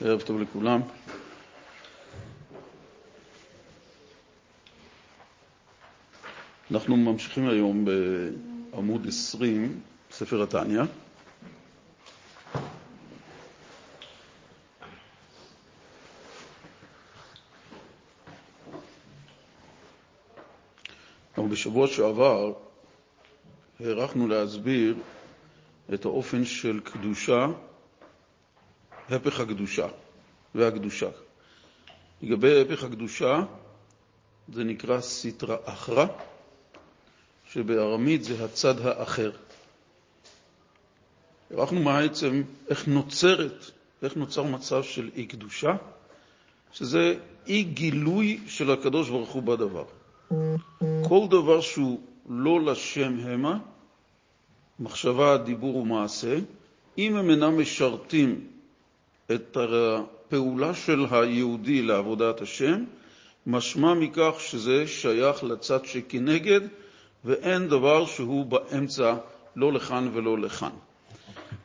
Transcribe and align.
ערב 0.00 0.20
טוב 0.22 0.40
לכולם. 0.40 0.80
אנחנו 6.70 6.96
ממשיכים 6.96 7.48
היום 7.48 7.84
בעמוד 8.72 9.06
20, 9.08 9.80
ספר 10.10 10.42
התניא. 10.42 10.82
אבל 21.38 21.48
בשבוע 21.48 21.86
שעבר 21.88 22.52
הערכנו 23.80 24.28
להסביר 24.28 24.94
את 25.94 26.04
האופן 26.04 26.44
של 26.44 26.80
קדושה 26.80 27.46
הפך 29.10 29.40
הקדושה 29.40 29.86
והקדושה. 30.54 31.08
לגבי 32.22 32.60
הפך 32.60 32.84
הקדושה, 32.84 33.42
זה 34.52 34.64
נקרא 34.64 35.00
סיטרא 35.00 35.56
אחרא, 35.64 36.06
שבארמית 37.52 38.24
זה 38.24 38.44
הצד 38.44 38.86
האחר. 38.86 39.30
הראינו 41.50 41.84
בעצם 41.84 42.42
איך 42.68 42.88
נוצרת, 42.88 43.70
איך 44.02 44.16
נוצר 44.16 44.42
מצב 44.42 44.82
של 44.82 45.10
אי 45.16 45.26
קדושה, 45.26 45.76
שזה 46.72 47.14
אי 47.46 47.62
גילוי 47.62 48.40
של 48.46 48.70
הקדוש 48.70 49.08
ברוך 49.08 49.30
הוא 49.30 49.42
בדבר. 49.42 49.84
כל 51.08 51.26
דבר 51.30 51.60
שהוא 51.60 52.00
לא 52.28 52.60
לשם 52.60 53.18
המה, 53.18 53.58
מחשבה, 54.80 55.36
דיבור 55.36 55.76
ומעשה, 55.76 56.38
אם 56.98 57.16
הם 57.16 57.30
אינם 57.30 57.60
משרתים 57.60 58.55
את 59.34 59.56
הפעולה 59.56 60.74
של 60.74 61.06
היהודי 61.10 61.82
לעבודת 61.82 62.40
השם, 62.40 62.84
משמע 63.46 63.94
מכך 63.94 64.34
שזה 64.38 64.86
שייך 64.86 65.44
לצד 65.44 65.84
שכנגד, 65.84 66.60
ואין 67.24 67.68
דבר 67.68 68.06
שהוא 68.06 68.46
באמצע, 68.46 69.14
לא 69.56 69.72
לכאן 69.72 70.10
ולא 70.12 70.38
לכאן. 70.38 70.70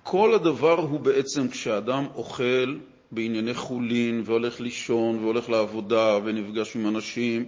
כל 0.03 0.33
הדבר 0.33 0.79
הוא 0.79 0.99
בעצם 0.99 1.47
כשאדם 1.47 2.07
אוכל 2.15 2.75
בענייני 3.11 3.53
חולין, 3.53 4.21
והולך 4.25 4.59
לישון, 4.59 5.17
והולך 5.23 5.49
לעבודה, 5.49 6.17
ונפגש 6.23 6.75
עם 6.75 6.87
אנשים, 6.87 7.45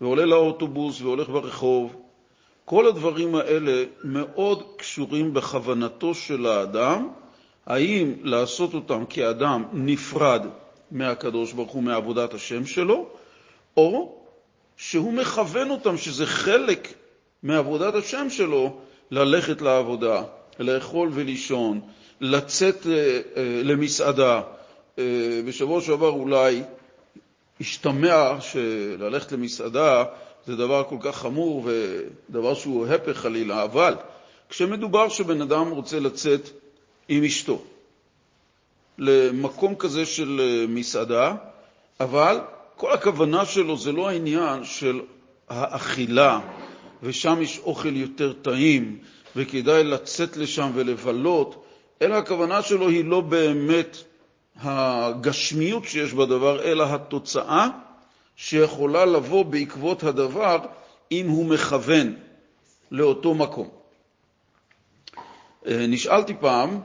ועולה 0.00 0.24
לאוטובוס, 0.24 1.00
והולך 1.00 1.28
ברחוב, 1.28 1.96
כל 2.64 2.86
הדברים 2.86 3.34
האלה 3.34 3.84
מאוד 4.04 4.62
קשורים 4.76 5.34
בכוונתו 5.34 6.14
של 6.14 6.46
האדם, 6.46 7.08
האם 7.66 8.12
לעשות 8.22 8.74
אותם 8.74 9.04
כאדם 9.08 9.64
נפרד 9.72 10.46
מהקדוש 10.90 11.52
ברוך 11.52 11.72
הוא, 11.72 11.82
מעבודת 11.82 12.34
השם 12.34 12.66
שלו, 12.66 13.06
או 13.76 14.16
שהוא 14.76 15.12
מכוון 15.12 15.70
אותם, 15.70 15.96
שזה 15.96 16.26
חלק 16.26 16.94
מעבודת 17.42 17.94
השם 17.94 18.30
שלו, 18.30 18.76
ללכת 19.10 19.62
לעבודה, 19.62 20.22
לאכול 20.58 21.10
ולישון, 21.12 21.80
לצאת 22.20 22.86
למסעדה. 23.64 24.40
בשבוע 25.46 25.80
שעבר 25.80 26.08
אולי 26.08 26.62
השתמע 27.60 28.40
שללכת 28.40 29.32
למסעדה 29.32 30.04
זה 30.46 30.56
דבר 30.56 30.84
כל 30.88 30.96
כך 31.00 31.16
חמור 31.16 31.66
ודבר 31.66 32.54
שהוא 32.54 32.86
הפך 32.86 33.16
חלילה, 33.16 33.62
אבל 33.62 33.94
כשמדובר 34.48 35.08
שבן 35.08 35.42
אדם 35.42 35.70
רוצה 35.70 36.00
לצאת 36.00 36.50
עם 37.08 37.24
אשתו 37.24 37.62
למקום 38.98 39.74
כזה 39.74 40.06
של 40.06 40.40
מסעדה, 40.68 41.34
אבל 42.00 42.40
כל 42.76 42.92
הכוונה 42.92 43.44
שלו 43.44 43.76
זה 43.76 43.92
לא 43.92 44.08
העניין 44.08 44.64
של 44.64 45.00
האכילה, 45.48 46.40
ושם 47.02 47.42
יש 47.42 47.58
אוכל 47.58 47.96
יותר 47.96 48.32
טעים, 48.32 48.98
וכדאי 49.36 49.84
לצאת 49.84 50.36
לשם 50.36 50.70
ולבלות, 50.74 51.64
אלא 52.02 52.14
הכוונה 52.14 52.62
שלו 52.62 52.88
היא 52.88 53.04
לא 53.04 53.20
באמת 53.20 53.96
הגשמיות 54.56 55.84
שיש 55.84 56.12
בדבר, 56.12 56.62
אלא 56.62 56.84
התוצאה 56.94 57.68
שיכולה 58.36 59.04
לבוא 59.04 59.44
בעקבות 59.44 60.04
הדבר 60.04 60.58
אם 61.12 61.28
הוא 61.28 61.46
מכוון 61.46 62.14
לאותו 62.90 63.34
מקום. 63.34 63.68
נשאלתי 65.66 66.34
פעם, 66.40 66.80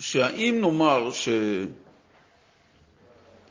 שהאם 0.00 0.60
נאמר 0.60 1.12
ש... 1.12 1.28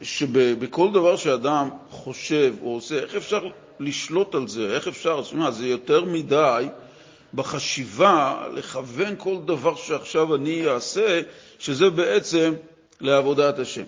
שבכל 0.02 0.92
דבר 0.92 1.16
שאדם 1.16 1.70
חושב 1.90 2.56
או 2.62 2.74
עושה, 2.74 3.00
איך 3.00 3.16
אפשר 3.16 3.50
לשלוט 3.80 4.36
על 4.36 4.48
זה? 4.48 4.76
איך 4.76 4.88
אפשר? 4.88 5.22
זאת 5.22 5.34
אומרת, 5.34 5.54
זה 5.54 5.68
יותר 5.68 6.06
מדי 6.06 6.68
בחשיבה 7.34 8.48
לכוון 8.54 9.16
כל 9.18 9.36
דבר 9.46 9.76
שעכשיו 9.76 10.36
אני 10.36 10.68
אעשה, 10.68 11.22
שזה 11.60 11.90
בעצם 11.90 12.54
לעבודת 13.02 13.60
השם. 13.60 13.84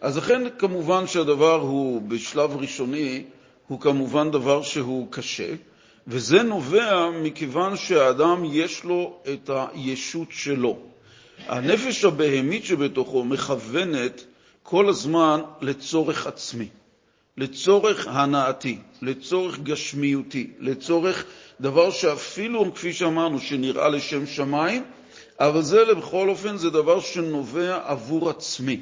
אז 0.00 0.16
לכן 0.18 0.42
כמובן 0.58 1.06
שהדבר 1.06 1.54
הוא 1.54 2.02
בשלב 2.02 2.56
ראשוני, 2.56 3.24
הוא 3.68 3.80
כמובן 3.80 4.30
דבר 4.30 4.62
שהוא 4.62 5.06
קשה, 5.10 5.54
וזה 6.06 6.42
נובע 6.42 7.10
מכיוון 7.10 7.76
שהאדם 7.76 8.44
יש 8.44 8.84
לו 8.84 9.18
את 9.32 9.50
הישות 9.74 10.28
שלו. 10.30 10.87
הנפש 11.46 12.04
הבהמית 12.04 12.64
שבתוכו 12.64 13.24
מכוונת 13.24 14.24
כל 14.62 14.88
הזמן 14.88 15.40
לצורך 15.60 16.26
עצמי, 16.26 16.68
לצורך 17.36 18.06
הנאתי, 18.08 18.78
לצורך 19.02 19.58
גשמיותי, 19.58 20.50
לצורך 20.58 21.24
דבר 21.60 21.90
שאפילו, 21.90 22.74
כפי 22.74 22.92
שאמרנו, 22.92 23.40
שנראה 23.40 23.88
לשם 23.88 24.26
שמיים, 24.26 24.84
אבל 25.40 25.62
זה 25.62 25.94
בכל 25.94 26.28
אופן 26.28 26.56
זה 26.56 26.70
דבר 26.70 27.00
שנובע 27.00 27.80
עבור 27.84 28.30
עצמי. 28.30 28.80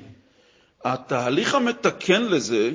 התהליך 0.84 1.55
המתקן 1.55 2.23
לזה 2.23 2.71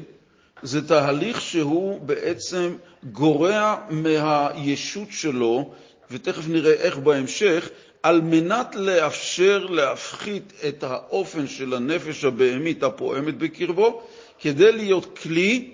זה 0.63 0.87
תהליך 0.87 1.41
שהוא 1.41 2.01
בעצם 2.01 2.75
גורע 3.11 3.75
מהישות 3.89 5.07
שלו, 5.11 5.73
ותכף 6.11 6.47
נראה 6.47 6.73
איך 6.73 6.97
בהמשך, 6.97 7.69
על 8.03 8.21
מנת 8.21 8.75
לאפשר 8.75 9.65
להפחית 9.65 10.53
את 10.67 10.83
האופן 10.83 11.47
של 11.47 11.73
הנפש 11.73 12.25
הבהמית 12.25 12.83
הפועמת 12.83 13.37
בקרבו, 13.37 14.03
כדי 14.39 14.71
להיות 14.71 15.17
כלי 15.19 15.73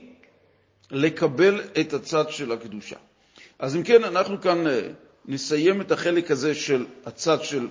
לקבל 0.91 1.61
את 1.79 1.93
הצד 1.93 2.29
של 2.29 2.51
הקדושה. 2.51 2.95
אז 3.59 3.75
אם 3.75 3.83
כן, 3.83 4.03
אנחנו 4.03 4.41
כאן 4.41 4.63
נסיים 5.25 5.81
את 5.81 5.91
החלק 5.91 6.31
הזה 6.31 6.55
של 6.55 6.85
הצד 7.05 7.43
של 7.43 7.67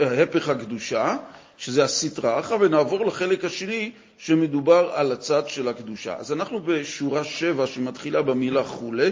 הפך 0.00 0.48
הקדושה, 0.48 1.16
שזה 1.56 1.84
הסטרא 1.84 2.40
אחרא, 2.40 2.56
ונעבור 2.60 3.06
לחלק 3.06 3.44
השני 3.44 3.92
שמדובר 4.18 4.90
על 4.94 5.12
הצד 5.12 5.48
של 5.48 5.68
הקדושה. 5.68 6.16
אז 6.16 6.32
אנחנו 6.32 6.62
בשורה 6.62 7.24
7 7.24 7.66
שמתחילה 7.66 8.22
במילה 8.22 8.64
חולה, 8.64 9.10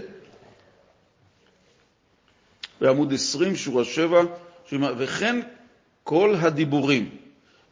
בעמוד 2.80 3.12
20, 3.12 3.56
שורה 3.56 3.84
7, 3.84 4.22
וכן 4.72 5.40
כל 6.04 6.34
הדיבורים 6.40 7.10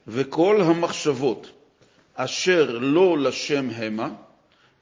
וכל 0.09 0.61
המחשבות 0.61 1.51
אשר 2.15 2.79
לא 2.81 3.19
לשם 3.19 3.69
המה 3.77 4.09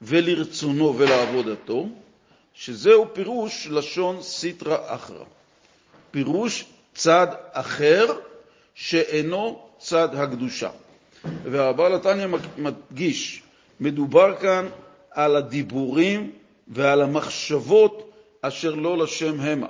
ולרצונו 0.01 0.97
ולעבודתו, 0.97 1.87
שזהו 2.53 3.13
פירוש 3.13 3.67
לשון 3.71 4.21
סטרא 4.21 4.77
אחרא. 4.85 5.23
פירוש 6.11 6.65
צד 6.93 7.27
אחר 7.51 8.05
שאינו 8.75 9.61
צד 9.77 10.15
הקדושה. 10.15 10.69
והבעל 11.43 11.93
התניא 11.95 12.27
מדגיש, 12.57 13.43
מדובר 13.79 14.35
כאן 14.35 14.67
על 15.11 15.35
הדיבורים 15.35 16.31
ועל 16.67 17.01
המחשבות 17.01 18.11
אשר 18.41 18.75
לא 18.75 18.97
לשם 18.97 19.39
המה. 19.39 19.67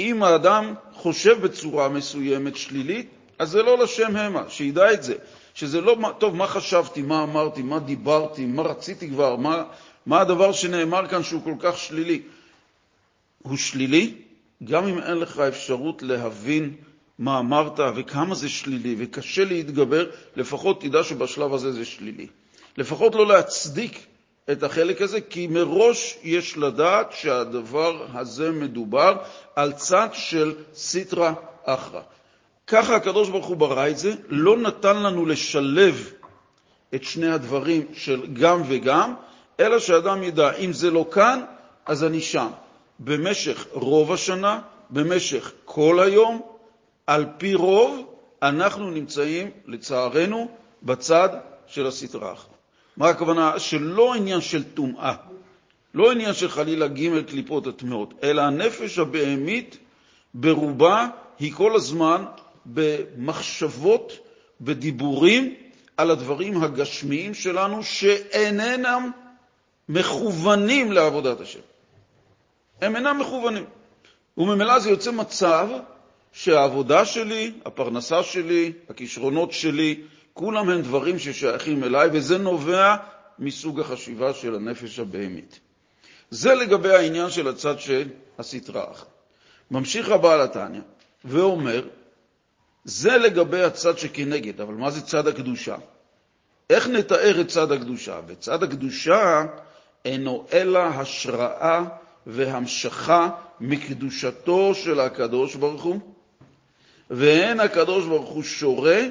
אם 0.00 0.22
האדם 0.22 0.74
חושב 0.92 1.40
בצורה 1.40 1.88
מסוימת 1.88 2.56
שלילית, 2.56 3.08
אז 3.38 3.50
זה 3.50 3.62
לא 3.62 3.78
לשם 3.78 4.16
המה, 4.16 4.42
שידע 4.48 4.92
את 4.92 5.02
זה. 5.02 5.14
שזה 5.54 5.80
לא, 5.80 5.96
טוב, 6.18 6.36
מה 6.36 6.46
חשבתי, 6.46 7.02
מה 7.02 7.22
אמרתי, 7.22 7.62
מה 7.62 7.78
דיברתי, 7.78 8.46
מה 8.46 8.62
רציתי 8.62 9.08
כבר, 9.08 9.36
מה, 9.36 9.64
מה 10.06 10.20
הדבר 10.20 10.52
שנאמר 10.52 11.08
כאן 11.08 11.22
שהוא 11.22 11.44
כל 11.44 11.54
כך 11.58 11.78
שלילי. 11.78 12.22
הוא 13.42 13.56
שלילי, 13.56 14.14
גם 14.64 14.86
אם 14.86 14.98
אין 14.98 15.18
לך 15.18 15.38
אפשרות 15.38 16.02
להבין 16.02 16.74
מה 17.18 17.38
אמרת 17.38 17.80
וכמה 17.96 18.34
זה 18.34 18.48
שלילי 18.48 18.94
וקשה 18.98 19.44
להתגבר, 19.44 20.10
לפחות 20.36 20.80
תדע 20.80 21.04
שבשלב 21.04 21.54
הזה 21.54 21.72
זה 21.72 21.84
שלילי. 21.84 22.26
לפחות 22.76 23.14
לא 23.14 23.26
להצדיק 23.26 24.06
את 24.52 24.62
החלק 24.62 25.02
הזה, 25.02 25.20
כי 25.20 25.46
מראש 25.46 26.18
יש 26.22 26.56
לדעת 26.58 27.12
שהדבר 27.12 28.06
הזה 28.14 28.50
מדובר 28.50 29.16
על 29.56 29.72
צד 29.72 30.08
של 30.12 30.54
סטרא 30.74 31.32
אחרא. 31.64 32.00
ככה 32.66 32.96
הקדוש 32.96 33.28
ברוך 33.28 33.46
הוא 33.46 33.56
ברא 33.56 33.88
את 33.88 33.98
זה, 33.98 34.14
לא 34.28 34.56
נתן 34.56 35.02
לנו 35.02 35.26
לשלב 35.26 36.12
את 36.94 37.04
שני 37.04 37.32
הדברים 37.32 37.82
של 37.92 38.26
גם 38.32 38.62
וגם, 38.68 39.14
אלא 39.60 39.78
שאדם 39.78 40.22
ידע, 40.22 40.52
אם 40.52 40.72
זה 40.72 40.90
לא 40.90 41.06
כאן, 41.10 41.44
אז 41.86 42.04
אני 42.04 42.20
שם. 42.20 42.48
במשך 42.98 43.66
רוב 43.72 44.12
השנה, 44.12 44.60
במשך 44.90 45.52
כל 45.64 46.00
היום, 46.00 46.42
על 47.06 47.26
פי 47.38 47.54
רוב, 47.54 48.14
אנחנו 48.42 48.90
נמצאים, 48.90 49.50
לצערנו, 49.66 50.48
בצד 50.82 51.28
של 51.66 51.86
הסטרה 51.86 52.30
האחרונה. 52.30 52.57
מה 52.98 53.08
הכוונה? 53.08 53.58
שלא 53.58 54.14
עניין 54.14 54.40
של 54.40 54.64
טומאה, 54.64 55.14
לא 55.94 56.12
עניין 56.12 56.34
של 56.34 56.48
חלילה 56.48 56.88
ג' 56.88 57.22
קליפות 57.22 57.66
הטמעות, 57.66 58.14
אלא 58.22 58.42
הנפש 58.42 58.98
הבהמית 58.98 59.78
ברובה 60.34 61.08
היא 61.38 61.52
כל 61.52 61.76
הזמן 61.76 62.24
במחשבות, 62.66 64.12
בדיבורים 64.60 65.54
על 65.96 66.10
הדברים 66.10 66.62
הגשמיים 66.62 67.34
שלנו 67.34 67.82
שאינם 67.82 69.10
מכוונים 69.88 70.92
לעבודת 70.92 71.40
השם. 71.40 71.60
הם 72.80 72.96
אינם 72.96 73.18
מכוונים. 73.18 73.64
וממילא 74.38 74.78
זה 74.78 74.90
יוצא 74.90 75.10
מצב 75.10 75.68
שהעבודה 76.32 77.04
שלי, 77.04 77.52
הפרנסה 77.64 78.22
שלי, 78.22 78.72
הכישרונות 78.90 79.52
שלי, 79.52 80.00
כולם 80.38 80.70
הם 80.70 80.82
דברים 80.82 81.18
ששייכים 81.18 81.84
אליי, 81.84 82.08
וזה 82.12 82.38
נובע 82.38 82.96
מסוג 83.38 83.80
החשיבה 83.80 84.34
של 84.34 84.54
הנפש 84.54 84.98
הבהמית. 84.98 85.60
זה 86.30 86.54
לגבי 86.54 86.94
העניין 86.94 87.30
של 87.30 87.48
הצד 87.48 87.80
של 87.80 88.08
הסטרה 88.38 88.90
אחת. 88.90 89.06
ממשיך 89.70 90.08
הבעל 90.08 90.40
התניא 90.40 90.80
ואומר, 91.24 91.88
זה 92.84 93.16
לגבי 93.16 93.62
הצד 93.62 93.98
שכנגד, 93.98 94.60
אבל 94.60 94.74
מה 94.74 94.90
זה 94.90 95.00
צד 95.00 95.26
הקדושה? 95.28 95.76
איך 96.70 96.88
נתאר 96.88 97.40
את 97.40 97.48
צד 97.48 97.72
הקדושה? 97.72 98.20
וצד 98.26 98.62
הקדושה 98.62 99.44
אינו 100.04 100.46
אלא 100.52 100.78
השראה 100.78 101.84
והמשכה 102.26 103.30
מקדושתו 103.60 104.74
של 104.74 105.00
הקדוש 105.00 105.54
ברוך 105.54 105.82
הוא, 105.82 106.00
ואין 107.10 107.60
הקדוש 107.60 108.06
ברוך 108.06 108.30
הוא 108.30 108.42
שורה 108.42 109.02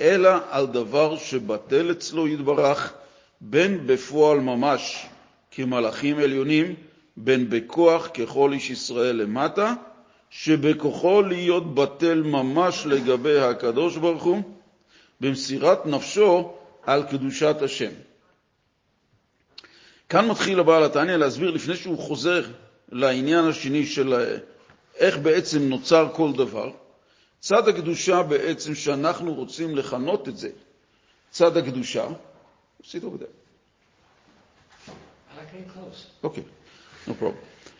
אלא 0.00 0.30
על 0.50 0.66
דבר 0.66 1.16
שבטל 1.18 1.90
אצלו 1.90 2.28
יתברך, 2.28 2.92
בין 3.40 3.86
בפועל 3.86 4.40
ממש 4.40 5.06
כמלאכים 5.50 6.18
עליונים, 6.18 6.74
בין 7.16 7.50
בכוח 7.50 8.06
ככל 8.06 8.52
איש 8.52 8.70
ישראל 8.70 9.16
למטה, 9.16 9.74
שבכוחו 10.30 11.22
להיות 11.22 11.74
בטל 11.74 12.22
ממש 12.22 12.86
לגבי 12.86 13.38
הקדוש 13.38 13.96
ברוך 13.96 14.22
הוא, 14.22 14.42
במסירת 15.20 15.86
נפשו 15.86 16.52
על 16.86 17.02
קדושת 17.02 17.56
השם. 17.62 17.90
כאן 20.08 20.28
מתחיל 20.28 20.60
הבעל 20.60 20.84
התניא 20.84 21.16
להסביר, 21.16 21.50
לפני 21.50 21.76
שהוא 21.76 21.98
חוזר 21.98 22.44
לעניין 22.92 23.44
השני 23.44 23.86
של 23.86 24.14
איך 24.96 25.18
בעצם 25.18 25.62
נוצר 25.62 26.08
כל 26.12 26.32
דבר, 26.32 26.70
צד 27.44 27.68
הקדושה 27.68 28.22
בעצם 28.22 28.74
שאנחנו 28.74 29.34
רוצים 29.34 29.76
לכנות 29.76 30.28
את 30.28 30.36
זה, 30.36 30.50
צד 31.30 31.56
הקדושה, 31.56 32.06
sit 32.82 32.84
over 32.84 33.20
there. 33.20 33.34
אוקיי, 36.22 36.42
no 37.06 37.10
problem. 37.20 37.74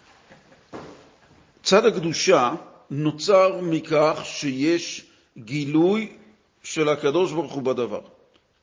צד 1.62 1.86
הקדושה 1.86 2.54
נוצר 2.90 3.60
מכך 3.60 4.20
שיש 4.24 5.06
גילוי 5.38 6.16
של 6.62 6.88
הקדוש 6.88 7.32
ברוך 7.32 7.52
הוא 7.52 7.62
בדבר. 7.62 8.00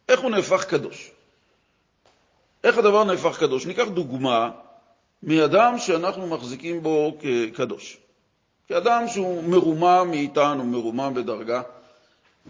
איך 0.09 0.19
הוא 0.19 0.31
נהפך 0.31 0.63
קדוש? 0.65 1.12
איך 2.63 2.77
הדבר 2.77 3.04
נהפך 3.04 3.39
קדוש? 3.39 3.65
ניקח 3.65 3.88
דוגמה 3.88 4.51
מאדם 5.24 5.77
שאנחנו 5.77 6.27
מחזיקים 6.27 6.83
בו 6.83 7.18
כקדוש. 7.19 7.97
כאדם 8.71 9.07
שהוא 9.07 9.44
מרומם 9.44 10.07
מאיתנו, 10.12 10.63
מרומם 10.63 11.13
בדרגה, 11.15 11.62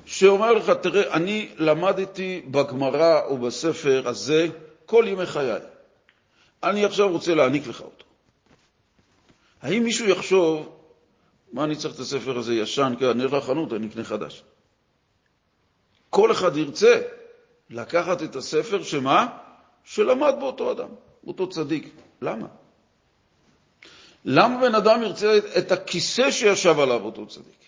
שאומר 0.06 0.52
לך, 0.52 0.70
תראה, 0.70 1.14
אני 1.14 1.50
למדתי 1.58 2.42
בגמרא 2.52 3.22
או 3.26 3.38
בספר 3.38 4.04
הזה 4.06 4.48
כל 4.86 5.06
ימי 5.08 5.26
חיי. 5.26 5.62
אני 6.64 6.86
עכשיו 6.86 7.10
רוצה 7.10 7.36
להעניק 7.36 7.68
לך 7.68 7.82
אותו. 7.82 8.06
האם 9.62 9.84
מישהו 9.84 10.10
יחשוב, 10.10 10.70
מה 11.54 11.64
אני 11.64 11.76
צריך 11.76 11.96
את 11.96 12.00
הספר 12.00 12.38
הזה 12.38 12.54
ישן, 12.54 12.94
כי 13.00 13.06
אני 13.06 13.24
אלך 13.24 13.34
לחנות, 13.34 13.74
אני 13.74 13.88
אקנה 13.88 14.04
חדש. 14.04 14.44
כל 16.10 16.32
אחד 16.32 16.58
ירצה 16.58 17.02
לקחת 17.70 18.24
את 18.24 18.36
הספר 18.36 18.84
שמה? 18.84 19.28
שלמד 19.84 20.34
באותו 20.40 20.72
אדם, 20.72 20.90
אותו 21.28 21.50
צדיק. 21.50 21.90
למה? 22.22 22.48
למה 24.26 24.62
בן 24.62 24.76
אדם 24.76 25.04
ירצה 25.04 25.38
את 25.58 25.72
הכיסא 25.72 26.32
שישב 26.32 26.80
עליו 26.80 27.04
אותו 27.04 27.26
צדיק? 27.26 27.62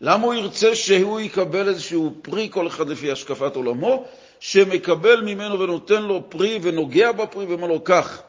למה 0.00 0.26
הוא 0.26 0.34
ירצה 0.34 0.74
שהוא 0.74 1.20
יקבל 1.20 1.68
איזשהו 1.68 2.14
פרי, 2.22 2.48
כל 2.50 2.66
אחד 2.66 2.88
לפי 2.88 3.10
השקפת 3.10 3.56
עולמו, 3.56 4.04
שמקבל 4.40 5.20
ממנו 5.20 5.60
ונותן 5.60 6.02
לו 6.02 6.30
פרי 6.30 6.58
ונוגע 6.62 7.12
בפרי 7.12 7.44
ואומר 7.44 7.66
לו, 7.66 7.80
קח. 7.80 8.22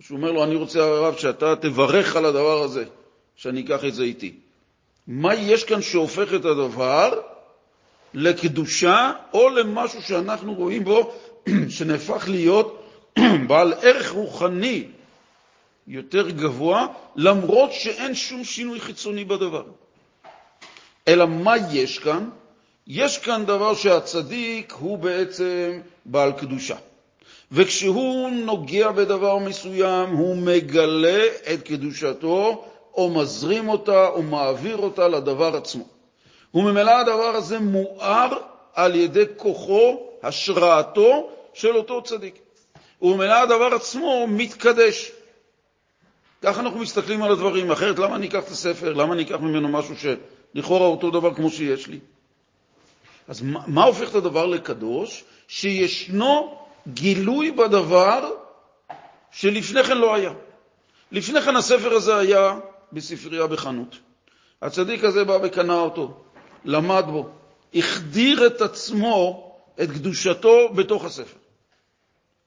שהוא 0.00 0.16
אומר 0.16 0.32
לו, 0.32 0.44
אני 0.44 0.54
רוצה, 0.54 0.80
הרב, 0.80 1.16
שאתה 1.16 1.56
תברך 1.56 2.16
על 2.16 2.24
הדבר 2.24 2.62
הזה, 2.62 2.84
שאני 3.36 3.60
אקח 3.60 3.84
את 3.84 3.94
זה 3.94 4.02
איתי. 4.02 4.34
מה 5.06 5.34
יש 5.34 5.64
כאן 5.64 5.82
שהופך 5.82 6.34
את 6.34 6.44
הדבר 6.44 7.20
לקדושה 8.14 9.12
או 9.32 9.48
למשהו 9.48 10.02
שאנחנו 10.02 10.54
רואים 10.54 10.84
בו 10.84 11.12
שנהפך 11.68 12.28
להיות 12.28 12.84
בעל 13.48 13.72
ערך 13.72 14.10
רוחני 14.10 14.84
יותר 15.88 16.30
גבוה, 16.30 16.86
למרות 17.16 17.72
שאין 17.72 18.14
שום 18.14 18.44
שינוי 18.44 18.80
חיצוני 18.80 19.24
בדבר. 19.24 19.62
אלא 21.08 21.26
מה 21.26 21.54
יש 21.72 21.98
כאן? 21.98 22.28
יש 22.86 23.18
כאן 23.18 23.44
דבר 23.46 23.74
שהצדיק 23.74 24.72
הוא 24.72 24.98
בעצם 24.98 25.80
בעל 26.04 26.32
קדושה. 26.32 26.76
וכשהוא 27.52 28.30
נוגע 28.30 28.90
בדבר 28.90 29.38
מסוים, 29.38 30.10
הוא 30.10 30.36
מגלה 30.36 31.24
את 31.52 31.62
קדושתו, 31.62 32.64
או 32.94 33.10
מזרים 33.10 33.68
אותה, 33.68 34.08
או 34.08 34.22
מעביר 34.22 34.76
אותה 34.76 35.08
לדבר 35.08 35.56
עצמו. 35.56 35.84
וממילא 36.54 36.90
הדבר 36.90 37.36
הזה 37.36 37.58
מואר 37.58 38.28
על 38.74 38.94
ידי 38.94 39.24
כוחו, 39.36 40.00
השראתו 40.22 41.30
של 41.54 41.76
אותו 41.76 42.02
צדיק. 42.02 42.38
וממילא 43.02 43.34
הדבר 43.42 43.74
עצמו 43.74 44.26
מתקדש. 44.28 45.12
ככה 46.42 46.60
אנחנו 46.60 46.78
מסתכלים 46.78 47.22
על 47.22 47.32
הדברים, 47.32 47.70
אחרת 47.70 47.98
למה 47.98 48.16
אני 48.16 48.28
אקח 48.28 48.44
את 48.44 48.48
הספר? 48.48 48.92
למה 48.92 49.14
אני 49.14 49.22
אקח 49.22 49.36
ממנו 49.40 49.68
משהו 49.68 49.94
שלכאורה 49.96 50.86
אותו 50.86 51.10
דבר 51.10 51.34
כמו 51.34 51.50
שיש 51.50 51.86
לי? 51.86 51.98
אז 53.28 53.42
מה, 53.42 53.60
מה 53.66 53.84
הופך 53.84 54.10
את 54.10 54.14
הדבר 54.14 54.46
לקדוש? 54.46 55.24
שישנו 55.48 56.58
גילוי 56.88 57.50
בדבר 57.50 58.30
שלפני 59.30 59.84
כן 59.84 59.98
לא 59.98 60.14
היה. 60.14 60.32
לפני 61.12 61.42
כן 61.42 61.56
הספר 61.56 61.92
הזה 61.92 62.16
היה 62.16 62.58
בספרייה 62.92 63.46
בחנות. 63.46 63.98
הצדיק 64.62 65.04
הזה 65.04 65.24
בא 65.24 65.38
וקנה 65.42 65.74
אותו, 65.80 66.20
למד 66.64 67.04
בו, 67.06 67.28
החדיר 67.74 68.46
את 68.46 68.60
עצמו, 68.60 69.52
את 69.82 69.90
קדושתו, 69.90 70.68
בתוך 70.68 71.04
הספר. 71.04 71.38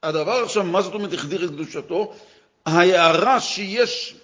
הדבר 0.03 0.43
עכשיו, 0.43 0.63
מה 0.63 0.81
זאת 0.81 0.93
אומרת 0.93 1.13
החדיר 1.13 1.45
את 1.45 1.50
קדושתו? 1.50 2.13
ההערה 2.65 3.39
שיש 3.39 4.15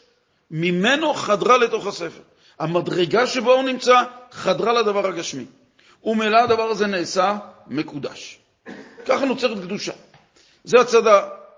ממנו 0.51 1.13
חדרה 1.13 1.57
לתוך 1.57 1.87
הספר. 1.87 2.21
המדרגה 2.59 3.27
שבה 3.27 3.51
הוא 3.53 3.63
נמצא 3.63 4.03
חדרה 4.31 4.73
לדבר 4.73 5.07
הגשמי. 5.07 5.45
ומילא 6.03 6.37
הדבר 6.37 6.63
הזה 6.63 6.87
נעשה 6.87 7.37
מקודש. 7.67 8.39
ככה 9.05 9.25
נוצרת 9.25 9.57
קדושה. 9.57 9.91
זה 10.63 10.79
הצד 10.79 11.01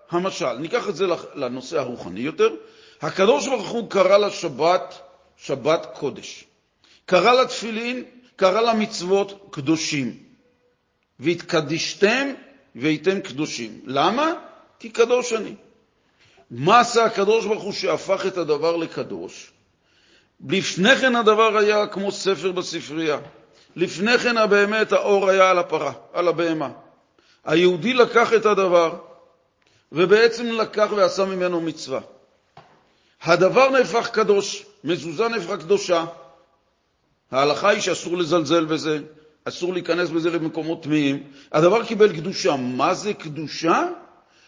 המשל. 0.09 0.53
ניקח 0.53 0.89
את 0.89 0.95
זה 0.95 1.05
לנושא 1.35 1.79
הרוחני 1.79 2.19
יותר. 2.19 2.49
הקדוש 3.01 3.47
ברוך 3.47 3.69
הוא 3.69 3.89
קרא 3.89 4.17
לשבת 4.17 4.99
שבת 5.37 5.87
קודש. 5.93 6.45
קרא 7.05 7.41
לתפילין, 7.41 8.03
קרא 8.35 8.61
למצוות 8.61 9.47
קדושים. 9.51 10.17
והתקדישתם 11.19 12.27
והייתם 12.75 13.19
קדושים. 13.19 13.81
למה? 13.85 14.33
כי 14.79 14.89
קדוש 14.89 15.33
אני. 15.33 15.55
מה 16.51 16.79
עשה 16.79 17.05
הקדוש 17.05 17.45
ברוך 17.45 17.63
הוא 17.63 17.73
שהפך 17.73 18.25
את 18.27 18.37
הדבר 18.37 18.75
לקדוש? 18.75 19.51
לפני 20.49 20.95
כן 20.95 21.15
הדבר 21.15 21.57
היה 21.57 21.87
כמו 21.87 22.11
ספר 22.11 22.51
בספרייה. 22.51 23.17
לפני 23.75 24.17
כן 24.17 24.49
באמת 24.49 24.91
האור 24.91 25.29
היה 25.29 25.49
על 25.49 25.59
הפרה, 25.59 25.91
על 26.13 26.27
הבהמה. 26.27 26.69
היהודי 27.45 27.93
לקח 27.93 28.33
את 28.33 28.45
הדבר 28.45 28.95
ובעצם 29.91 30.45
לקח 30.45 30.87
ועשה 30.95 31.25
ממנו 31.25 31.61
מצווה. 31.61 31.99
הדבר 33.21 33.69
נהפך 33.69 34.09
קדוש, 34.09 34.65
מזוזה 34.83 35.27
נהפכה 35.27 35.57
קדושה. 35.57 36.05
ההלכה 37.31 37.69
היא 37.69 37.81
שאסור 37.81 38.17
לזלזל 38.17 38.65
בזה, 38.65 38.99
אסור 39.45 39.73
להיכנס 39.73 40.09
בזה 40.09 40.29
למקומות 40.29 40.83
טמאים. 40.83 41.23
הדבר 41.51 41.85
קיבל 41.85 42.15
קדושה. 42.15 42.55
מה 42.55 42.93
זה 42.93 43.13
קדושה? 43.13 43.87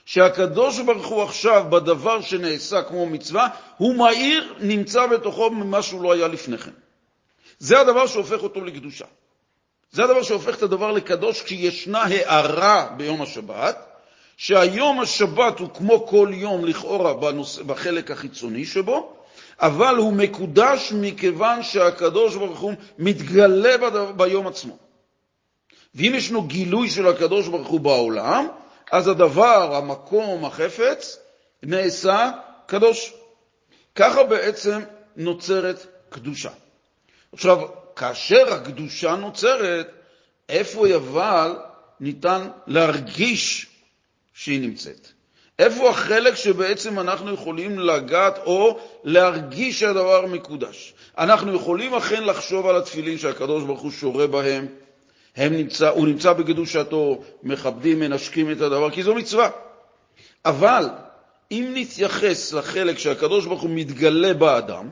שהקדוש 0.06 0.80
ברוך 0.80 1.08
הוא 1.08 1.24
עכשיו, 1.24 1.66
בדבר 1.70 2.22
שנעשה 2.22 2.84
כמו 2.84 3.06
מצווה, 3.06 3.48
הוא 3.78 3.96
מהיר 3.96 4.54
נמצא 4.60 5.08
בתוכו 5.08 5.50
ממה 5.50 5.82
שהוא 5.82 6.02
לא 6.02 6.14
היה 6.14 6.28
לפני 6.28 6.58
כן. 6.58 6.72
זה 7.60 7.80
הדבר 7.80 8.08
שהופך 8.08 8.44
אותו 8.44 8.66
לקדושה. 8.66 9.06
זה 9.92 10.04
הדבר 10.04 10.24
שהופך 10.24 10.58
את 10.58 10.64
הדבר 10.64 10.92
לקדוש, 10.92 11.42
כי 11.42 11.56
ישנה 11.56 12.04
הערה 12.04 12.90
ביום 12.98 13.22
השבת, 13.22 13.78
שהיום 14.38 15.00
השבת 15.00 15.60
הוא 15.60 15.70
כמו 15.74 16.08
כל 16.08 16.30
יום 16.34 16.66
לכאורה 16.66 17.14
בנוס... 17.14 17.60
בחלק 17.60 18.12
החיצוני 18.12 18.66
שבו, 18.66 19.14
אבל 19.60 19.96
הוא 19.96 20.14
מקודש 20.14 20.94
מכיוון 20.96 21.64
שהקדוש 21.64 22.36
ברוך 22.36 22.60
הוא 22.60 22.74
מתגלה 23.00 23.78
בדבר, 23.78 24.12
ביום 24.12 24.48
עצמו. 24.48 24.78
ואם 25.96 26.12
ישנו 26.16 26.42
גילוי 26.42 26.90
של 26.90 27.08
הקדוש 27.08 27.48
ברוך 27.48 27.68
הוא 27.68 27.80
בעולם, 27.80 28.48
אז 28.92 29.08
הדבר, 29.08 29.76
המקום, 29.76 30.46
החפץ, 30.46 31.20
נעשה 31.64 32.32
קדוש. 32.66 33.14
ככה 33.96 34.24
בעצם 34.24 34.80
נוצרת 35.16 35.86
קדושה. 36.10 36.50
עכשיו, 37.34 37.68
כאשר 37.96 38.54
הקדושה 38.54 39.16
נוצרת, 39.16 39.88
איפה 40.50 40.90
יבל 40.90 41.56
ניתן 42.00 42.48
להרגיש 42.68 43.68
שהיא 44.34 44.62
נמצאת? 44.62 45.08
איפה 45.60 45.90
החלק 45.90 46.36
שבעצם 46.36 47.00
אנחנו 47.00 47.34
יכולים 47.34 47.80
לגעת 47.80 48.38
או 48.38 48.80
להרגיש 49.04 49.80
שהדבר 49.80 50.26
מקודש? 50.26 50.94
אנחנו 51.18 51.56
יכולים 51.56 51.94
אכן 51.94 52.24
לחשוב 52.24 52.68
על 52.68 52.76
התפילין 52.76 53.18
שהקדוש 53.18 53.64
ברוך 53.64 53.82
הוא 53.82 53.92
שורה 53.92 54.28
בהם, 54.28 54.68
נמצא, 55.38 55.90
הוא 55.90 56.08
נמצא 56.08 56.34
בקדושתו, 56.34 57.24
מכבדים, 57.44 58.00
מנשקים 58.00 58.52
את 58.52 58.62
הדבר, 58.62 58.90
כי 58.90 59.04
זו 59.04 59.16
מצווה. 59.16 59.50
אבל 60.46 60.90
אם 61.52 61.72
נתייחס 61.76 62.54
לחלק 62.54 62.98
שהקדוש 63.00 63.46
ברוך 63.46 63.62
הוא 63.62 63.70
מתגלה 63.74 64.34
באדם, 64.34 64.90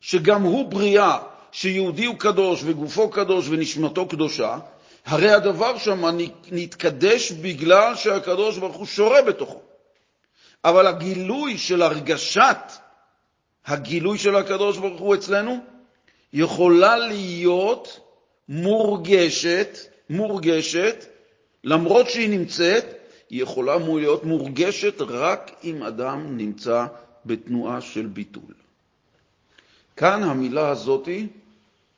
שגם 0.00 0.42
הוא 0.42 0.70
בריאה, 0.70 1.18
שיהודי 1.52 2.04
הוא 2.04 2.16
קדוש 2.18 2.60
וגופו 2.64 3.10
קדוש 3.10 3.46
ונשמתו 3.48 4.08
קדושה, 4.08 4.58
הרי 5.06 5.30
הדבר 5.30 5.78
שם 5.78 6.04
נתקדש 6.50 7.32
בגלל 7.32 7.94
שהקדוש 7.94 8.58
ברוך 8.58 8.76
הוא 8.76 8.86
שורה 8.86 9.22
בתוכו. 9.22 9.60
אבל 10.64 10.86
הגילוי 10.86 11.58
של 11.58 11.82
הרגשת, 11.82 12.72
הגילוי 13.66 14.18
של 14.18 14.36
הקדוש 14.36 14.78
ברוך 14.78 15.00
הוא 15.00 15.14
אצלנו, 15.14 15.58
יכולה 16.32 16.96
להיות 16.96 18.00
מורגשת, 18.50 19.78
מורגשת, 20.10 21.04
למרות 21.64 22.10
שהיא 22.10 22.30
נמצאת, 22.30 22.84
היא 23.30 23.42
יכולה 23.42 23.76
להיות 23.78 24.24
מורגשת 24.24 25.00
רק 25.00 25.50
אם 25.64 25.82
אדם 25.82 26.36
נמצא 26.36 26.86
בתנועה 27.26 27.80
של 27.80 28.06
ביטול. 28.06 28.54
כאן 29.96 30.22
המילה 30.22 30.68
הזאת 30.68 31.08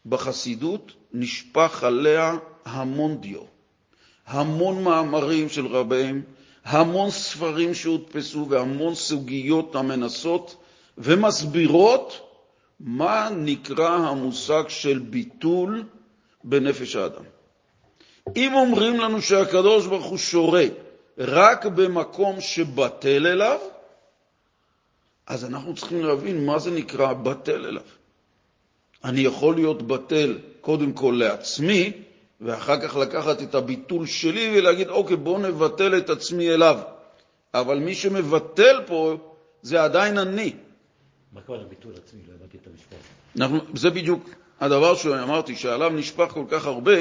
בחסידות 0.07 0.93
נשפך 1.13 1.85
עליה 1.85 2.37
המון 2.65 3.17
דיו, 3.17 3.43
המון 4.27 4.85
מאמרים 4.85 5.49
של 5.49 5.67
רבים, 5.67 6.23
המון 6.65 7.11
ספרים 7.11 7.75
שהודפסו 7.75 8.47
והמון 8.49 8.95
סוגיות 8.95 9.77
המנסות 9.77 10.57
ומסבירות 10.99 12.21
מה 12.81 13.29
נקרא 13.37 13.97
המושג 13.97 14.63
של 14.69 14.99
ביטול 14.99 15.85
בנפש 16.45 16.97
האדם. 16.97 17.25
אם 18.37 18.55
אומרים 18.55 19.01
לנו 19.01 19.23
שהקדוש 19.23 19.87
ברוך 19.87 20.07
הוא 20.07 20.19
שורה 20.19 20.65
רק 21.19 21.67
במקום 21.67 22.41
שבטל 22.41 23.27
אליו, 23.27 23.59
אז 25.27 25.45
אנחנו 25.45 25.75
צריכים 25.75 26.05
להבין 26.05 26.47
מה 26.47 26.59
זה 26.59 26.71
נקרא 26.71 27.13
בטל 27.13 27.67
אליו. 27.67 27.83
אני 29.05 29.21
יכול 29.21 29.55
להיות 29.55 29.83
בטל 29.83 30.39
קודם 30.61 30.93
כל 30.93 31.15
לעצמי, 31.19 31.93
ואחר 32.41 32.81
כך 32.81 32.97
לקחת 32.97 33.43
את 33.43 33.55
הביטול 33.55 34.07
שלי 34.07 34.59
ולהגיד, 34.59 34.89
אוקיי, 34.89 35.17
בואו 35.17 35.39
נבטל 35.39 35.99
את 35.99 36.11
עצמי 36.11 36.51
אליו. 36.51 36.79
אבל 37.55 37.79
מי 37.79 37.95
שמבטל 37.95 38.81
פה 38.87 39.17
זה 39.63 39.83
עדיין 39.83 40.19
אני. 40.19 40.53
מה 41.33 41.41
קורה 41.41 41.59
לביטול 41.59 41.93
עצמי? 42.05 42.21
לא 42.29 42.35
הבנתי 42.35 42.57
את 42.57 42.67
המשפט. 42.67 42.97
אנחנו, 43.37 43.59
זה 43.75 43.91
בדיוק 43.91 44.31
הדבר 44.63 44.95
שאמרתי, 44.95 45.57
שעליו 45.57 45.91
נשפך 45.91 46.29
כל 46.31 46.45
כך 46.51 46.67
הרבה, 46.67 46.93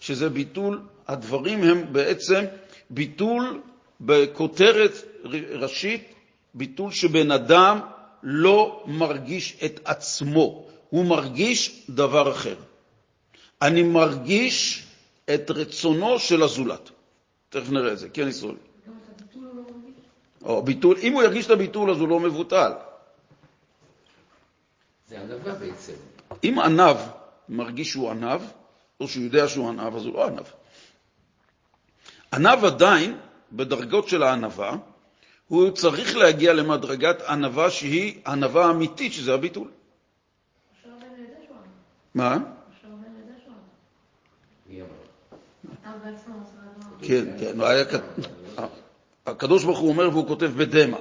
שזה 0.00 0.28
ביטול, 0.28 0.80
הדברים 1.08 1.62
הם 1.62 1.92
בעצם 1.92 2.44
ביטול 2.90 3.60
בכותרת 4.00 4.92
ראשית, 5.52 6.14
ביטול 6.54 6.90
שבן 6.92 7.30
אדם 7.30 7.80
לא 8.22 8.84
מרגיש 8.86 9.56
את 9.64 9.80
עצמו, 9.84 10.66
הוא 10.90 11.04
מרגיש 11.04 11.86
דבר 11.90 12.32
אחר. 12.32 12.56
אני 13.62 13.82
מרגיש 13.82 14.86
את 15.34 15.50
רצונו 15.50 16.18
של 16.18 16.42
הזולת. 16.42 16.90
תכף 17.48 17.70
נראה 17.70 17.92
את 17.92 17.98
זה. 17.98 18.08
כן, 18.08 18.28
ישראל. 18.28 18.56
או 20.44 20.62
ביטול, 20.62 20.96
אם 21.02 21.12
הוא 21.12 21.22
ירגיש 21.22 21.46
את 21.46 21.50
הביטול 21.50 21.90
אז 21.90 22.00
הוא 22.00 22.08
לא 22.08 22.20
מבוטל. 22.20 22.72
זה 25.08 25.20
ענווה 25.20 25.54
בעצם. 25.54 26.11
אם 26.44 26.58
ענב 26.58 26.96
מרגיש 27.48 27.90
שהוא 27.90 28.10
ענב, 28.10 28.40
או 29.00 29.08
שהוא 29.08 29.24
יודע 29.24 29.48
שהוא 29.48 29.68
ענב, 29.68 29.96
אז 29.96 30.04
הוא 30.04 30.14
לא 30.14 30.26
ענב. 30.26 30.46
ענב 32.32 32.64
עדיין, 32.64 33.18
בדרגות 33.52 34.08
של 34.08 34.22
הענבה, 34.22 34.72
הוא 35.48 35.70
צריך 35.70 36.16
להגיע 36.16 36.52
למדרגת 36.52 37.22
ענבה 37.22 37.70
שהיא 37.70 38.20
ענבה 38.26 38.70
אמיתית, 38.70 39.12
שזה 39.12 39.34
הביטול. 39.34 39.68
מה? 42.14 42.38
כן, 47.02 47.24
כן. 47.40 47.56
לא 47.56 47.66
הקדוש 49.26 49.64
ברוך 49.64 49.78
הוא 49.78 49.88
אומר 49.88 50.08
והוא 50.08 50.28
כותב 50.28 50.50
בדמע. 50.56 50.96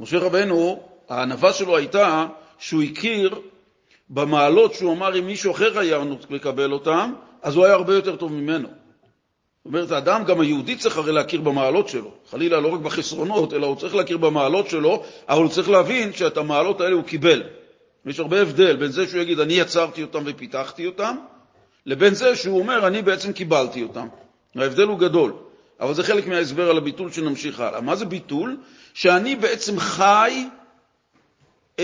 משה 0.00 0.18
רבנו, 0.18 0.82
הענווה 1.08 1.52
שלו 1.52 1.76
הייתה 1.76 2.26
שהוא 2.58 2.82
הכיר 2.82 3.40
במעלות 4.10 4.74
שהוא 4.74 4.92
אמר 4.92 5.18
אם 5.18 5.26
מישהו 5.26 5.52
אחר 5.52 5.78
היה 5.78 5.98
לקבל 6.30 6.72
אותם, 6.72 7.12
אז 7.42 7.56
הוא 7.56 7.64
היה 7.64 7.74
הרבה 7.74 7.94
יותר 7.94 8.16
טוב 8.16 8.32
ממנו. 8.32 8.68
זאת 8.68 9.66
אומרת, 9.66 9.90
האדם, 9.90 10.24
גם 10.24 10.40
היהודי 10.40 10.76
צריך 10.76 10.96
הרי 10.96 11.12
להכיר 11.12 11.40
במעלות 11.40 11.88
שלו. 11.88 12.10
חלילה, 12.30 12.60
לא 12.60 12.68
רק 12.68 12.80
בחסרונות, 12.80 13.54
אלא 13.54 13.66
הוא 13.66 13.76
צריך 13.76 13.94
להכיר 13.94 14.16
במעלות 14.16 14.70
שלו, 14.70 15.02
אבל 15.28 15.42
הוא 15.42 15.50
צריך 15.50 15.70
להבין 15.70 16.12
שאת 16.12 16.36
המעלות 16.36 16.80
האלה 16.80 16.94
הוא 16.94 17.04
קיבל. 17.04 17.42
יש 18.06 18.20
הרבה 18.20 18.40
הבדל 18.42 18.76
בין 18.76 18.90
זה 18.90 19.06
שהוא 19.06 19.20
יגיד, 19.20 19.40
אני 19.40 19.54
יצרתי 19.54 20.02
אותם 20.02 20.22
ופיתחתי 20.26 20.86
אותם, 20.86 21.16
לבין 21.86 22.14
זה 22.14 22.36
שהוא 22.36 22.58
אומר, 22.58 22.86
אני 22.86 23.02
בעצם 23.02 23.32
קיבלתי 23.32 23.82
אותם. 23.82 24.06
ההבדל 24.56 24.86
הוא 24.86 24.98
גדול, 24.98 25.32
אבל 25.80 25.94
זה 25.94 26.02
חלק 26.02 26.26
מההסבר 26.26 26.70
על 26.70 26.76
הביטול 26.78 27.10
שנמשיך 27.10 27.60
הלאה. 27.60 27.80
מה 27.80 27.96
זה 27.96 28.04
ביטול? 28.04 28.56
שאני 28.94 29.36
בעצם 29.36 29.78
חי 29.78 30.44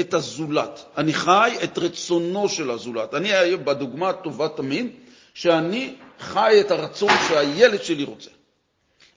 את 0.00 0.14
הזולת. 0.14 0.85
אני 0.97 1.12
חי 1.12 1.56
את 1.64 1.78
רצונו 1.78 2.49
של 2.49 2.70
הזולת. 2.70 3.14
אני 3.14 3.56
בדוגמה 3.56 4.09
הטובה 4.09 4.49
תמיד, 4.49 4.87
שאני 5.35 5.94
חי 6.20 6.56
את 6.61 6.70
הרצון 6.70 7.11
שהילד 7.28 7.82
שלי 7.82 8.04
רוצה. 8.04 8.30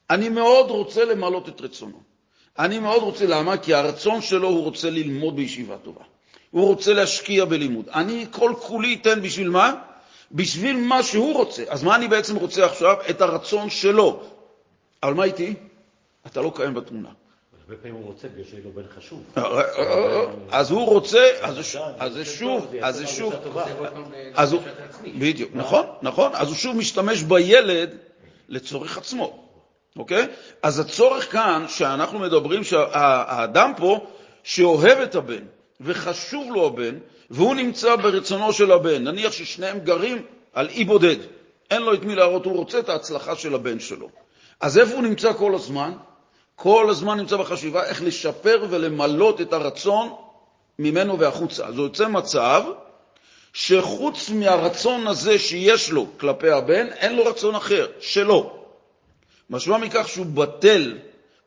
אני 0.10 0.30
מאוד 0.30 0.70
רוצה 0.70 1.06
למלות 1.06 1.50
את 1.50 1.62
רצונו. 1.62 2.02
אני 2.60 2.80
מאוד 2.80 3.04
רוצה, 3.04 3.26
למה? 3.26 3.58
כי 3.58 3.74
הרצון 3.74 4.22
שלו, 4.22 4.48
הוא 4.48 4.64
רוצה 4.64 4.90
ללמוד 4.90 5.36
בישיבה 5.36 5.78
טובה. 5.78 6.04
הוא 6.52 6.68
רוצה 6.68 6.94
להשקיע 6.94 7.46
בלימוד. 7.46 7.90
אני 7.90 8.26
כל 8.32 8.54
כולי 8.60 8.98
אתן 9.02 9.22
בשביל 9.22 9.50
מה? 9.50 9.76
בשביל 10.32 10.78
מה 10.78 11.04
שהוא 11.04 11.34
רוצה. 11.34 11.64
אז 11.70 11.84
מה 11.84 11.96
אני 11.96 12.08
בעצם 12.08 12.36
רוצה 12.36 12.66
עכשיו? 12.66 12.96
את 13.10 13.22
הרצון 13.22 13.70
שלו. 13.70 14.24
אבל 15.04 15.14
מה 15.14 15.24
איתי? 15.24 15.54
אתה 16.28 16.42
לא 16.42 16.52
קיים 16.56 16.74
בתמונה. 16.74 17.10
הרבה 17.70 17.76
פעמים 17.82 17.96
הוא 17.96 18.06
רוצה 18.06 18.28
בגלל 18.28 18.44
שיהיה 18.50 18.64
לו 18.64 18.72
בן 18.72 18.82
חשוב. 18.98 19.24
אז 20.52 20.72
הוא 20.72 20.86
רוצה, 20.86 21.30
אז 21.42 21.56
זה 21.56 21.64
ש- 21.64 21.76
אז 22.00 22.14
זה 22.14 22.26
שוב, 22.26 22.68
אז 22.82 22.96
זה 22.96 23.08
שוב, 23.08 23.34
אז 24.36 24.54
הוא. 24.54 24.62
בדיוק, 25.20 25.52
נכון, 25.54 25.86
נכון, 26.02 26.32
אז 26.34 26.48
הוא 26.48 26.56
שוב 26.56 26.76
משתמש 26.76 27.24
בילד 27.24 27.96
לצורך 28.50 28.98
עצמו, 28.98 29.44
אוקיי? 29.98 30.28
אז 30.64 30.80
הצורך 30.80 31.32
כאן, 31.32 31.66
שאנחנו 31.68 32.20
מדברים 32.20 32.64
שהאדם 32.64 33.74
פה, 33.78 34.06
שאוהב 34.44 34.98
את 34.98 35.16
הבן, 35.16 35.44
וחשוב 35.82 36.52
לו 36.54 36.66
הבן, 36.68 36.98
והוא 37.30 37.56
נמצא 37.56 37.96
ברצונו 37.96 38.54
של 38.54 38.72
הבן, 38.72 39.04
נניח 39.04 39.32
ששניהם 39.32 39.80
גרים 39.80 40.22
על 40.54 40.70
אי 40.70 40.84
בודד, 40.84 41.16
אין 41.72 41.82
לו 41.82 41.94
את 41.94 42.04
מי 42.04 42.16
להראות, 42.16 42.46
הוא 42.46 42.56
רוצה 42.58 42.80
את 42.80 42.90
ההצלחה 42.90 43.36
של 43.36 43.56
הבן 43.56 43.80
שלו. 43.80 44.10
אז 44.62 44.78
איפה 44.78 44.94
הוא 44.94 45.04
נמצא 45.04 45.34
כל 45.34 45.56
הזמן? 45.56 45.92
כל 46.56 46.90
הזמן 46.90 47.18
נמצא 47.18 47.38
בחשיבה 47.38 47.86
איך 47.86 48.04
לשפר 48.04 48.66
ולמלות 48.70 49.42
את 49.42 49.54
הרצון 49.54 50.14
ממנו 50.80 51.20
והחוצה. 51.20 51.66
אז 51.66 51.76
יוצא 51.76 52.08
מצב 52.08 52.64
שחוץ 53.54 54.30
מהרצון 54.30 55.08
הזה 55.08 55.40
שיש 55.40 55.92
לו 55.92 56.08
כלפי 56.20 56.50
הבן, 56.50 56.88
אין 56.88 57.16
לו 57.16 57.26
רצון 57.26 57.56
אחר, 57.56 57.88
שלו. 58.00 58.66
משמע 59.50 59.78
מכך 59.78 60.08
שהוא 60.08 60.26
בטל, 60.26 60.98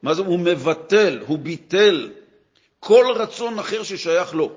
מה 0.03 0.15
זה? 0.15 0.23
הוא 0.23 0.39
מבטל, 0.39 1.19
הוא 1.27 1.39
ביטל 1.39 2.11
כל 2.81 3.07
רצון 3.17 3.59
אחר 3.59 3.83
ששייך 3.83 4.35
לו. 4.35 4.53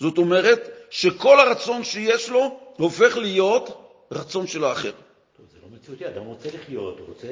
זאת 0.00 0.18
אומרת 0.18 0.68
שכל 0.90 1.40
הרצון 1.40 1.84
שיש 1.84 2.28
לו 2.28 2.60
הופך 2.76 3.16
להיות 3.16 3.86
רצון 4.12 4.46
של 4.46 4.64
האחר. 4.64 4.92
זה 5.52 5.58
לא 5.62 5.76
מציאותי, 5.76 6.06
אדם 6.06 6.24
רוצה 6.24 6.48
לחיות, 6.54 6.98
הוא 6.98 7.06
רוצה... 7.08 7.28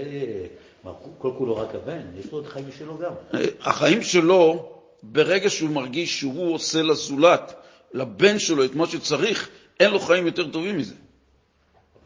כל 1.18 1.30
כולו 1.38 1.56
רק 1.56 1.74
הבן, 1.74 2.00
יש 2.18 2.32
לו 2.32 2.38
עוד 2.38 2.46
חיים 2.46 2.68
משלו 2.68 2.98
גם. 2.98 3.12
החיים 3.60 4.02
שלו, 4.02 4.72
ברגע 5.02 5.50
שהוא 5.50 5.70
מרגיש 5.70 6.18
שהוא 6.18 6.54
עושה 6.54 6.82
לזולת, 6.82 7.54
לבן 7.92 8.38
שלו, 8.38 8.64
את 8.64 8.74
מה 8.74 8.86
שצריך, 8.86 9.48
אין 9.80 9.90
לו 9.90 10.00
חיים 10.00 10.26
יותר 10.26 10.50
טובים 10.50 10.78
מזה. 10.78 10.94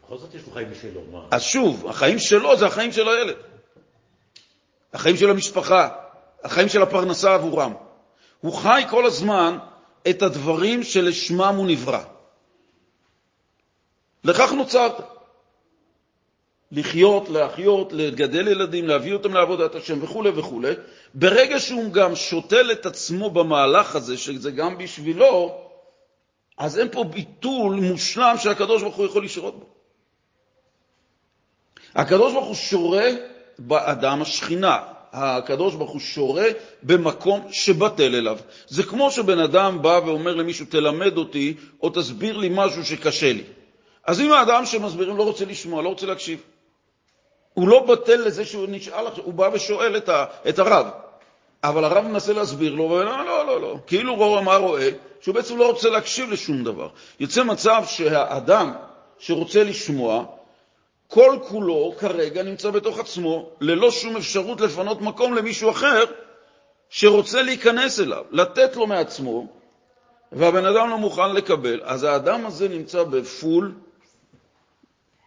בכל 0.05 0.17
זאת 0.17 0.35
יש 0.35 0.41
לו 0.47 0.53
חיים 0.53 0.71
משלו, 0.71 1.01
מה? 1.11 1.27
אז 1.31 1.41
שוב, 1.41 1.87
החיים 1.87 2.19
שלו 2.19 2.57
זה 2.57 2.65
החיים 2.65 2.91
של 2.91 3.07
הילד. 3.09 3.35
החיים 4.93 5.17
של 5.17 5.29
המשפחה, 5.29 5.89
החיים 6.43 6.69
של 6.69 6.81
הפרנסה 6.81 7.33
עבורם. 7.33 7.73
הוא 8.41 8.53
חי 8.53 8.83
כל 8.89 9.05
הזמן 9.05 9.57
את 10.09 10.21
הדברים 10.21 10.83
שלשמם 10.83 11.55
הוא 11.57 11.67
נברא. 11.67 12.03
לכך 14.23 14.51
נוצרת. 14.51 15.12
לחיות, 16.73 17.29
להחיות, 17.29 17.93
לגדל 17.93 18.47
ילדים, 18.47 18.87
להביא 18.87 19.13
אותם 19.13 19.33
לעבודת 19.33 19.75
השם 19.75 20.03
וכו' 20.03 20.23
וכו'. 20.35 20.61
ברגע 21.13 21.59
שהוא 21.59 21.91
גם 21.91 22.15
שותל 22.15 22.71
את 22.71 22.85
עצמו 22.85 23.29
במהלך 23.29 23.95
הזה, 23.95 24.17
שזה 24.17 24.51
גם 24.51 24.77
בשבילו, 24.77 25.55
אז 26.57 26.79
אין 26.79 26.87
פה 26.91 27.03
ביטול 27.03 27.75
מושלם 27.75 28.35
שהקדוש 28.37 28.81
ברוך 28.81 28.95
הוא 28.95 29.05
יכול 29.05 29.23
לשרות 29.25 29.59
בו. 29.59 29.65
הקדוש 31.95 32.33
ברוך 32.33 32.47
הוא 32.47 32.55
שורה 32.55 33.09
באדם 33.59 34.21
השכינה. 34.21 34.77
הקדוש 35.13 35.75
ברוך 35.75 35.91
הוא 35.91 36.01
שורה 36.01 36.47
במקום 36.83 37.47
שבטל 37.51 38.15
אליו. 38.15 38.37
זה 38.67 38.83
כמו 38.83 39.11
שבן 39.11 39.39
אדם 39.39 39.81
בא 39.81 39.99
ואומר 40.05 40.35
למישהו, 40.35 40.65
תלמד 40.65 41.17
אותי, 41.17 41.53
או 41.83 41.89
תסביר 41.89 42.37
לי 42.37 42.49
משהו 42.51 42.85
שקשה 42.85 43.33
לי. 43.33 43.43
אז 44.05 44.21
אם 44.21 44.31
האדם 44.31 44.65
שמסבירים 44.65 45.17
לא 45.17 45.23
רוצה 45.23 45.45
לשמוע, 45.45 45.83
לא 45.83 45.89
רוצה 45.89 46.05
להקשיב, 46.05 46.39
הוא 47.53 47.67
לא 47.67 47.85
בטל 47.85 48.15
לזה 48.15 48.45
שהוא 48.45 48.65
נשאל 48.69 49.05
הוא 49.23 49.33
בא 49.33 49.49
ושואל 49.53 49.97
את, 49.97 50.09
ה, 50.09 50.25
את 50.49 50.59
הרב. 50.59 50.87
אבל 51.63 51.83
הרב 51.83 52.07
מנסה 52.07 52.33
להסביר 52.33 52.73
לו, 52.75 52.83
ולא, 52.83 53.25
לא, 53.25 53.45
לא, 53.45 53.61
לא. 53.61 53.77
כאילו 53.87 54.15
רואה 54.15 54.41
מה 54.41 54.55
רואה, 54.55 54.89
שהוא 55.21 55.35
בעצם 55.35 55.57
לא 55.57 55.69
רוצה 55.69 55.89
להקשיב 55.89 56.31
לשום 56.31 56.63
דבר. 56.63 56.89
יוצא 57.19 57.43
מצב 57.43 57.83
שהאדם 57.87 58.73
שרוצה 59.19 59.63
לשמוע, 59.63 60.25
כל 61.07 61.37
כולו 61.47 61.93
כרגע 61.99 62.43
נמצא 62.43 62.69
בתוך 62.69 62.99
עצמו, 62.99 63.49
ללא 63.61 63.91
שום 63.91 64.17
אפשרות 64.17 64.61
לפנות 64.61 65.01
מקום 65.01 65.33
למישהו 65.33 65.69
אחר 65.69 66.03
שרוצה 66.89 67.41
להיכנס 67.41 67.99
אליו, 67.99 68.23
לתת 68.31 68.75
לו 68.75 68.87
מעצמו, 68.87 69.47
והבן 70.31 70.65
אדם 70.65 70.89
לא 70.89 70.97
מוכן 70.97 71.35
לקבל. 71.35 71.81
אז 71.83 72.03
האדם 72.03 72.45
הזה 72.45 72.69
נמצא 72.69 73.03
בפול 73.03 73.73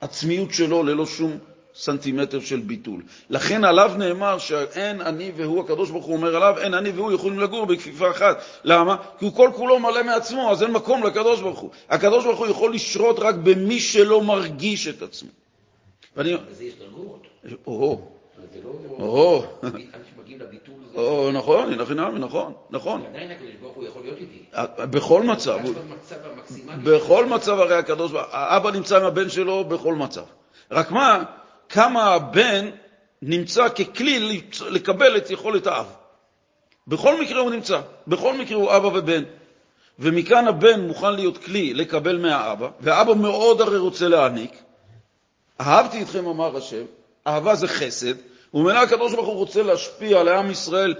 עצמיות 0.00 0.54
שלו, 0.54 0.82
ללא 0.82 1.06
שום 1.06 1.38
סנטימטר 1.78 2.40
של 2.40 2.60
ביטול. 2.60 3.02
לכן 3.30 3.64
עליו 3.64 3.92
נאמר 3.98 4.38
שאין 4.38 5.00
אני 5.00 5.32
והוא, 5.36 5.64
הקדוש 5.64 5.90
ברוך 5.90 6.04
הוא 6.04 6.16
אומר 6.16 6.36
עליו, 6.36 6.58
אין 6.58 6.74
אני 6.74 6.90
והוא 6.90 7.12
יכולים 7.12 7.38
לגור 7.38 7.66
בכפיפה 7.66 8.10
אחת. 8.10 8.42
למה? 8.64 8.96
כי 9.18 9.24
הוא 9.24 9.34
כל 9.34 9.50
כולו 9.54 9.78
מלא 9.78 10.02
מעצמו, 10.02 10.50
אז 10.50 10.62
אין 10.62 10.72
מקום 10.72 11.02
לקדוש 11.02 11.40
ברוך 11.40 11.58
הוא. 11.58 11.70
הקדוש 11.88 12.24
ברוך 12.24 12.38
הוא 12.38 12.46
יכול 12.46 12.74
לשרות 12.74 13.18
רק 13.18 13.34
במי 13.34 13.80
שלא 13.80 14.22
מרגיש 14.22 14.88
את 14.88 15.02
עצמו. 15.02 15.28
ואני... 16.16 16.34
וזה 16.48 16.64
יש 16.64 16.74
דרגות. 16.74 17.26
או, 17.66 18.00
זה 18.52 18.60
לא... 18.64 18.70
או, 19.04 19.44
שמגיעים 20.16 20.40
לביטול 20.40 20.74
זה... 20.92 20.98
או, 20.98 21.32
נכון, 21.32 21.74
נכון, 21.74 22.18
נכון, 22.18 22.52
נכון. 22.70 23.02
עדיין 23.06 23.30
הקדוש 23.30 23.50
ברוך 23.60 23.74
הוא 23.74 23.84
יכול 23.84 24.02
להיות 24.02 24.18
איתי. 24.18 24.44
בכל 24.90 25.22
מצב. 25.22 25.58
בכל 26.84 27.26
מצב 27.26 27.60
הרי 27.60 27.74
הקדוש 27.74 28.12
ברוך 28.12 28.24
הוא, 28.24 28.32
האבא 28.32 28.70
נמצא 28.70 28.96
עם 28.96 29.04
הבן 29.04 29.28
שלו 29.28 29.64
בכל 29.64 29.94
מצב. 29.94 30.24
רק 30.70 30.90
מה, 30.90 31.24
כמה 31.68 32.04
הבן 32.04 32.70
נמצא 33.22 33.68
ככלי 33.68 34.40
לקבל 34.70 35.16
את 35.16 35.30
יכולת 35.30 35.66
האב. 35.66 35.86
בכל 36.86 37.20
מקרה 37.20 37.40
הוא 37.40 37.50
נמצא, 37.50 37.80
בכל 38.06 38.38
מקרה 38.38 38.56
הוא 38.56 38.76
אבא 38.76 38.86
ובן. 38.86 39.22
ומכאן 39.98 40.48
הבן 40.48 40.80
מוכן 40.80 41.14
להיות 41.14 41.38
כלי 41.38 41.74
לקבל 41.74 42.18
מהאבא, 42.18 42.68
והאבא 42.80 43.14
מאוד 43.14 43.60
הרי 43.60 43.78
רוצה 43.78 44.08
להעניק. 44.08 44.62
אהבתי 45.60 46.02
אתכם, 46.02 46.26
אמר 46.26 46.56
השם, 46.56 46.84
אהבה 47.26 47.54
זה 47.54 47.68
חסד, 47.68 48.14
וממילא 48.54 48.78
הקדוש 48.78 49.14
ברוך 49.14 49.26
הוא 49.26 49.36
רוצה 49.36 49.62
להשפיע 49.62 50.20
על 50.20 50.28
עם 50.28 50.50
ישראל 50.50 50.94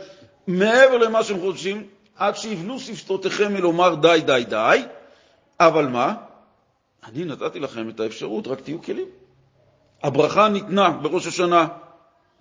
מעבר 0.47 0.97
למה 0.97 1.25
שהם 1.25 1.41
חושבים, 1.41 1.87
עד 2.17 2.37
שיבנו 2.37 2.81
שפתותיכם 2.81 3.55
מלומר 3.55 3.95
די, 3.95 4.23
די, 4.27 4.45
די, 4.49 4.83
אבל 5.61 5.87
מה? 5.87 6.15
אני 7.05 7.25
נתתי 7.25 7.61
לכם 7.61 7.89
את 7.89 8.01
האפשרות, 8.01 8.47
רק 8.47 8.61
תהיו 8.61 8.83
כלים. 8.83 9.09
הברכה 10.07 10.49
ניתנה 10.49 10.91
בראש 10.91 11.27
השנה 11.27 11.67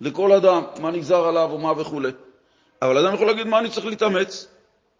לכל 0.00 0.32
אדם, 0.32 0.62
מה 0.80 0.90
נגזר 0.90 1.26
עליו 1.26 1.50
ומה 1.52 1.72
וכו'. 1.80 2.00
אבל 2.82 2.98
אדם 2.98 3.14
יכול 3.14 3.26
להגיד, 3.26 3.46
מה 3.46 3.58
אני 3.58 3.70
צריך 3.70 3.86
להתאמץ? 3.86 4.48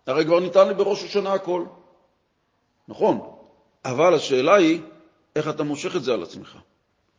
הרי 0.07 0.25
כבר 0.25 0.41
ניתן 0.41 0.69
לי 0.69 0.75
בראש 0.75 1.05
השנה 1.05 1.33
הכל. 1.33 1.65
נכון, 2.89 3.21
אבל 3.85 4.15
השאלה 4.15 4.55
היא, 4.55 4.81
איך 5.37 5.49
אתה 5.49 5.63
מושך 5.63 5.97
את 5.97 6.05
זה 6.05 6.15
על 6.15 6.23
עצמך? 6.23 6.57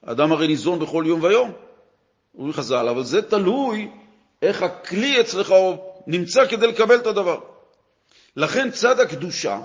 האדם 0.03 0.31
הרי 0.31 0.47
ניזון 0.47 0.79
בכל 0.79 1.03
יום 1.07 1.23
ויום, 1.23 1.51
אומרים 2.35 2.53
חז"ל, 2.53 2.89
אבל 2.89 3.03
זה 3.03 3.21
תלוי 3.21 3.91
איך 4.41 4.63
הכלי 4.63 5.21
אצלך 5.21 5.53
נמצא 6.07 6.45
כדי 6.47 6.67
לקבל 6.67 6.95
את 6.95 7.07
הדבר. 7.07 7.39
לכן 8.35 8.71
צד 8.71 8.99
הקדושה, 8.99 9.59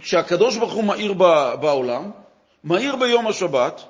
כשהקדוש 0.00 0.56
ברוך 0.56 0.72
הוא 0.72 0.84
מאיר 0.84 1.12
בעולם, 1.60 2.10
מאיר 2.64 2.96
ביום 2.96 3.26
השבת, 3.26 3.82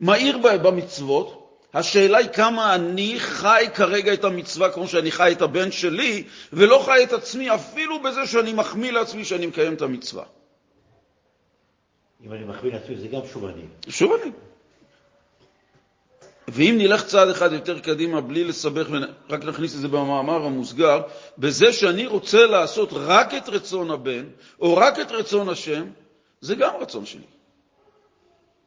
מאיר 0.00 0.38
במצוות, 0.38 1.40
השאלה 1.74 2.18
היא 2.18 2.28
כמה 2.28 2.74
אני 2.74 3.14
חי 3.18 3.66
כרגע 3.74 4.12
את 4.12 4.24
המצווה 4.24 4.72
כמו 4.72 4.88
שאני 4.88 5.10
חי 5.10 5.32
את 5.32 5.42
הבן 5.42 5.70
שלי, 5.72 6.24
ולא 6.52 6.82
חי 6.86 7.04
את 7.04 7.12
עצמי 7.12 7.54
אפילו 7.54 8.02
בזה 8.02 8.26
שאני 8.26 8.52
מחמיא 8.52 8.92
לעצמי 8.92 9.24
שאני 9.24 9.46
מקיים 9.46 9.74
את 9.74 9.82
המצווה. 9.82 10.24
אם 12.26 12.32
אני 12.32 12.44
מכווין 12.44 12.72
לעצמי, 12.72 12.96
זה 12.96 13.08
גם 13.08 13.20
שוב 13.32 13.44
אני. 13.44 13.62
שוב 13.88 14.12
אני. 14.12 14.30
ואם 16.48 16.74
נלך 16.78 17.04
צעד 17.04 17.28
אחד 17.28 17.52
יותר 17.52 17.78
קדימה 17.80 18.20
בלי 18.20 18.44
לסבך, 18.44 18.86
רק 19.30 19.44
נכניס 19.44 19.74
את 19.74 19.80
זה 19.80 19.88
במאמר 19.88 20.44
המוסגר, 20.44 21.02
בזה 21.38 21.72
שאני 21.72 22.06
רוצה 22.06 22.46
לעשות 22.46 22.88
רק 22.92 23.34
את 23.34 23.48
רצון 23.48 23.90
הבן, 23.90 24.24
או 24.60 24.76
רק 24.76 25.00
את 25.00 25.12
רצון 25.12 25.48
השם, 25.48 25.86
זה 26.40 26.54
גם 26.54 26.76
רצון 26.80 27.06
שלי. 27.06 27.20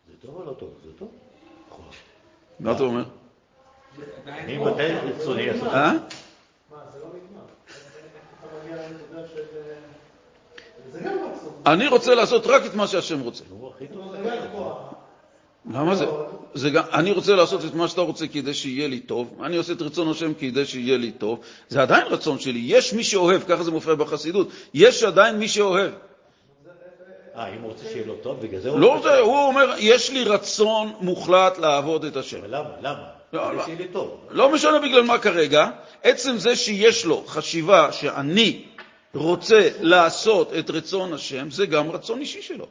זה 0.07 0.27
טוב 0.27 0.35
או 0.35 0.45
לא 0.45 0.53
טוב? 0.53 0.69
זה 0.83 0.91
טוב. 0.99 1.22
מה 2.63 2.71
אתה 2.71 2.83
אומר? 2.83 3.03
אה? 5.67 5.93
מה, 6.71 6.77
זה 6.93 6.99
לא 6.99 7.07
נגמר. 7.13 7.41
אני 11.65 11.87
רוצה 11.87 12.15
לעשות 12.15 12.47
רק 12.47 12.65
את 12.65 12.75
מה 12.75 12.87
שהשם 12.87 13.19
רוצה. 13.19 13.43
למה 15.71 15.95
זה? 15.95 16.05
זה 16.53 16.69
גם, 16.69 16.83
אני 16.93 17.11
רוצה 17.11 17.35
לעשות 17.35 17.65
את 17.65 17.73
מה 17.73 17.87
שאתה 17.87 18.01
רוצה 18.01 18.27
כדי 18.27 18.53
שיהיה 18.53 18.87
לי 18.87 18.99
טוב, 18.99 19.39
אני 19.43 19.57
עושה 19.57 19.73
את 19.73 19.81
רצון 19.81 20.09
השם 20.09 20.33
כדי 20.33 20.65
שיהיה 20.65 20.97
לי 20.97 21.11
טוב, 21.11 21.39
זה 21.69 21.81
עדיין 21.81 22.07
רצון 22.07 22.39
שלי, 22.39 22.61
יש 22.65 22.93
מי 22.93 23.03
שאוהב, 23.03 23.43
ככה 23.43 23.63
זה 23.63 23.71
מופיע 23.71 23.95
בחסידות, 23.95 24.49
יש 24.73 25.03
עדיין 25.03 25.39
מי 25.39 25.47
שאוהב. 25.47 25.91
אה, 27.37 27.47
אם 27.55 27.61
הוא 27.61 27.71
רוצה 27.71 27.83
שיהיה 27.85 28.05
לו 28.05 28.15
טוב, 28.15 28.41
בגלל 28.41 28.59
זה 28.59 28.69
הוא... 28.69 28.79
לא 28.79 28.99
זה, 29.03 29.19
הוא 29.19 29.37
אומר, 29.37 29.73
יש 29.77 30.09
לי 30.09 30.23
רצון 30.23 30.93
מוחלט 30.99 31.57
לעבוד 31.57 32.05
את 32.05 32.15
השם. 32.15 32.37
למה? 32.45 32.69
למה? 32.81 33.03
לא, 33.33 33.55
לא. 33.55 33.63
לא 34.29 34.49
משנה 34.51 34.79
בגלל 34.79 35.01
מה 35.01 35.17
כרגע, 35.17 35.69
עצם 36.03 36.37
זה 36.37 36.55
שיש 36.55 37.05
לו 37.05 37.23
חשיבה 37.27 37.91
שאני 37.91 38.61
רוצה 39.15 39.69
לעשות 39.81 40.53
את 40.59 40.69
רצון 40.69 41.13
השם, 41.13 41.51
זה 41.51 41.65
גם 41.65 41.91
רצון 41.91 42.19
אישי 42.19 42.41
שלו. 42.41 42.65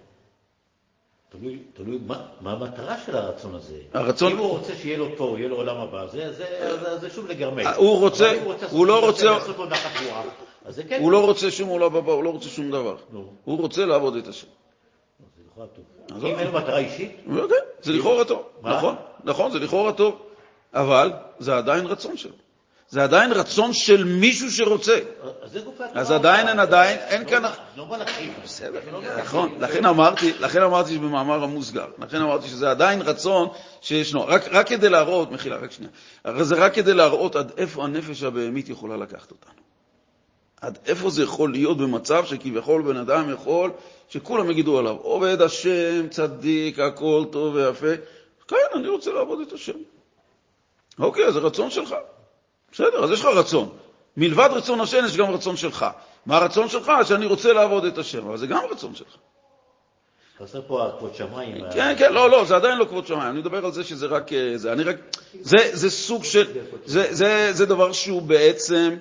תלוי, 1.28 1.58
תלוי 1.74 1.98
מה, 2.06 2.20
מה 2.40 2.52
המטרה 2.52 2.96
של 3.06 3.16
הרצון 3.16 3.54
הזה. 3.54 3.76
הרצון- 3.94 4.32
אם 4.32 4.38
הוא 4.38 4.48
רוצה 4.48 4.72
שיהיה 4.82 4.98
לו 4.98 5.08
טוב, 5.16 5.38
יהיה 5.38 5.48
לו 5.48 5.56
עולם 5.56 5.76
הבא, 5.76 6.06
זה, 6.06 6.32
זה, 6.32 6.44
זה, 6.80 6.98
זה 6.98 7.10
שוב 7.10 7.26
לגרמק. 7.26 7.66
הוא 7.76 7.98
רוצה- 7.98 8.32
הוא, 8.32 8.52
רוצה 8.52 8.66
הוא 8.70 8.86
לא 8.86 9.00
רוצה- 9.06 9.38
אז 10.64 10.74
זה 10.74 10.82
כן. 10.84 11.00
הוא 11.00 11.12
לא 11.12 11.26
רוצה 11.26 11.50
שום 11.50 11.68
עולם 11.68 11.96
הבא, 11.96 12.12
הוא 12.12 12.24
לא 12.24 12.30
רוצה 12.30 12.48
שום 12.48 12.70
דבר. 12.70 12.96
נו, 13.10 13.32
הוא 13.44 13.58
רוצה 13.58 13.86
לעבוד 13.86 14.16
את 14.16 14.28
השם. 14.28 14.46
זה 15.36 15.42
לכאורה 15.46 15.66
טוב. 15.66 15.84
אז 16.16 16.24
אם 16.24 16.30
לא. 16.30 16.38
אין 16.38 16.46
לו 16.46 16.52
מטרה 16.52 16.78
אישית, 16.78 17.10
יודע, 17.26 17.56
זה 17.82 17.92
לכאורה 17.92 18.24
טוב. 18.24 18.42
נכון, 18.62 18.96
נכון, 19.24 19.52
זה 19.52 19.58
לכאורה 19.58 19.92
טוב. 19.92 20.22
אבל 20.74 21.12
זה 21.38 21.56
עדיין 21.56 21.86
רצון 21.86 22.16
שלו. 22.16 22.32
זה 22.88 23.02
עדיין 23.02 23.32
רצון 23.32 23.72
של 23.72 24.04
מישהו 24.04 24.50
שרוצה. 24.50 24.98
אז 25.94 26.08
זה 26.08 26.14
עדיין 26.14 26.48
אין, 26.48 26.58
עדיין, 26.58 26.98
אין 26.98 27.22
לא 27.22 27.28
כאן... 27.28 27.42
לא 27.76 27.84
בא 27.84 27.96
להכחיש. 27.96 28.28
בסדר, 28.44 28.80
לא 28.92 29.00
נכון. 29.18 29.54
לכן 29.60 29.86
אמרתי, 29.86 30.32
לכן 30.40 30.62
אמרתי 30.62 30.98
במאמר 30.98 31.42
המוסגר, 31.42 31.86
לכן 31.98 32.22
אמרתי 32.22 32.48
שזה 32.48 32.70
עדיין 32.70 33.02
רצון 33.02 33.48
שישנו, 33.80 34.26
רק, 34.26 34.48
רק 34.50 34.68
כדי 34.68 34.88
להראות, 34.88 35.30
מחילה, 35.30 35.56
רק 35.56 35.72
שנייה, 35.72 35.92
זה 36.44 36.54
רק 36.54 36.74
כדי 36.74 36.94
להראות 36.94 37.36
עד 37.36 37.52
איפה 37.56 37.84
הנפש 37.84 38.22
הבהמית 38.22 38.68
יכולה 38.68 38.96
לקחת 38.96 39.30
אותנו. 39.30 39.61
עד 40.62 40.78
איפה 40.86 41.10
זה 41.10 41.22
יכול 41.22 41.52
להיות 41.52 41.78
במצב 41.78 42.24
שכביכול 42.24 42.82
בן 42.82 42.96
אדם 42.96 43.30
יכול, 43.32 43.70
שכולם 44.08 44.50
יגידו 44.50 44.78
עליו, 44.78 44.96
עובד 44.96 45.42
השם, 45.42 46.08
צדיק, 46.08 46.78
הכל 46.78 47.24
טוב 47.30 47.54
ויפה, 47.54 47.86
כן, 48.48 48.56
אני 48.74 48.88
רוצה 48.88 49.12
לעבוד 49.12 49.40
את 49.40 49.52
השם. 49.52 49.78
אוקיי, 50.98 51.24
אז 51.24 51.34
זה 51.34 51.40
רצון 51.40 51.70
שלך. 51.70 51.94
בסדר, 52.72 53.04
אז 53.04 53.10
יש 53.10 53.20
לך 53.20 53.26
רצון. 53.26 53.68
מלבד 54.16 54.48
רצון 54.52 54.80
השם 54.80 55.04
יש 55.06 55.16
גם 55.16 55.30
רצון 55.30 55.56
שלך. 55.56 55.86
מה 56.26 56.36
הרצון 56.36 56.68
שלך? 56.68 56.92
שאני 57.04 57.26
רוצה 57.26 57.52
לעבוד 57.52 57.84
את 57.84 57.98
השם, 57.98 58.26
אבל 58.26 58.36
זה 58.36 58.46
גם 58.46 58.60
רצון 58.70 58.94
שלך. 58.94 59.16
חסר 60.38 60.60
פה 60.66 60.86
הכבוד 60.86 61.14
שמיים. 61.14 61.64
כן, 61.74 61.94
כן, 61.98 62.12
לא, 62.12 62.30
לא, 62.30 62.44
זה 62.44 62.56
עדיין 62.56 62.78
לא 62.78 62.84
כבוד 62.84 63.06
שמיים. 63.06 63.30
אני 63.30 63.38
מדבר 63.40 63.66
על 63.66 63.72
זה 63.72 63.84
שזה 63.84 64.06
רק... 64.06 64.32
אה, 64.32 64.52
זה, 64.56 64.72
אני 64.72 64.82
רק... 64.82 64.96
זה, 65.40 65.56
זה 65.72 65.90
סוג 65.90 66.24
של... 66.24 66.46
זה, 66.84 67.14
זה, 67.14 67.52
זה 67.52 67.66
דבר 67.66 67.92
שהוא 67.92 68.22
בעצם 68.22 68.96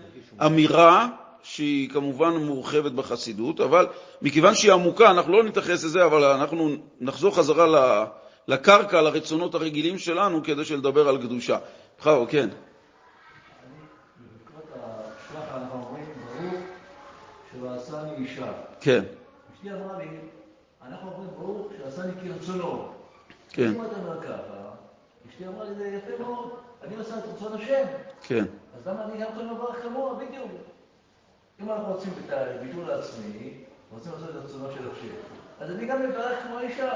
אמירה 0.45 1.07
שהיא 1.43 1.89
כמובן 1.89 2.35
מורחבת 2.35 2.91
בחסידות, 2.91 3.59
אבל 3.59 3.87
מכיוון 4.21 4.55
שהיא 4.55 4.73
עמוקה, 4.73 5.11
אנחנו 5.11 5.31
לא 5.33 5.43
נתייחס 5.43 5.83
לזה, 5.83 6.05
אבל 6.05 6.23
אנחנו 6.23 6.69
נחזור 6.99 7.35
חזרה 7.35 8.05
לקרקע, 8.47 9.01
לרצונות 9.01 9.55
הרגילים 9.55 9.97
שלנו, 9.97 10.43
כדי 10.43 10.65
שנדבר 10.65 11.07
על 11.07 11.17
קדושה. 11.17 11.57
בכבוד, 11.99 12.29
כן. 12.29 12.49
שעשני 17.51 18.15
אישה. 18.17 18.51
כן, 18.81 19.03
אשתי 19.55 19.71
אמרה 19.71 19.97
לי, 19.97 20.05
אנחנו 20.81 21.11
אומרים 21.11 21.29
ברוך 21.37 21.67
שעשני 21.77 22.11
כרצונו. 22.21 22.87
כן, 23.49 23.67
אם 23.67 23.85
אתה 23.85 23.95
אומר 23.95 24.21
ככה, 24.21 24.69
אשתי 25.29 25.47
אמרה 25.47 25.63
לי, 25.63 25.75
זה 25.75 25.87
יפה 25.87 26.23
מאוד, 26.23 26.49
אני 26.83 26.95
עושה 26.95 27.17
את 27.17 27.23
רצון 27.35 27.53
השם. 27.53 27.83
כן. 28.21 28.45
אז 28.77 28.87
למה 28.87 29.05
אני 29.05 29.13
גם 29.13 29.27
יכול 29.31 29.43
לברך 29.43 29.83
כמוה? 29.83 30.13
בדיוק. 30.13 30.51
אם 31.63 31.71
אנחנו 31.71 31.93
רוצים 31.93 32.13
את 32.25 32.31
הביטול 32.33 32.91
העצמי, 32.91 33.53
רוצים 33.93 34.11
לעשות 34.11 34.29
את 34.29 34.35
רצונו 34.35 34.71
של 34.71 34.91
השם, 34.91 35.15
אז 35.59 35.71
אני 35.71 35.85
גם 35.87 36.09
מברך 36.09 36.43
כמו 36.43 36.57
האישה. 36.57 36.91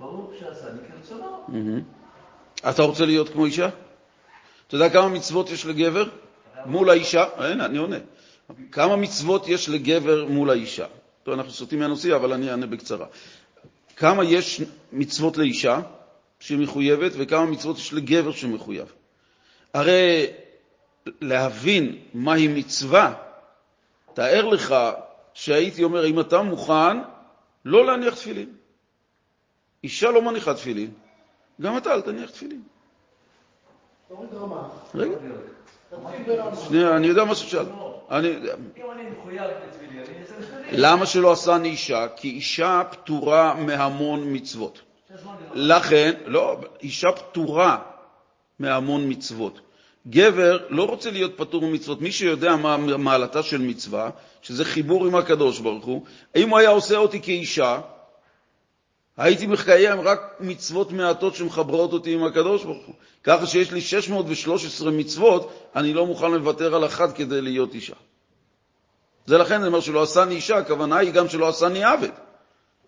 ברוך 0.00 0.30
שעשני 0.40 0.80
כרצונו. 0.88 1.44
מהמם. 1.48 1.82
אתה 2.68 2.82
רוצה 2.82 3.06
להיות 3.06 3.28
כמו 3.28 3.44
אישה? 3.44 3.68
אתה 4.66 4.74
יודע 4.74 4.90
כמה 4.90 5.08
מצוות 5.08 5.50
יש 5.50 5.66
לגבר 5.66 6.04
מול 6.66 6.90
האישה? 6.90 7.24
הנה, 7.36 7.64
אני 7.64 7.78
עונה. 7.78 7.96
כמה 8.72 8.96
מצוות 8.96 9.48
יש 9.48 9.68
לגבר 9.68 10.24
מול 10.28 10.50
האישה? 10.50 10.86
טוב, 11.22 11.34
אנחנו 11.34 11.52
סוטים 11.52 11.78
מהנושא, 11.78 12.16
אבל 12.16 12.32
אני 12.32 12.50
אענה 12.50 12.66
בקצרה. 12.66 13.06
כמה 13.96 14.24
יש 14.24 14.62
מצוות 14.92 15.38
לאישה 15.38 15.80
שהיא 16.40 16.58
מחויבת, 16.58 17.12
וכמה 17.18 17.46
מצוות 17.46 17.78
יש 17.78 17.92
לגבר 17.92 18.32
שמחויב? 18.32 18.92
הרי 19.74 20.26
להבין 21.20 21.98
מהי 22.14 22.48
מצווה, 22.48 23.14
תאר 24.14 24.46
לך 24.46 24.74
שהייתי 25.34 25.84
אומר, 25.84 26.06
אם 26.06 26.20
אתה 26.20 26.42
מוכן 26.42 26.96
לא 27.64 27.86
להניח 27.86 28.14
תפילין. 28.14 28.54
אישה 29.84 30.10
לא 30.10 30.22
מניחה 30.22 30.54
תפילין, 30.54 30.90
גם 31.60 31.76
אתה 31.76 31.92
אל 31.92 32.00
תניח 32.00 32.30
תפילין. 32.30 32.62
רגע. 34.94 35.16
שנייה, 36.68 36.96
אני 36.96 37.06
יודע 37.06 37.24
מה 37.24 37.34
ששאלת. 37.34 37.68
אני, 38.10 38.36
אני 38.92 39.06
אני. 40.70 40.78
למה 40.78 41.06
שלא 41.06 41.32
עשני 41.32 41.68
אישה? 41.68 42.06
כי 42.16 42.28
אישה 42.28 42.82
פטורה 42.90 43.54
מהמון 43.54 44.20
מצוות. 44.32 44.80
לראות. 45.10 45.38
לכן, 45.54 46.12
לא, 46.26 46.60
אישה 46.82 47.12
פטורה 47.12 47.78
מהמון 48.58 49.02
מצוות. 49.08 49.60
גבר 50.08 50.58
לא 50.68 50.84
רוצה 50.84 51.10
להיות 51.10 51.32
פטור 51.36 51.62
ממצוות. 51.62 52.00
מי 52.00 52.12
שיודע 52.12 52.56
מה 52.56 52.76
מעלתה 52.76 53.42
של 53.42 53.58
מצווה, 53.58 54.10
שזה 54.42 54.64
חיבור 54.64 55.06
עם 55.06 55.14
הקדוש 55.14 55.58
ברוך 55.58 55.84
הוא, 55.84 56.04
אם 56.36 56.48
הוא 56.48 56.58
היה 56.58 56.70
עושה 56.70 56.96
אותי 56.96 57.22
כאישה, 57.22 57.80
הייתי 59.16 59.46
מקיים 59.46 60.00
רק 60.00 60.36
מצוות 60.40 60.92
מעטות 60.92 61.34
שמחברות 61.34 61.92
אותי 61.92 62.14
עם 62.14 62.24
הקדוש 62.24 62.64
ברוך 62.64 62.86
הוא. 62.86 62.94
ככה 63.24 63.46
שיש 63.46 63.72
לי 63.72 63.80
613 63.80 64.90
מצוות, 64.90 65.52
אני 65.76 65.92
לא 65.92 66.06
מוכן 66.06 66.30
לוותר 66.30 66.74
על 66.74 66.86
אחת 66.86 67.16
כדי 67.16 67.40
להיות 67.40 67.74
אישה. 67.74 67.94
זה 69.26 69.38
לכן 69.38 69.54
אני 69.54 69.66
אומר 69.66 69.80
שלא 69.80 70.02
עשני 70.02 70.34
אישה, 70.34 70.58
הכוונה 70.58 70.98
היא 70.98 71.10
גם 71.10 71.28
שלא 71.28 71.48
עשני 71.48 71.84
עבד. 71.84 72.10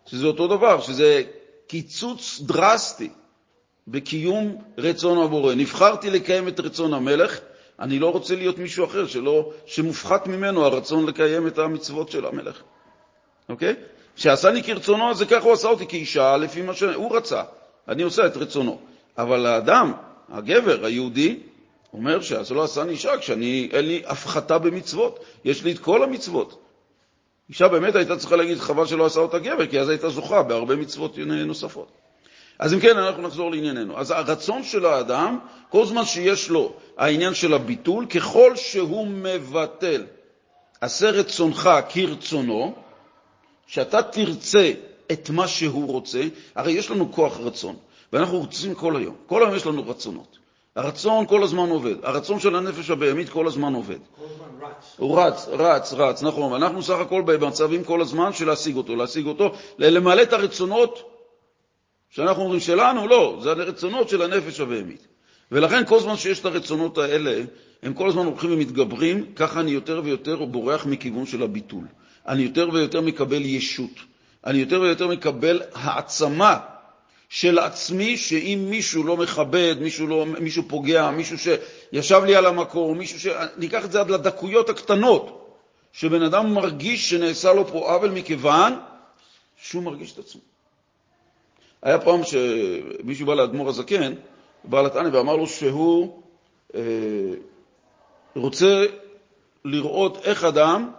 שזה 0.07 0.27
אותו 0.27 0.49
דבר, 0.49 0.81
שזה 0.81 1.23
קיצוץ 1.67 2.41
דרסטי 2.41 3.11
בקיום 3.89 4.57
רצון 4.79 5.19
הבורא. 5.25 5.55
נבחרתי 5.55 6.11
לקיים 6.11 6.49
את 6.49 6.61
רצון 6.61 6.95
המלך, 6.95 7.41
אני 7.81 7.99
לא 7.99 8.13
רוצה 8.13 8.35
להיות 8.35 8.59
מישהו 8.59 8.85
אחר 8.85 9.07
שלא, 9.07 9.53
שמופחת 9.67 10.27
ממנו 10.27 10.65
הרצון 10.65 11.07
לקיים 11.07 11.47
את 11.47 11.59
המצוות 11.59 12.11
של 12.11 12.27
המלך. 12.27 12.63
אוקיי? 13.49 13.75
שעשני 14.17 14.63
כרצונו, 14.63 15.15
זה 15.15 15.27
ככה 15.27 15.45
הוא 15.45 15.53
עשה 15.53 15.69
אותי 15.69 15.87
כאישה, 15.87 16.37
לפי 16.37 16.63
מה 16.63 16.75
שהוא 16.75 17.17
רצה. 17.17 17.43
אני 17.89 18.03
עושה 18.03 18.27
את 18.27 18.37
רצונו. 18.37 18.79
אבל 19.19 19.47
האדם, 19.47 19.93
הגבר, 20.29 20.85
היהודי, 20.85 21.39
אומר 21.93 22.21
שאז 22.21 22.53
לא 22.53 22.65
עשני 22.65 22.91
אישה 22.93 23.19
כשאני, 23.19 23.69
אין 23.73 23.87
לי 23.87 24.03
הפחתה 24.07 24.59
במצוות. 24.59 25.25
יש 25.45 25.65
לי 25.65 25.73
את 25.73 25.79
כל 25.79 26.03
המצוות. 26.03 26.63
אישה 27.49 27.69
באמת 27.69 27.95
הייתה 27.95 28.17
צריכה 28.17 28.37
להגיד, 28.37 28.59
חבל 28.59 28.87
שלא 28.87 29.07
עשה 29.07 29.21
אותה 29.21 29.39
גבר, 29.39 29.67
כי 29.67 29.81
אז 29.81 29.89
הייתה 29.89 30.09
זוכה 30.09 30.43
בהרבה 30.43 30.77
מצוות 30.77 31.19
נוספות. 31.19 32.02
אז 32.63 32.75
אם 32.75 32.81
כן, 32.81 32.99
אנחנו 32.99 33.23
נחזור 33.23 33.51
לענייננו. 33.51 33.99
אז 33.99 34.11
הרצון 34.11 34.63
של 34.63 34.87
האדם, 34.87 35.39
כל 35.69 35.87
זמן 35.87 36.05
שיש 36.05 36.51
לו 36.51 36.73
העניין 36.97 37.35
של 37.35 37.55
הביטול, 37.55 38.07
ככל 38.07 38.57
שהוא 38.57 39.07
מבטל, 39.07 40.05
עשה 40.81 41.11
רצונך 41.11 41.71
כרצונו, 41.89 42.75
שאתה 43.67 44.03
תרצה 44.03 44.73
את 45.13 45.31
מה 45.31 45.49
שהוא 45.49 45.93
רוצה, 45.93 46.23
הרי 46.55 46.73
יש 46.73 46.91
לנו 46.91 47.13
כוח 47.13 47.41
רצון, 47.41 47.77
ואנחנו 48.13 48.39
רוצים 48.39 48.75
כל 48.75 48.97
היום. 48.97 49.15
כל 49.27 49.43
היום 49.43 49.55
יש 49.55 49.67
לנו 49.67 49.89
רצונות. 49.89 50.39
הרצון 50.77 51.27
כל 51.27 51.43
הזמן 51.43 51.69
עובד. 51.69 51.95
הרצון 52.03 52.41
של 52.41 52.57
הנפש 52.57 52.91
הבהמית 52.91 53.29
כל 53.29 53.47
הזמן 53.47 53.75
עובד. 53.75 53.99
כל 54.19 54.25
הזמן 54.25 54.67
רץ. 54.67 54.95
הוא 54.99 55.21
רץ, 55.21 55.49
רץ, 55.49 55.93
רץ, 55.93 56.23
נכון. 56.23 56.63
אנחנו 56.63 56.83
סך 56.83 56.99
הכל 56.99 57.23
במצבים 57.23 57.85
כל 57.85 58.01
הזמן 58.01 58.33
של 58.33 58.47
להשיג 58.47 58.77
אותו, 58.77 58.97
להשיג 58.97 59.27
אותו, 59.27 59.53
למלא 59.79 60.23
את 60.23 60.33
הרצונות 60.33 61.12
שאנחנו 62.15 62.43
אומרים 62.43 62.61
שלנו, 62.61 63.09
לא, 63.09 63.39
זה 63.43 63.51
הרצונות 63.51 64.09
של 64.09 64.23
הנפש 64.23 64.61
הבהמית. 64.61 65.07
ולכן 65.53 65.83
כל 65.87 66.01
זמן 66.01 66.17
שיש 66.17 66.41
את 66.41 66.45
הרצונות 66.45 66.99
האלה, 66.99 67.43
הם 67.83 67.95
כל 67.95 68.09
הזמן 68.09 68.27
הולכים 68.27 68.53
ומתגברים, 68.53 69.33
ככה 69.37 69.61
אני 69.61 69.71
יותר 69.71 70.01
ויותר 70.05 70.45
בורח 70.45 70.87
מכיוון 70.87 71.27
של 71.27 71.43
הביטול. 71.43 71.85
אני 72.29 72.43
יותר 72.43 72.69
ויותר 72.73 73.01
מקבל 73.01 73.45
ישות. 73.45 73.91
אני 74.47 74.59
יותר 74.59 74.81
ויותר 74.81 75.09
מקבל 75.09 75.63
העצמה 75.75 76.59
של 77.29 77.59
עצמי, 77.59 78.17
שאם 78.17 78.67
מישהו 78.71 79.05
לא 79.05 79.17
מכבד, 79.17 79.77
מישהו, 79.81 80.07
לא, 80.07 80.27
מישהו 80.27 80.63
פוגע, 80.69 81.11
מישהו 81.11 81.37
שישב 81.39 82.25
לי 82.25 82.37
על 82.37 82.47
המקום, 82.47 82.99
מישהו 82.99 83.21
ש... 83.21 83.27
ניקח 83.57 83.85
את 83.85 83.93
זה 83.93 84.01
עד 84.01 84.11
לדקויות 84.11 84.69
הקטנות, 84.69 85.57
שבן 85.93 86.23
אדם 86.23 86.55
מרגיש 86.55 87.11
שנעשה 87.11 87.53
לו 87.53 87.67
פה 87.67 87.93
עוול 87.93 88.11
מכיוון 88.11 88.73
שהוא 89.63 89.83
מרגיש 89.83 90.13
את 90.13 90.19
עצמו. 90.19 90.52
היה 91.83 92.01
פעם 92.01 92.21
שמישהו 92.25 93.27
בא 93.27 93.35
לאדמו"ר 93.35 93.69
הזקן, 93.69 94.15
בעל 94.65 94.87
התניא, 94.87 95.11
ואמר 95.13 95.37
לו 95.37 95.47
שהוא 95.47 96.23
אה, 96.75 96.81
רוצה 98.37 98.85
לראות 99.65 100.19
איך 100.25 100.45
אדם 100.45 100.91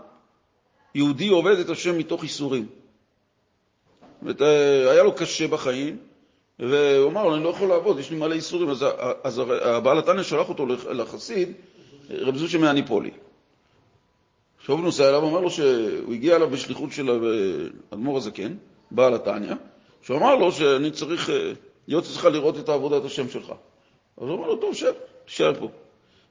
יהודי 0.96 1.28
עובד 1.28 1.60
את 1.60 1.70
השם 1.70 1.98
מתוך 1.98 2.24
איסורים. 2.24 2.68
ואת, 4.24 4.42
היה 4.92 5.04
לו 5.04 5.16
קשה 5.16 5.48
בחיים, 5.48 5.98
והוא 6.60 7.10
אמר 7.10 7.24
לו, 7.24 7.36
אני 7.36 7.44
לא 7.44 7.50
יכול 7.50 7.70
לעבוד, 7.70 8.00
יש 8.00 8.12
לי 8.12 8.18
מלא 8.18 8.34
איסורים. 8.34 8.70
אז, 8.70 8.86
אז 9.24 9.42
הבעל 9.62 10.00
התניא 10.00 10.24
שלח 10.24 10.50
אותו 10.50 10.66
לחסיד, 10.66 11.52
רב 12.10 12.38
זושה 12.38 12.58
מהניפולי. 12.58 13.12
שאוב 14.60 14.82
נוסע 14.82 15.10
אליו, 15.10 15.30
אמר 15.30 15.40
לו 15.40 15.50
שהוא 15.50 16.14
הגיע 16.14 16.36
אליו 16.36 16.50
בשליחות 16.50 16.92
של 16.92 17.10
אדמו"ר 17.94 18.18
הזקן, 18.18 18.56
בעל 18.92 19.14
התניא, 19.14 19.54
שהוא 20.04 20.18
אמר 20.18 20.36
לו 20.36 20.52
שאני 20.52 20.92
צריך, 20.92 21.30
להיות 21.88 22.04
צריכה 22.04 22.30
לראות 22.30 22.60
את 22.60 22.70
עבודת 22.70 23.06
השם 23.06 23.30
שלך. 23.30 23.54
אז 24.18 24.28
הוא 24.28 24.38
אמר 24.38 24.48
לו, 24.48 24.56
טוב, 24.56 24.76
שב, 24.76 24.94
תשאר 25.26 25.54
פה. 25.60 25.70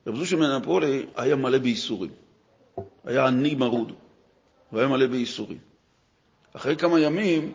רב 0.06 0.16
זושה 0.16 0.36
מהניפולי 0.36 1.06
היה 1.16 1.36
מלא 1.36 1.58
בייסורים. 1.58 2.10
היה 3.04 3.26
עני 3.26 3.54
מרוד, 3.54 3.92
והיה 4.72 4.88
מלא 4.88 5.06
בייסורים. 5.06 5.58
אחרי 6.52 6.76
כמה 6.76 7.00
ימים, 7.00 7.52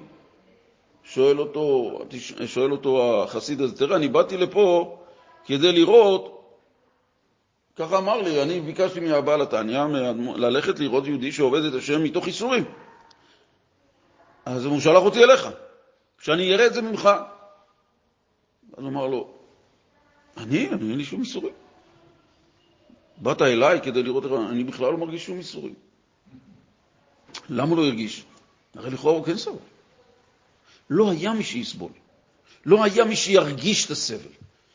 שואל 1.03 1.39
אותו, 1.39 1.99
שואל 2.45 2.71
אותו 2.71 3.23
החסיד 3.23 3.61
הזה, 3.61 3.77
תראה, 3.77 3.95
אני 3.95 4.07
באתי 4.07 4.37
לפה 4.37 4.97
כדי 5.45 5.71
לראות 5.71 6.33
ככה 7.75 7.97
אמר 7.97 8.21
לי, 8.21 8.43
אני 8.43 8.61
ביקשתי 8.61 8.99
מהבעל 8.99 9.41
התניא 9.41 9.85
מהאדמו"ר, 9.85 10.37
ללכת 10.37 10.79
לראות 10.79 11.07
יהודי 11.07 11.31
שעובד 11.31 11.63
את 11.63 11.73
השם 11.73 12.03
מתוך 12.03 12.27
איסורים. 12.27 12.63
אז 14.45 14.65
הוא 14.65 14.79
שלח 14.79 15.03
אותי 15.03 15.23
אליך, 15.23 15.49
שאני 16.21 16.53
אראה 16.53 16.65
את 16.65 16.73
זה 16.73 16.81
ממך. 16.81 17.09
אז 18.77 18.83
הוא 18.83 18.89
אמר 18.89 19.07
לו, 19.07 19.29
אני? 20.37 20.69
אני 20.69 20.89
אין 20.89 20.97
לי 20.97 21.05
שום 21.05 21.21
איסורים. 21.21 21.53
באת 23.17 23.41
אליי 23.41 23.81
כדי 23.81 24.03
לראות 24.03 24.23
איך... 24.25 24.33
אני 24.49 24.63
בכלל 24.63 24.91
לא 24.91 24.97
מרגיש 24.97 25.25
שום 25.25 25.37
איסורים. 25.37 25.73
למה 27.49 27.75
לא 27.75 27.85
הרגיש? 27.85 28.23
הרי 28.75 28.89
לכאורה 28.89 29.17
הוא 29.17 29.25
כן 29.25 29.37
סבל. 29.37 29.55
לא 30.89 31.11
היה 31.11 31.33
מי 31.33 31.43
שיסבול. 31.43 31.91
לא 32.65 32.83
היה 32.83 33.05
מי 33.05 33.15
שירגיש 33.15 33.85
את 33.85 33.91
הסבל. 33.91 34.29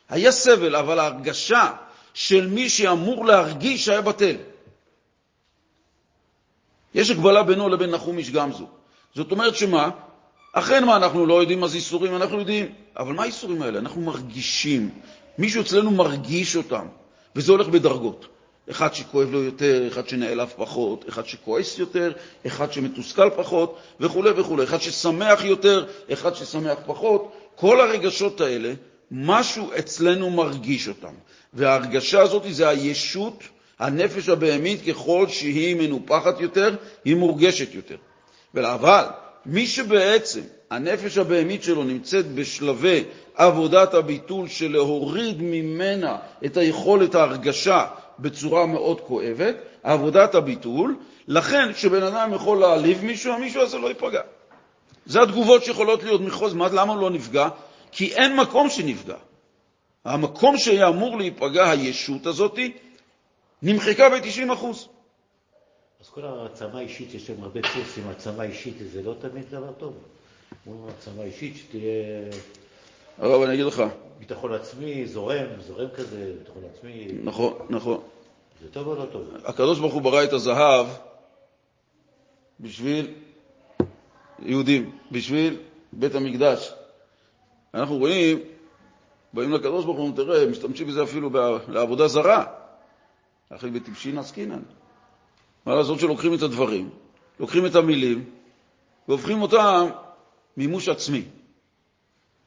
היה 0.09 0.33
סבל, 0.33 0.76
אבל 0.76 0.98
ההרגשה 0.98 1.72
של 2.14 2.46
מי 2.46 2.68
שאמור 2.68 3.26
להרגיש 3.26 3.88
היה 3.88 4.00
בטל. 4.00 4.37
יש 6.94 7.11
הגבלה 7.11 7.42
בינו 7.42 7.68
לבין 7.68 7.90
נחום 7.90 8.18
איש 8.18 8.31
גמזו. 8.31 8.66
זאת 9.14 9.33
אומרת 9.33 9.57
שמה? 9.57 9.90
אכן 10.53 10.85
מה, 10.85 10.97
אנחנו 10.97 11.27
לא 11.27 11.41
יודעים 11.41 11.61
מה 11.61 11.69
זה 11.69 11.77
איסורים, 11.77 12.17
אנחנו 12.17 12.38
יודעים. 12.38 12.67
אבל 12.97 13.12
מה 13.12 13.23
האיסורים 13.23 13.62
האלה? 13.62 13.79
אנחנו 13.79 14.01
מרגישים. 14.01 14.91
מישהו 15.38 15.62
אצלנו 15.62 15.91
מרגיש 15.91 16.57
אותם, 16.57 16.87
וזה 17.37 17.53
הולך 17.53 17.69
בדרגות. 17.69 18.27
אחד 18.71 18.95
שכואב 18.95 19.31
לו 19.31 19.43
יותר, 19.43 19.88
אחד 19.88 20.09
שנעלב 20.09 20.53
פחות, 20.57 21.05
אחד 21.09 21.27
שכועס 21.27 21.79
יותר, 21.79 22.12
אחד 22.47 22.73
שמתוסכל 22.73 23.31
פחות, 23.37 23.79
וכו' 24.01 24.23
וכו', 24.37 24.62
אחד 24.62 24.81
ששמח 24.81 25.45
יותר, 25.45 25.87
אחד 26.12 26.35
ששמח 26.35 26.79
פחות. 26.87 27.33
כל 27.55 27.81
הרגשות 27.81 28.41
האלה, 28.41 28.73
משהו 29.11 29.71
אצלנו 29.79 30.31
מרגיש 30.31 30.88
אותם. 30.88 31.15
וההרגשה 31.53 32.21
הזאת 32.21 32.43
זה 32.51 32.69
הישות, 32.69 33.43
הנפש 33.79 34.29
הבהמית, 34.29 34.81
ככל 34.87 35.27
שהיא 35.29 35.77
מנופחת 35.77 36.41
יותר, 36.41 36.77
היא 37.05 37.17
מורגשת 37.17 37.75
יותר. 37.75 37.97
אבל 38.55 39.05
מי 39.46 39.66
שבעצם 39.66 40.40
הנפש 40.70 41.18
הבהמית 41.18 41.62
שלו 41.62 41.85
נמצאת 41.85 42.35
בשלבי 42.35 43.05
עבודת 43.35 43.94
הביטול 43.94 44.48
של 44.48 44.72
להוריד 44.72 45.42
ממנה 45.42 46.16
את 46.44 46.57
היכולת 46.57 47.14
ההרגשה 47.14 47.87
בצורה 48.18 48.66
מאוד 48.66 49.00
כואבת, 49.00 49.57
עבודת 49.83 50.35
הביטול, 50.35 50.96
לכן 51.28 51.72
כשבן 51.72 52.02
אדם 52.02 52.35
יכול 52.35 52.59
להעליב 52.59 53.05
מישהו, 53.05 53.33
המישהו 53.33 53.62
הזה 53.62 53.78
לא 53.78 53.88
ייפגע. 53.88 54.20
זה 55.07 55.22
התגובות 55.22 55.64
שיכולות 55.64 56.02
להיות 56.02 56.20
מחוז, 56.20 56.55
למה 56.57 56.92
הוא 56.92 57.00
לא 57.00 57.11
נפגע? 57.11 57.48
כי 57.92 58.14
אין 58.14 58.37
מקום 58.37 58.70
שנפגע. 58.70 59.16
המקום 60.05 60.59
שהיה 60.59 60.88
אמור 60.88 61.18
להיפגע, 61.18 61.70
הישות 61.70 62.26
הזאת, 62.26 62.59
נמחקה 63.62 64.11
ב-90%. 64.11 64.64
אז 66.03 66.09
כל 66.09 66.25
העצמה 66.25 66.81
אישית, 66.81 67.15
יש 67.15 67.31
להם 67.31 67.43
הרבה 67.43 67.61
קורסים, 67.75 68.09
העצמה 68.09 68.43
אישית, 68.43 68.75
זה 68.93 69.03
לא 69.03 69.15
תמיד 69.21 69.45
דבר 69.51 69.73
טוב. 69.73 69.95
אומרים 70.67 70.88
העצמה 70.88 71.23
אישית, 71.23 71.57
שתהיה... 71.57 72.31
הרב, 73.19 73.43
אני 73.43 73.55
אגיד 73.55 73.67
לך. 73.67 73.83
ביטחון 74.19 74.55
עצמי, 74.55 75.07
זורם, 75.07 75.47
זורם 75.61 75.88
כזה, 75.97 76.35
ביטחון 76.38 76.62
עצמי. 76.75 77.09
נכון, 77.25 77.67
נכון. 77.71 78.01
זה 78.62 78.71
טוב 78.71 78.87
או 78.88 78.95
לא 78.95 79.05
טוב? 79.12 79.23
הקדוש 79.45 79.79
ברוך 79.79 79.95
הוא 79.95 80.03
ברא 80.03 80.25
את 80.25 80.33
הזהב 80.33 80.87
בשביל 82.61 83.15
יהודים, 84.38 84.99
בשביל 85.12 85.57
בית 85.93 86.15
המקדש. 86.15 86.73
אנחנו 87.75 87.97
רואים, 87.99 88.38
באים 89.33 89.53
לקדוש 89.53 89.85
ברוך 89.85 89.99
הוא, 89.99 90.17
תראה, 90.17 90.47
משתמשים 90.47 90.87
בזה 90.87 91.03
אפילו 91.03 91.31
לעבודה 91.69 92.09
זרה. 92.09 92.45
אחי 93.51 93.71
בטיפשין 93.71 94.19
עסקינן. 94.19 94.62
מה 95.66 95.75
לעשות 95.75 96.01
שלוקחים 96.01 96.35
את 96.35 96.42
הדברים, 96.42 96.90
לוקחים 97.40 97.66
את 97.66 97.75
המילים, 97.75 98.25
והופכים 99.09 99.42
אותם 99.42 99.88
מימוש 100.57 100.88
עצמי, 100.88 101.22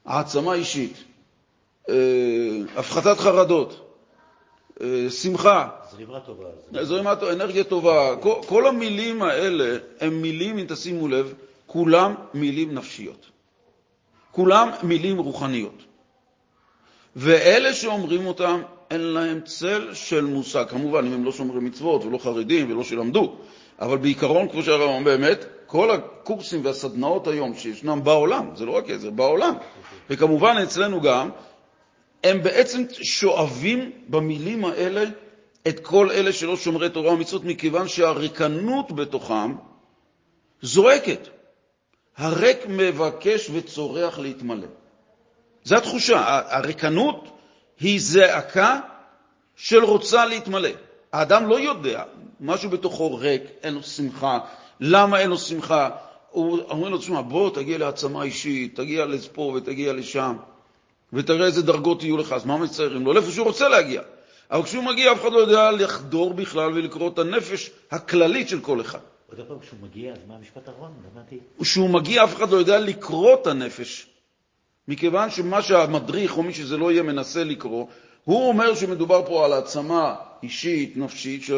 העצמה 0.05 0.53
אישית, 0.53 1.03
אה, 1.89 1.95
הפחתת 2.75 3.17
חרדות, 3.17 3.85
אה, 4.81 5.09
שמחה. 5.09 5.69
זרימה 5.91 6.19
טובה. 6.19 6.45
זרימה 6.81 7.15
טובה, 7.15 7.33
אנרגיה 7.33 7.63
טובה. 7.63 8.15
כל, 8.21 8.35
כל 8.47 8.67
המילים 8.67 9.23
האלה 9.23 9.77
הם 9.99 10.21
מילים, 10.21 10.57
אם 10.57 10.65
תשימו 10.67 11.07
לב, 11.07 11.33
כולם 11.67 12.15
מילים 12.33 12.73
נפשיות. 12.73 13.25
כולם 14.31 14.69
מילים 14.83 15.17
רוחניות. 15.17 15.83
ואלה 17.15 17.73
שאומרים 17.73 18.27
אותם, 18.27 18.61
אין 18.91 19.01
להם 19.01 19.41
צל 19.45 19.93
של 19.93 20.25
מושג. 20.25 20.65
כמובן, 20.69 21.05
אם 21.05 21.13
הם 21.13 21.25
לא 21.25 21.31
שומרים 21.31 21.65
מצוות 21.65 22.05
ולא 22.05 22.17
חרדים 22.17 22.71
ולא 22.71 22.83
שלמדו, 22.83 23.35
אבל 23.79 23.97
בעיקרון, 23.97 24.49
כמו 24.49 24.61
אומר, 24.67 25.03
באמת, 25.03 25.45
כל 25.65 25.91
הקורסים 25.91 26.65
והסדנאות 26.65 27.27
היום 27.27 27.55
שישנם 27.55 28.03
בעולם, 28.03 28.49
זה 28.55 28.65
לא 28.65 28.71
רק 28.71 28.93
זה, 28.97 29.11
בעולם, 29.11 29.53
וכמובן 30.09 30.55
אצלנו 30.63 31.01
גם, 31.01 31.29
הם 32.23 32.43
בעצם 32.43 32.83
שואבים 33.01 33.91
במילים 34.07 34.65
האלה 34.65 35.03
את 35.67 35.79
כל 35.79 36.11
אלה 36.11 36.33
שלא 36.33 36.57
שומרי 36.57 36.89
תורה 36.89 37.13
ומצוות, 37.13 37.43
מכיוון 37.43 37.87
שהריקנות 37.87 38.91
בתוכם 38.91 39.55
זועקת. 40.61 41.27
הריק 42.17 42.57
מבקש 42.69 43.49
וצורח 43.53 44.19
להתמלא. 44.19 44.67
זו 45.63 45.75
התחושה. 45.75 46.41
הריקנות 46.49 47.34
היא 47.79 47.99
זעקה 48.01 48.79
של 49.55 49.83
רוצה 49.83 50.25
להתמלא. 50.25 50.69
האדם 51.13 51.47
לא 51.47 51.59
יודע, 51.59 52.03
משהו 52.39 52.69
בתוכו 52.69 53.15
ריק, 53.15 53.43
אין 53.63 53.73
לו 53.73 53.83
שמחה. 53.83 54.39
למה 54.79 55.19
אין 55.19 55.29
לו 55.29 55.37
שמחה? 55.37 55.89
הוא 56.31 56.59
אומר 56.69 56.89
לו, 56.89 56.97
תשמע, 56.97 57.21
בוא 57.21 57.49
תגיע 57.49 57.77
להעצמה 57.77 58.23
אישית, 58.23 58.75
תגיע 58.75 59.05
לפה 59.05 59.53
ותגיע 59.55 59.93
לשם, 59.93 60.35
ותראה 61.13 61.45
איזה 61.45 61.61
דרגות 61.61 62.03
יהיו 62.03 62.17
לך, 62.17 62.31
אז 62.31 62.45
מה 62.45 62.57
מציירים 62.57 63.05
לו? 63.05 63.13
לאיפה 63.13 63.31
שהוא 63.31 63.47
רוצה 63.47 63.69
להגיע. 63.69 64.01
אבל 64.51 64.63
כשהוא 64.63 64.83
מגיע, 64.83 65.11
אף 65.11 65.21
אחד 65.21 65.31
לא 65.31 65.39
יודע 65.39 65.71
לחדור 65.71 66.33
בכלל 66.33 66.71
ולקרוא 66.73 67.09
את 67.09 67.19
הנפש 67.19 67.71
הכללית 67.91 68.49
של 68.49 68.59
כל 68.59 68.81
אחד. 68.81 68.99
עוד 69.29 69.47
פעם, 69.47 69.59
כשהוא 69.59 69.79
מגיע, 69.81 70.13
אז 70.13 70.17
מה 70.27 70.35
המשפט 70.35 70.67
האחרון? 70.67 70.91
כשהוא 71.61 71.89
מגיע, 71.89 72.23
אף 72.23 72.35
אחד 72.35 72.49
לא 72.49 72.57
יודע 72.57 72.79
לקרוא 72.79 73.33
את 73.33 73.47
הנפש. 73.47 74.07
מכיוון 74.87 75.29
שמה 75.29 75.61
שהמדריך 75.61 76.37
או 76.37 76.43
מי 76.43 76.53
שזה 76.53 76.77
לא 76.77 76.91
יהיה 76.91 77.03
מנסה 77.03 77.43
לקרוא, 77.43 77.87
הוא 78.23 78.47
אומר 78.47 78.75
שמדובר 78.75 79.25
פה 79.25 79.45
על 79.45 79.53
העצמה 79.53 80.15
אישית, 80.43 80.97
נפשית, 80.97 81.43
ש... 81.43 81.51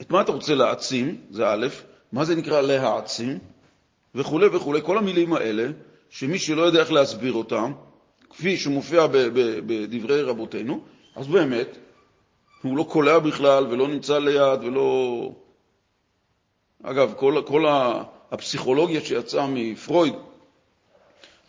את 0.00 0.10
מה 0.10 0.20
אתה 0.20 0.32
רוצה 0.32 0.54
להעצים, 0.54 1.16
זה 1.30 1.48
א', 1.48 1.66
מה 2.12 2.24
זה 2.24 2.36
נקרא 2.36 2.60
להעצים, 2.60 3.38
וכו' 4.14 4.40
וכו', 4.52 4.74
כל 4.82 4.98
המילים 4.98 5.32
האלה, 5.32 5.66
שמי 6.10 6.38
שלא 6.38 6.62
יודע 6.62 6.80
איך 6.80 6.92
להסביר 6.92 7.32
אותם, 7.32 7.72
כפי 8.30 8.56
שמופיע 8.56 9.06
בדברי 9.66 10.22
רבותינו, 10.22 10.80
אז 11.16 11.26
באמת, 11.26 11.76
הוא 12.62 12.76
לא 12.76 12.86
קולע 12.88 13.18
בכלל 13.18 13.66
ולא 13.66 13.88
נמצא 13.88 14.18
ליד 14.18 14.64
ולא... 14.64 15.32
אגב, 16.82 17.14
כל, 17.16 17.42
כל 17.46 17.64
הפסיכולוגיה 18.30 19.00
שיצאה 19.00 19.46
מפרויד, 19.46 20.14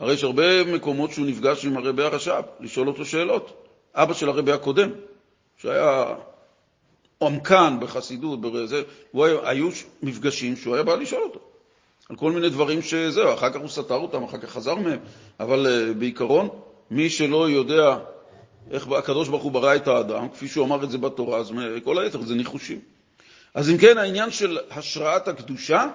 הרי 0.01 0.13
יש 0.13 0.23
הרבה 0.23 0.63
מקומות 0.63 1.11
שהוא 1.11 1.25
נפגש 1.25 1.65
עם 1.65 1.77
הרבי 1.77 2.03
הרש"ב, 2.03 2.41
לשאול 2.59 2.87
אותו 2.87 3.05
שאלות. 3.05 3.67
אבא 3.95 4.13
של 4.13 4.29
הרבי 4.29 4.51
הקודם, 4.51 4.89
שהיה 5.57 6.05
עומקן 7.17 7.77
בחסידות, 7.81 8.41
בזה, 8.41 8.81
היה, 9.13 9.35
היו 9.43 9.69
מפגשים 10.03 10.55
שהוא 10.55 10.75
היה 10.75 10.83
בא 10.83 10.95
לשאול 10.95 11.23
אותו 11.23 11.39
על 12.09 12.15
כל 12.15 12.31
מיני 12.31 12.49
דברים 12.49 12.81
שזהו, 12.81 13.33
אחר 13.33 13.49
כך 13.49 13.59
הוא 13.59 13.69
סתר 13.69 13.95
אותם, 13.95 14.23
אחר 14.23 14.37
כך 14.37 14.49
חזר 14.49 14.75
מהם, 14.75 14.99
אבל 15.39 15.67
uh, 15.67 15.93
בעיקרון, 15.97 16.49
מי 16.91 17.09
שלא 17.09 17.49
יודע 17.49 17.97
איך 18.71 18.87
הקדוש 18.87 19.29
ברוך 19.29 19.43
הוא 19.43 19.51
ברא 19.51 19.75
את 19.75 19.87
האדם, 19.87 20.29
כפי 20.29 20.47
שהוא 20.47 20.65
אמר 20.65 20.83
את 20.83 20.91
זה 20.91 20.97
בתורה, 20.97 21.39
אז 21.39 21.51
כל 21.83 21.99
היתר 21.99 22.21
זה 22.21 22.35
ניחושים. 22.35 22.79
אז 23.53 23.69
אם 23.69 23.77
כן, 23.77 23.97
העניין 23.97 24.31
של 24.31 24.57
השראת 24.71 25.27
הקדושה 25.27 25.87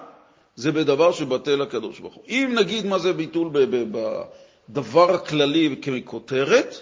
זה 0.57 0.71
בדבר 0.71 1.11
שבטל 1.11 1.61
הקדוש 1.61 1.99
ברוך 1.99 2.15
הוא. 2.15 2.23
אם 2.27 2.55
נגיד 2.59 2.85
מה 2.85 2.99
זה 2.99 3.13
ביטול 3.13 3.49
בדבר 4.69 5.13
הכללי 5.15 5.75
ככותרת, 5.81 6.75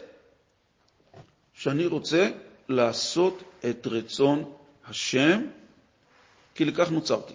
שאני 1.54 1.86
רוצה 1.86 2.30
לעשות 2.70 3.44
את 3.70 3.88
רצון 3.88 4.52
השם, 4.88 5.42
כי 6.56 6.66
לכך 6.66 6.92
נוצרתי. 6.92 7.34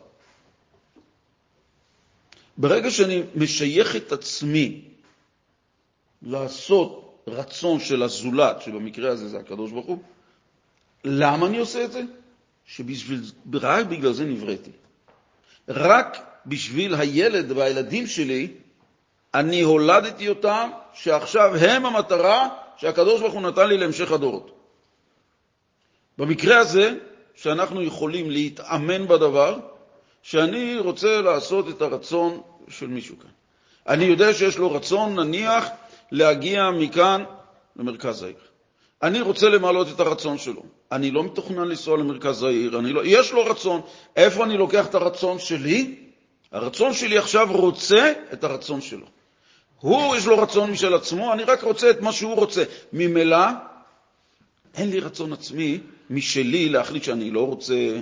ברגע 2.57 2.91
שאני 2.91 3.23
משייך 3.35 3.97
את 3.97 4.13
עצמי 4.13 4.81
לעשות 6.23 7.25
רצון 7.27 7.81
של 7.81 8.03
הזולת, 8.03 8.63
שבמקרה 8.63 9.11
הזה 9.11 9.29
זה 9.29 9.39
הקדוש 9.39 9.71
ברוך 9.71 9.87
הוא, 9.87 9.99
למה 11.05 11.47
אני 11.47 11.59
עושה 11.59 11.85
את 11.85 11.93
זה? 11.93 12.03
שבשביל, 12.65 13.21
רק 13.55 13.87
בגלל 13.87 14.13
זה 14.13 14.25
נבראתי. 14.25 14.71
רק 15.69 16.30
בשביל 16.47 16.95
הילד 16.95 17.53
והילדים 17.53 18.07
שלי, 18.07 18.49
אני 19.35 19.61
הולדתי 19.61 20.29
אותם, 20.29 20.71
שעכשיו 20.95 21.57
הם 21.57 21.87
המטרה 21.87 22.49
שהקדוש 22.77 23.21
ברוך 23.21 23.35
הוא 23.35 23.43
נתן 23.43 23.69
לי 23.69 23.79
להמשך 23.79 24.13
הדורות. 24.13 24.51
במקרה 26.19 26.59
הזה, 26.59 26.95
שאנחנו 27.35 27.83
יכולים 27.83 28.31
להתאמן 28.31 29.09
בדבר, 29.09 29.59
שאני 30.23 30.79
רוצה 30.79 31.21
לעשות 31.21 31.69
את 31.69 31.83
הרצון 31.83 32.41
של 32.69 32.87
מישהו 32.87 33.19
כאן. 33.19 33.31
אני 33.89 34.05
יודע 34.05 34.35
שיש 34.35 34.59
לו 34.59 34.73
רצון, 34.73 35.21
נניח, 35.21 35.67
להגיע 36.13 36.71
מכאן 36.71 37.25
למרכז 37.77 38.23
העיר. 38.23 38.37
אני 39.03 39.21
רוצה 39.21 39.49
למעלות 39.49 39.89
את 39.95 40.01
הרצון 40.01 40.39
שלו. 40.39 40.63
אני 40.93 41.11
לא 41.11 41.25
מתוכנן 41.25 41.69
לנסוע 41.69 41.99
למרכז 41.99 42.43
העיר, 42.43 42.71
לא, 42.81 43.01
יש 43.05 43.33
לו 43.33 43.45
רצון. 43.45 43.81
איפה 44.17 44.45
אני 44.45 44.57
לוקח 44.57 44.87
את 44.87 44.95
הרצון 44.95 45.39
שלי? 45.39 46.10
הרצון 46.53 46.95
שלי 46.95 47.19
עכשיו 47.19 47.49
רוצה 47.53 48.13
את 48.33 48.45
הרצון 48.45 48.81
שלו. 48.81 49.07
הוא, 49.81 50.17
יש 50.17 50.27
לו 50.27 50.39
רצון 50.39 50.71
משל 50.71 50.95
עצמו, 50.95 51.33
אני 51.33 51.45
רק 51.45 51.63
רוצה 51.63 51.91
את 51.91 52.01
מה 52.01 52.13
שהוא 52.13 52.35
רוצה. 52.35 52.65
ממילא, 52.93 53.47
אין 54.75 54.91
לי 54.91 55.01
רצון 55.01 55.33
עצמי 55.33 55.81
משלי 56.11 56.69
להחליט 56.69 57.05
שאני 57.05 57.31
לא 57.31 57.47
רוצה 57.47 58.01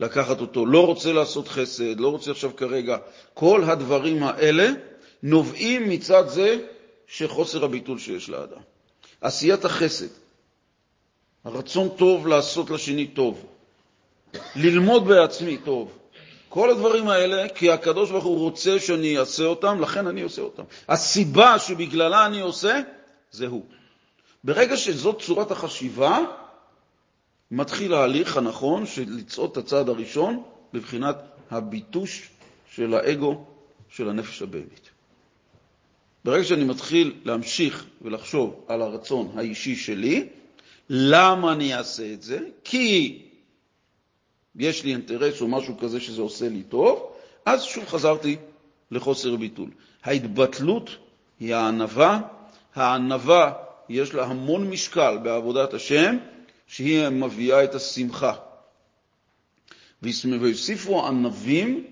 לקחת 0.00 0.40
אותו, 0.40 0.66
לא 0.66 0.86
רוצה 0.86 1.12
לעשות 1.12 1.48
חסד, 1.48 2.00
לא 2.00 2.08
רוצה 2.08 2.30
עכשיו 2.30 2.56
כרגע. 2.56 2.96
כל 3.34 3.64
הדברים 3.64 4.22
האלה 4.22 4.70
נובעים 5.22 5.88
מצד 5.88 6.28
זה 6.28 6.56
שחוסר 7.06 7.64
הביטול 7.64 7.98
שיש 7.98 8.28
לאדם. 8.28 8.60
עשיית 9.20 9.64
החסד, 9.64 10.08
הרצון 11.44 11.88
טוב 11.88 12.26
לעשות 12.26 12.70
לשני 12.70 13.06
טוב, 13.06 13.46
ללמוד 14.56 15.04
בעצמי 15.04 15.58
טוב, 15.64 15.98
כל 16.48 16.70
הדברים 16.70 17.08
האלה, 17.08 17.48
כי 17.48 17.70
הקדוש 17.70 18.10
ברוך 18.10 18.24
הוא 18.24 18.38
רוצה 18.38 18.78
שאני 18.78 19.18
אעשה 19.18 19.44
אותם, 19.44 19.80
לכן 19.80 20.06
אני 20.06 20.22
עושה 20.22 20.42
אותם. 20.42 20.62
הסיבה 20.88 21.58
שבגללה 21.58 22.26
אני 22.26 22.40
עושה, 22.40 22.80
זה 23.30 23.46
הוא. 23.46 23.64
ברגע 24.44 24.76
שזאת 24.76 25.22
צורת 25.22 25.50
החשיבה, 25.50 26.18
מתחיל 27.50 27.94
ההליך 27.94 28.36
הנכון 28.36 28.86
של 28.86 29.04
לצעוד 29.08 29.50
את 29.50 29.56
הצעד 29.56 29.88
הראשון 29.88 30.42
לבחינת 30.72 31.16
הביטוש 31.50 32.28
של 32.70 32.94
האגו 32.94 33.44
של 33.88 34.08
הנפש 34.08 34.42
הבהמית. 34.42 34.90
ברגע 36.24 36.44
שאני 36.44 36.64
מתחיל 36.64 37.14
להמשיך 37.24 37.84
ולחשוב 38.02 38.64
על 38.68 38.82
הרצון 38.82 39.32
האישי 39.36 39.76
שלי, 39.76 40.28
למה 40.90 41.52
אני 41.52 41.74
אעשה 41.74 42.12
את 42.12 42.22
זה? 42.22 42.38
כי 42.64 43.18
יש 44.58 44.84
לי 44.84 44.92
אינטרס 44.92 45.40
או 45.40 45.48
משהו 45.48 45.78
כזה 45.78 46.00
שזה 46.00 46.22
עושה 46.22 46.48
לי 46.48 46.62
טוב, 46.62 47.12
אז 47.44 47.62
שוב 47.62 47.84
חזרתי 47.84 48.36
לחוסר 48.90 49.36
ביטול. 49.36 49.70
ההתבטלות 50.04 50.90
היא 51.40 51.54
הענבה. 51.54 52.20
הענבה 52.74 53.52
יש 53.88 54.14
לה 54.14 54.24
המון 54.24 54.70
משקל 54.70 55.18
בעבודת 55.22 55.74
השם, 55.74 56.16
שהיא 56.66 57.08
מביאה 57.08 57.64
את 57.64 57.74
השמחה. 57.74 58.34
ויוסיפו 60.02 61.06
ענבים 61.06 61.84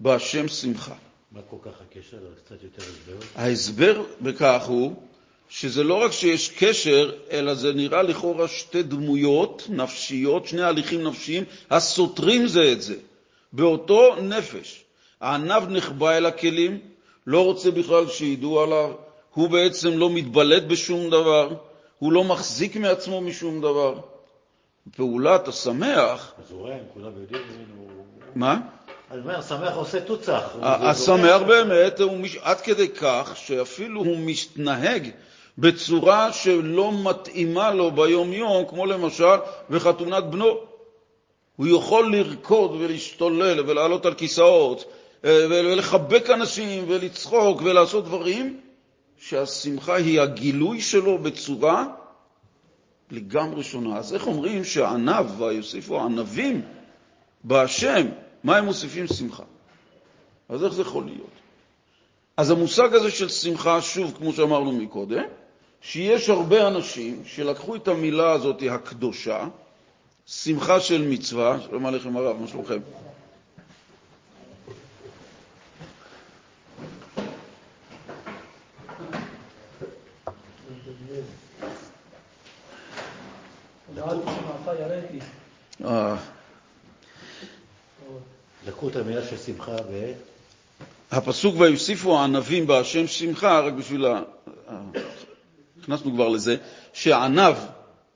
בהשם 0.00 0.48
שמחה. 0.48 0.94
מה 1.32 1.40
כל 1.50 1.56
כך 1.62 1.80
הקשר? 1.80 2.16
קצת 2.44 2.62
יותר 2.62 2.82
הסבר? 2.82 3.26
ההסבר 3.36 4.04
בכך 4.20 4.64
הוא 4.66 4.96
שזה 5.54 5.84
לא 5.84 5.94
רק 5.94 6.12
שיש 6.12 6.48
קשר, 6.48 7.12
אלא 7.30 7.54
זה 7.54 7.72
נראה 7.72 8.02
לכאורה 8.02 8.48
שתי 8.48 8.82
דמויות 8.82 9.62
נפשיות, 9.68 10.46
שני 10.46 10.62
הליכים 10.62 11.02
נפשיים 11.02 11.44
הסותרים 11.70 12.46
זה 12.46 12.72
את 12.72 12.82
זה, 12.82 12.94
באותו 13.52 14.16
נפש. 14.22 14.84
הענב 15.20 15.62
נחבא 15.68 16.10
אל 16.10 16.26
הכלים, 16.26 16.78
לא 17.26 17.44
רוצה 17.44 17.70
בכלל 17.70 18.08
שידעו 18.08 18.60
עליו, 18.60 18.92
הוא 19.34 19.48
בעצם 19.48 19.98
לא 19.98 20.10
מתבלט 20.10 20.62
בשום 20.62 21.10
דבר, 21.10 21.54
הוא 21.98 22.12
לא 22.12 22.24
מחזיק 22.24 22.76
מעצמו 22.76 23.20
משום 23.20 23.60
דבר. 23.60 23.98
פעולת 24.96 25.48
השמח... 25.48 26.32
רואה, 26.50 26.78
כולם 26.94 27.10
יודעים. 27.20 27.42
מה? 28.34 28.60
אני 29.10 29.20
אומר, 29.20 29.38
השמח 29.38 29.74
עושה 29.74 30.00
תוצח. 30.00 30.56
השמח 30.62 31.42
באמת, 31.46 32.00
עד 32.40 32.60
כדי 32.60 32.88
כך 32.88 33.32
שאפילו 33.36 34.04
הוא 34.04 34.16
מתנהג 34.18 35.10
בצורה 35.58 36.32
שלא 36.32 36.92
מתאימה 37.02 37.70
לו 37.70 37.90
ביום-יום, 37.90 38.64
כמו 38.68 38.86
למשל 38.86 39.36
בחתונת 39.70 40.24
בנו. 40.24 40.56
הוא 41.56 41.66
יכול 41.66 42.16
לרקוד 42.16 42.70
ולהשתולל 42.70 43.60
ולעלות 43.60 44.06
על 44.06 44.14
כיסאות 44.14 44.84
אה, 45.24 45.46
ולחבק 45.50 46.30
אנשים 46.30 46.84
ולצחוק 46.88 47.62
ולעשות 47.64 48.04
דברים 48.04 48.60
שהשמחה 49.18 49.94
היא 49.94 50.20
הגילוי 50.20 50.80
שלו 50.80 51.18
בצורה 51.18 51.86
לגמרי 53.10 53.62
שונה. 53.64 53.98
אז 53.98 54.14
איך 54.14 54.26
אומרים 54.26 54.64
שהענב, 54.64 55.40
ויוסיפו 55.40 56.00
ענבים 56.00 56.62
בהשם, 57.44 58.06
מה 58.44 58.56
הם 58.56 58.64
מוסיפים? 58.64 59.06
שמחה. 59.06 59.42
אז 60.48 60.64
איך 60.64 60.72
זה 60.72 60.82
יכול 60.82 61.04
להיות? 61.04 61.30
אז 62.36 62.50
המושג 62.50 62.94
הזה 62.94 63.10
של 63.10 63.28
שמחה, 63.28 63.80
שוב, 63.82 64.14
כמו 64.18 64.32
שאמרנו 64.32 64.72
מקודם, 64.72 65.24
שיש 65.82 66.28
הרבה 66.28 66.68
אנשים 66.68 67.22
שלקחו 67.26 67.76
את 67.76 67.88
המילה 67.88 68.32
הזאת, 68.32 68.62
הקדושה, 68.70 69.48
שמחה 70.26 70.80
של 70.80 71.02
מצווה, 71.08 71.56
שלום 71.68 71.86
עליכם 71.86 72.16
הרב, 72.16 72.36
מה 72.40 72.48
שלומכם? 72.48 72.78
אה. 85.84 86.16
לקחו 88.66 88.88
את 88.88 88.96
המילה 88.96 89.22
של 89.26 89.36
שמחה 89.36 89.76
ו... 89.90 90.12
הפסוק 91.10 91.54
ויוסיפו 91.58 92.18
הענבים 92.18 92.66
בהשם 92.66 93.06
שמחה, 93.06 93.60
רק 93.60 93.72
בשביל 93.72 94.06
הכנסנו 95.82 96.12
כבר 96.12 96.28
לזה, 96.28 96.56
שענב 96.92 97.54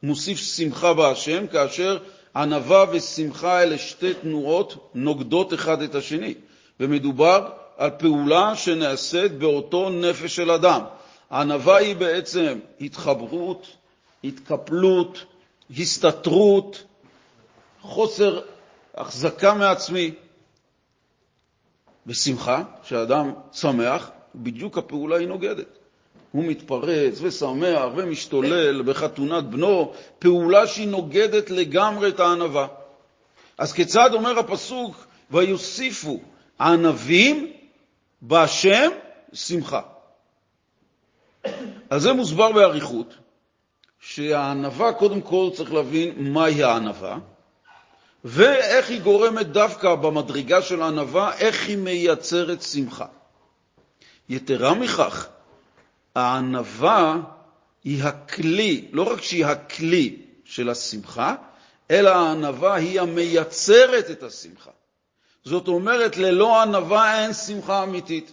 מוסיף 0.02 0.38
שמחה 0.38 0.94
בהשם, 0.94 1.46
כאשר 1.46 1.98
ענבה 2.36 2.84
ושמחה 2.92 3.62
אלה 3.62 3.78
שתי 3.78 4.14
תנועות 4.14 4.90
נוגדות 4.94 5.54
אחד 5.54 5.82
את 5.82 5.94
השני, 5.94 6.34
ומדובר 6.80 7.48
על 7.76 7.90
פעולה 7.90 8.56
שנעשית 8.56 9.32
באותו 9.32 9.90
נפש 9.90 10.36
של 10.36 10.50
אדם. 10.50 10.80
ענבה 11.32 11.76
היא 11.76 11.96
בעצם 11.96 12.58
התחברות, 12.80 13.66
התקפלות, 14.24 15.24
הסתתרות, 15.78 16.84
חוסר 17.80 18.40
החזקה 18.94 19.54
מעצמי. 19.54 20.14
בשמחה, 22.06 22.62
כשאדם 22.82 23.32
שמח, 23.52 24.10
בדיוק 24.34 24.78
הפעולה 24.78 25.16
היא 25.16 25.28
נוגדת. 25.28 25.75
הוא 26.36 26.44
מתפרץ 26.44 27.18
ושמח 27.22 27.84
ומשתולל 27.96 28.82
בחתונת 28.82 29.44
בנו, 29.44 29.92
פעולה 30.18 30.66
שהיא 30.66 30.88
נוגדת 30.88 31.50
לגמרי 31.50 32.08
את 32.08 32.20
הענווה. 32.20 32.66
אז 33.58 33.72
כיצד 33.72 34.10
אומר 34.12 34.38
הפסוק, 34.38 35.06
ויוסיפו 35.30 36.20
ענבים 36.60 37.52
בהשם 38.22 38.90
שמחה. 39.32 39.80
על 41.90 42.00
זה 42.00 42.12
מוסבר 42.12 42.52
באריכות, 42.52 43.14
שהענווה, 44.00 44.92
קודם 44.92 45.20
כל 45.20 45.50
צריך 45.54 45.72
להבין 45.72 46.32
מהי 46.32 46.62
הענווה, 46.62 47.18
ואיך 48.24 48.90
היא 48.90 49.00
גורמת 49.00 49.46
דווקא 49.46 49.94
במדרגה 49.94 50.62
של 50.62 50.82
הענווה, 50.82 51.38
איך 51.38 51.68
היא 51.68 51.76
מייצרת 51.76 52.62
שמחה. 52.62 53.06
יתרה 54.28 54.74
מכך, 54.74 55.28
הענווה 56.16 57.16
היא 57.84 58.04
הכלי, 58.04 58.88
לא 58.92 59.02
רק 59.02 59.22
שהיא 59.22 59.46
הכלי 59.46 60.16
של 60.44 60.68
השמחה, 60.68 61.34
אלא 61.90 62.10
הענווה 62.10 62.74
היא 62.74 63.00
המייצרת 63.00 64.10
את 64.10 64.22
השמחה. 64.22 64.70
זאת 65.44 65.68
אומרת, 65.68 66.16
ללא 66.16 66.62
ענווה 66.62 67.22
אין 67.22 67.32
שמחה 67.32 67.82
אמיתית. 67.82 68.32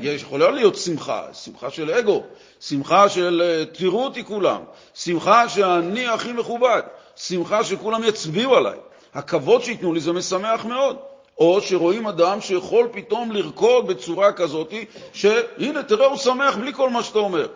יש, 0.00 0.22
יכולה 0.22 0.50
להיות 0.50 0.76
שמחה, 0.76 1.26
שמחה 1.32 1.70
של 1.70 1.90
אגו, 1.90 2.22
שמחה 2.60 3.08
של 3.08 3.42
אה, 3.44 3.64
תראו 3.64 4.04
אותי 4.04 4.24
כולם, 4.24 4.62
שמחה 4.94 5.48
שאני 5.48 6.08
הכי 6.08 6.32
מכובד, 6.32 6.82
שמחה 7.16 7.64
שכולם 7.64 8.04
יצביעו 8.04 8.56
עליי. 8.56 8.78
הכבוד 9.14 9.62
שייתנו 9.62 9.94
לי 9.94 10.00
זה 10.00 10.12
משמח 10.12 10.64
מאוד. 10.64 11.13
או 11.38 11.60
שרואים 11.60 12.06
אדם 12.06 12.40
שיכול 12.40 12.88
פתאום 12.92 13.32
לרקוד 13.32 13.86
בצורה 13.86 14.32
כזאת, 14.32 14.74
שהנה, 15.12 15.82
תראה, 15.82 16.06
הוא 16.06 16.16
שמח 16.16 16.56
בלי 16.56 16.72
כל 16.72 16.90
מה 16.90 17.02
שאתה 17.02 17.18
אומר. 17.18 17.46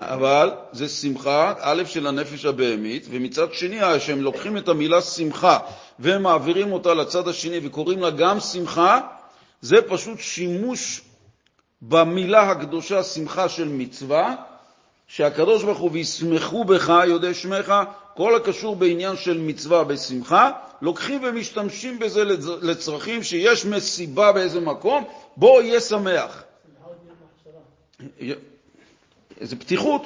אבל 0.00 0.50
זה 0.72 0.88
שמחה, 0.88 1.54
א', 1.60 1.82
של 1.86 2.06
הנפש 2.06 2.44
הבהמית, 2.44 3.06
ומצד 3.10 3.52
שני, 3.52 3.80
כשהם 3.98 4.20
לוקחים 4.20 4.56
את 4.56 4.68
המלה 4.68 5.02
שמחה 5.02 5.58
ומעבירים 6.00 6.72
אותה 6.72 6.94
לצד 6.94 7.28
השני 7.28 7.60
וקוראים 7.62 8.02
לה 8.02 8.10
גם 8.10 8.40
שמחה, 8.40 9.00
זה 9.60 9.76
פשוט 9.88 10.18
שימוש 10.18 11.00
במלה 11.82 12.42
הקדושה 12.50 13.02
שמחה 13.02 13.48
של 13.48 13.68
מצווה, 13.68 14.34
שהקדוש 15.06 15.62
ברוך 15.62 15.78
הוא 15.78 15.90
וישמחו 15.92 16.64
בך, 16.64 16.92
יודע 17.06 17.34
שמך, 17.34 17.74
כל 18.18 18.34
הקשור 18.34 18.76
בעניין 18.76 19.16
של 19.16 19.38
מצווה 19.38 19.84
בשמחה, 19.84 20.50
לוקחים 20.82 21.20
ומשתמשים 21.24 21.98
בזה 21.98 22.22
לצ- 22.24 22.62
לצרכים 22.62 23.22
שיש 23.22 23.66
מסיבה 23.66 24.32
באיזה 24.32 24.60
מקום, 24.60 25.04
בוא 25.36 25.62
יהיה 25.62 25.80
שמח. 25.80 26.42
איזה 29.40 29.56
פתיחות. 29.56 30.02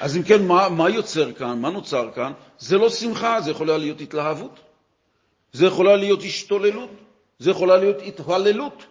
אז 0.00 0.16
אם 0.16 0.22
כן, 0.22 0.46
מה, 0.46 0.68
מה 0.68 0.90
יוצר 0.90 1.32
כאן? 1.32 1.60
מה 1.60 1.70
נוצר 1.70 2.10
כאן? 2.14 2.32
זה 2.58 2.78
לא 2.78 2.90
שמחה, 2.90 3.40
זה 3.40 3.50
יכולה 3.50 3.76
להיות 3.78 4.00
התלהבות, 4.00 4.60
זה 5.52 5.66
יכולה 5.66 5.96
להיות 5.96 6.20
השתוללות, 6.22 6.90
זה 7.38 7.50
יכולה 7.50 7.76
להיות 7.76 7.96
התהללות. 8.06 8.84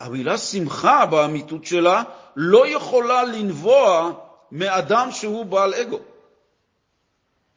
המילה 0.00 0.38
שמחה 0.38 1.06
באמיתות 1.06 1.64
שלה 1.64 2.02
לא 2.36 2.66
יכולה 2.68 3.24
לנבוע 3.24 4.10
מאדם 4.52 5.08
שהוא 5.10 5.46
בעל 5.46 5.74
אגו. 5.74 5.98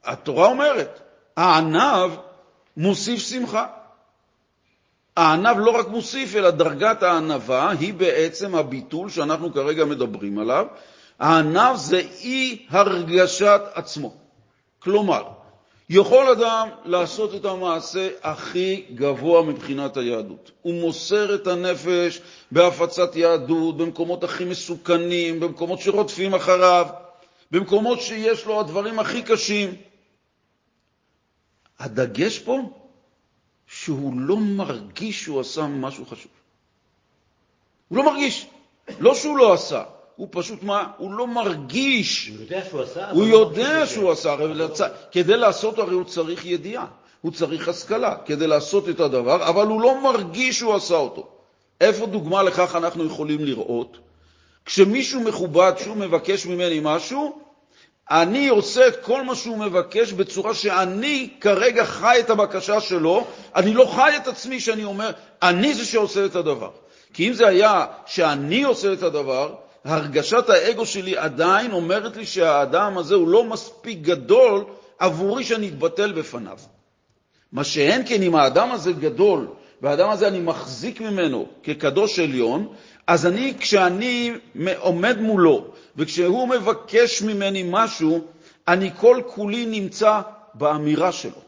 התורה 0.06 0.47
אומרת, 0.47 0.99
הענב 1.38 2.12
מוסיף 2.78 3.20
שמחה. 3.20 3.66
הענב 5.18 5.58
לא 5.58 5.72
רק 5.72 5.88
מוסיף, 5.88 6.36
אלא 6.36 6.49
דרגת 6.49 7.03
הענבה 7.03 7.70
היא 7.80 7.93
בעצם 7.93 8.56
הביטול 8.56 9.10
שאנחנו 9.10 9.53
כרגע 9.53 9.86
מדברים 9.86 10.39
עליו. 10.39 10.66
הענב 11.20 11.76
זה 11.76 12.01
אי 12.22 12.66
הרגשת 12.70 13.62
עצמו. 13.74 14.14
כלומר, 14.80 15.24
יכול 15.89 16.32
אדם 16.32 16.70
לעשות 16.86 17.36
את 17.36 17.45
המעשה 17.45 18.10
הכי 18.24 18.86
גבוה 18.95 19.41
מבחינת 19.41 19.97
היהדות. 19.97 20.51
הוא 20.62 20.74
מוסר 20.74 21.36
את 21.36 21.47
הנפש 21.47 22.22
בהפצת 22.51 23.16
יהדות, 23.16 23.78
במקומות 23.78 24.24
הכי 24.24 24.45
מסוכנים, 24.45 25.39
במקומות 25.39 25.80
שרודפים 25.80 26.36
אחריו, 26.36 26.88
במקומות 27.51 28.01
שיש 28.01 28.45
לו 28.45 28.60
הדברים 28.60 28.99
הכי 28.99 29.22
קשים. 29.22 29.74
הדגש 31.80 32.39
פה, 32.39 32.59
שהוא 33.67 34.13
לא 34.15 34.38
מרגיש 34.38 35.23
שהוא 35.23 35.39
עשה 35.39 35.67
משהו 35.67 36.05
חשוב. 36.05 36.32
הוא 37.88 37.97
לא 37.97 38.05
מרגיש. 38.05 38.47
לא 38.99 39.15
שהוא 39.15 39.38
לא 39.38 39.53
עשה, 39.53 39.84
הוא 40.15 40.28
פשוט 40.32 40.63
מה? 40.63 40.91
הוא 40.97 41.13
לא 41.13 41.28
מרגיש. 41.28 42.28
הוא 42.28 42.38
יודע 42.41 42.65
שהוא 42.65 42.82
עשה, 42.82 43.11
הוא 43.11 43.28
לא 43.28 43.36
יודע 43.36 43.88
שהוא. 43.88 44.11
עשה, 44.11 44.32
הרי 44.32 44.67
כדי 45.11 45.38
לעשות 45.38 45.80
הרי 45.80 45.93
הוא 45.93 46.03
צריך 46.03 46.45
ידיעה, 46.45 46.86
הוא 47.21 47.32
צריך 47.32 47.67
השכלה 47.67 48.15
כדי 48.26 48.47
לעשות 48.47 48.89
את 48.89 48.99
הדבר, 48.99 49.49
אבל 49.49 49.67
הוא 49.67 49.82
לא 49.82 50.01
מרגיש 50.03 50.59
שהוא 50.59 50.73
עשה 50.73 50.95
אותו. 50.95 51.28
איפה 51.82 52.05
דוגמה 52.05 52.43
לכך 52.43 52.76
אנחנו 52.76 53.05
יכולים 53.05 53.45
לראות? 53.45 53.97
כשמישהו 54.65 55.21
מכובד 55.21 55.73
שהוא 55.78 55.97
מבקש 55.97 56.45
ממני 56.45 56.80
משהו, 56.84 57.39
אני 58.12 58.47
עושה 58.47 58.88
את 58.88 58.95
כל 59.03 59.24
מה 59.24 59.36
שהוא 59.36 59.58
מבקש 59.58 60.14
בצורה 60.14 60.53
שאני 60.53 61.30
כרגע 61.41 61.86
חי 61.86 62.18
את 62.20 62.30
הבקשה 62.30 62.82
שלו, 62.82 63.28
אני 63.56 63.74
לא 63.74 63.91
חי 63.95 64.12
את 64.18 64.28
עצמי 64.28 64.60
שאני 64.60 64.84
אומר, 64.84 65.12
אני 65.43 65.74
זה 65.74 65.86
שעושה 65.86 66.26
את 66.26 66.36
הדבר. 66.36 66.70
כי 67.14 67.28
אם 67.28 67.34
זה 67.34 67.47
היה 67.47 67.86
שאני 68.06 68.64
עושה 68.64 68.93
את 68.93 69.03
הדבר, 69.03 69.56
הרגשת 69.86 70.49
האגו 70.49 70.86
שלי 70.86 71.18
עדיין 71.18 71.72
אומרת 71.72 72.18
לי 72.18 72.26
שהאדם 72.26 72.97
הזה 72.97 73.16
הוא 73.16 73.28
לא 73.28 73.43
מספיק 73.43 73.99
גדול 74.01 74.64
עבורי 74.99 75.43
שאני 75.43 75.68
אתבטל 75.68 76.12
בפניו. 76.12 76.58
מה 77.51 77.64
שאין 77.64 78.01
כן 78.08 78.22
אם 78.22 78.36
האדם 78.36 78.72
הזה 78.72 78.91
גדול, 78.91 79.47
והאדם 79.82 80.10
הזה 80.10 80.28
אני 80.28 80.39
מחזיק 80.39 81.01
ממנו 81.01 81.47
כקדוש 81.64 82.20
עליון, 82.20 82.68
אז 83.08 83.26
אני, 83.26 83.53
כשאני 83.60 84.32
עומד 84.78 85.18
מולו, 85.22 85.66
וכשהוא 85.95 86.47
מבקש 86.47 87.22
ממני 87.22 87.64
משהו, 87.68 88.28
אני 88.68 88.91
כל 88.97 89.22
כולי 89.28 89.66
נמצא 89.66 90.22
באמירה 90.53 91.12
שלו. 91.12 91.41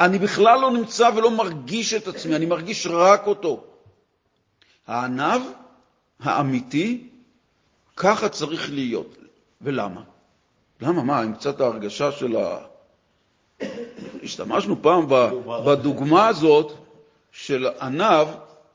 אני 0.00 0.18
בכלל 0.18 0.60
לא 0.60 0.70
נמצא 0.70 1.10
ולא 1.16 1.30
מרגיש 1.30 1.94
את 1.94 2.08
עצמי, 2.08 2.36
אני 2.36 2.46
מרגיש 2.46 2.86
רק 2.86 3.26
אותו. 3.26 3.64
הענב 4.86 5.42
האמיתי, 6.20 7.08
ככה 7.96 8.28
צריך 8.28 8.70
להיות. 8.70 9.16
ולמה? 9.60 10.02
למה? 10.80 11.02
מה, 11.02 11.20
עם 11.20 11.34
קצת 11.34 11.60
ההרגשה 11.60 12.12
של 12.12 12.36
ה... 12.36 12.58
השתמשנו 14.22 14.82
פעם 14.82 15.06
בדוגמה 15.66 16.28
הזאת 16.28 16.72
של 17.32 17.66
ענב, 17.80 18.28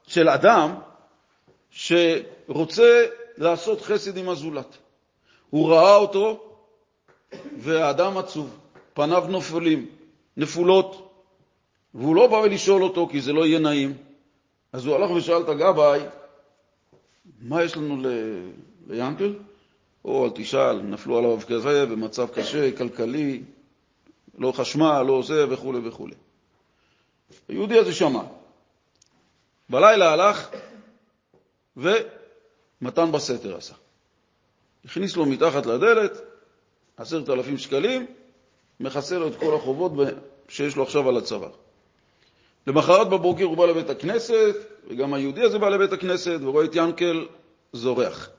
של 0.07 0.30
אדם 0.30 0.76
שרוצה 1.76 3.05
לעשות 3.38 3.82
חסד 3.82 4.17
עם 4.17 4.30
הזולת. 4.30 4.78
הוא 5.49 5.69
ראה 5.69 5.95
אותו 5.95 6.55
והאדם 7.57 8.17
עצוב, 8.17 8.57
פניו 8.93 9.26
נופלים, 9.30 9.86
נפולות, 10.38 11.11
והוא 11.93 12.15
לא 12.15 12.28
בא 12.28 12.45
לשאול 12.45 12.84
אותו 12.84 13.07
כי 13.11 13.21
זה 13.21 13.34
לא 13.34 13.45
יהיה 13.45 13.59
נעים. 13.59 13.93
אז 14.73 14.86
הוא 14.86 14.95
הלך 14.95 15.11
ושאל 15.11 15.41
את 15.41 15.49
הגבאי, 15.49 15.99
מה 17.41 17.63
יש 17.63 17.78
לנו 17.78 17.97
ל- 18.01 18.49
ליענקל? 18.88 19.34
או 20.05 20.26
אל 20.26 20.30
תשאל, 20.36 20.82
נפלו 20.82 21.17
עליו 21.17 21.39
כזה 21.47 21.86
במצב 21.86 22.28
קשה, 22.30 22.71
כלכלי, 22.78 23.41
לא 24.38 24.51
חשמל, 24.51 25.01
לא 25.01 25.23
זה 25.23 25.53
וכו' 25.53 25.73
וכו'. 25.84 26.07
היהודי 27.49 27.78
הזה 27.78 27.93
שמע. 27.93 28.21
בלילה 29.69 30.13
הלך 30.13 30.49
ומתן 31.78 33.11
בסתר 33.11 33.57
עשה. 33.57 33.73
הכניס 34.86 35.17
לו 35.17 35.26
מתחת 35.26 35.65
לדלת 35.65 36.21
עשרת 36.97 37.30
אלפים 37.30 37.57
שקלים, 37.57 38.05
מכסה 38.80 39.17
לו 39.17 39.28
את 39.28 39.36
כל 39.36 39.55
החובות 39.55 39.91
שיש 40.47 40.76
לו 40.76 40.84
עכשיו 40.84 41.09
על 41.09 41.17
הצוואר. 41.17 41.51
למחרת 42.67 43.09
בבוקר 43.09 43.43
הוא 43.43 43.57
בא 43.57 43.65
לבית 43.65 43.89
הכנסת, 43.89 44.55
וגם 44.88 45.13
היהודי 45.13 45.41
הזה 45.41 45.59
בא 45.59 45.69
לבית 45.69 45.93
הכנסת, 45.93 46.39
ורואה 46.41 46.65
את 46.65 46.76
ינקל 46.76 47.28
זורח. 47.73 48.30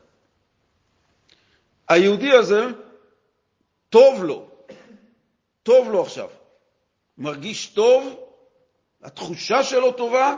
היהודי 1.89 2.33
הזה, 2.33 2.67
טוב 3.91 4.25
לו, 4.25 4.49
טוב 5.63 5.89
לו 5.89 6.03
עכשיו. 6.03 6.29
מרגיש 7.19 7.67
טוב, 7.67 8.21
התחושה 9.03 9.63
שלו 9.63 9.93
טובה, 9.93 10.35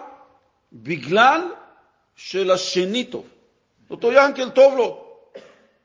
בגלל 0.73 1.41
שלשני 2.19 3.05
טוב. 3.05 3.27
אותו 3.91 4.13
ינקל 4.13 4.51
טוב 4.51 4.75
לו, 4.77 5.05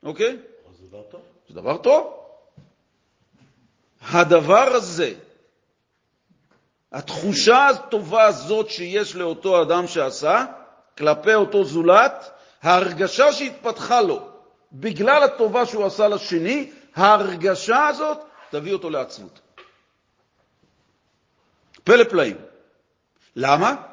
אוקיי? 0.04 0.38
זה 0.80 0.88
דבר 0.88 1.02
טוב. 1.02 1.22
זה 1.50 1.54
דבר 1.54 1.78
טוב. 1.78 2.20
הדבר 4.02 4.68
הזה, 4.76 5.14
התחושה 6.92 7.68
הטובה 7.68 8.24
הזאת 8.24 8.70
שיש 8.70 9.16
לאותו 9.16 9.62
אדם 9.62 9.88
שעשה, 9.88 10.46
כלפי 10.98 11.34
אותו 11.34 11.64
זולת, 11.64 12.32
ההרגשה 12.62 13.34
שהתפתחה 13.34 14.02
לו 14.02 14.30
בגלל 14.72 15.24
הטובה 15.24 15.66
שהוא 15.66 15.86
עשה 15.86 16.08
לשני, 16.08 16.72
ההרגשה 16.96 17.88
הזאת 17.88 18.18
תביא 18.50 18.74
אותו 18.74 18.90
לעצבות. 18.90 19.40
פלא 21.84 22.04
פלאים. 22.04 22.38
למה? 23.36 23.93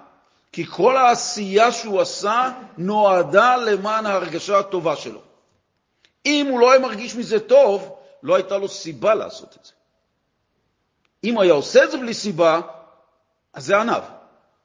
כי 0.53 0.67
כל 0.67 0.97
העשייה 0.97 1.73
שהוא 1.73 2.01
עשה 2.01 2.53
נועדה 2.79 3.57
למען 3.57 4.07
ההרגשה 4.07 4.59
הטובה 4.59 4.97
שלו. 4.97 5.21
אם 6.27 6.47
הוא 6.51 6.61
לא 6.61 6.71
היה 6.71 6.81
מרגיש 6.81 7.17
מזה 7.17 7.41
טוב, 7.41 7.97
לא 8.23 8.35
הייתה 8.35 8.59
לו 8.59 8.69
סיבה 8.69 9.15
לעשות 9.15 9.57
את 9.61 9.65
זה. 9.65 9.73
אם 11.25 11.35
הוא 11.35 11.43
היה 11.43 11.53
עושה 11.53 11.85
את 11.85 11.91
זה 11.91 11.99
בלי 11.99 12.15
סיבה, 12.15 12.61
אז 13.53 13.65
זה 13.67 13.81
ענב. 13.81 14.03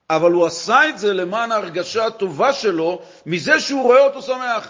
אבל 0.10 0.32
הוא 0.32 0.46
עשה 0.46 0.90
את 0.90 0.98
זה 0.98 1.14
למען 1.14 1.52
ההרגשה 1.52 2.06
הטובה 2.06 2.54
שלו, 2.54 3.02
מזה 3.26 3.60
שהוא 3.60 3.84
רואה 3.84 4.06
אותו 4.06 4.22
שמח. 4.22 4.70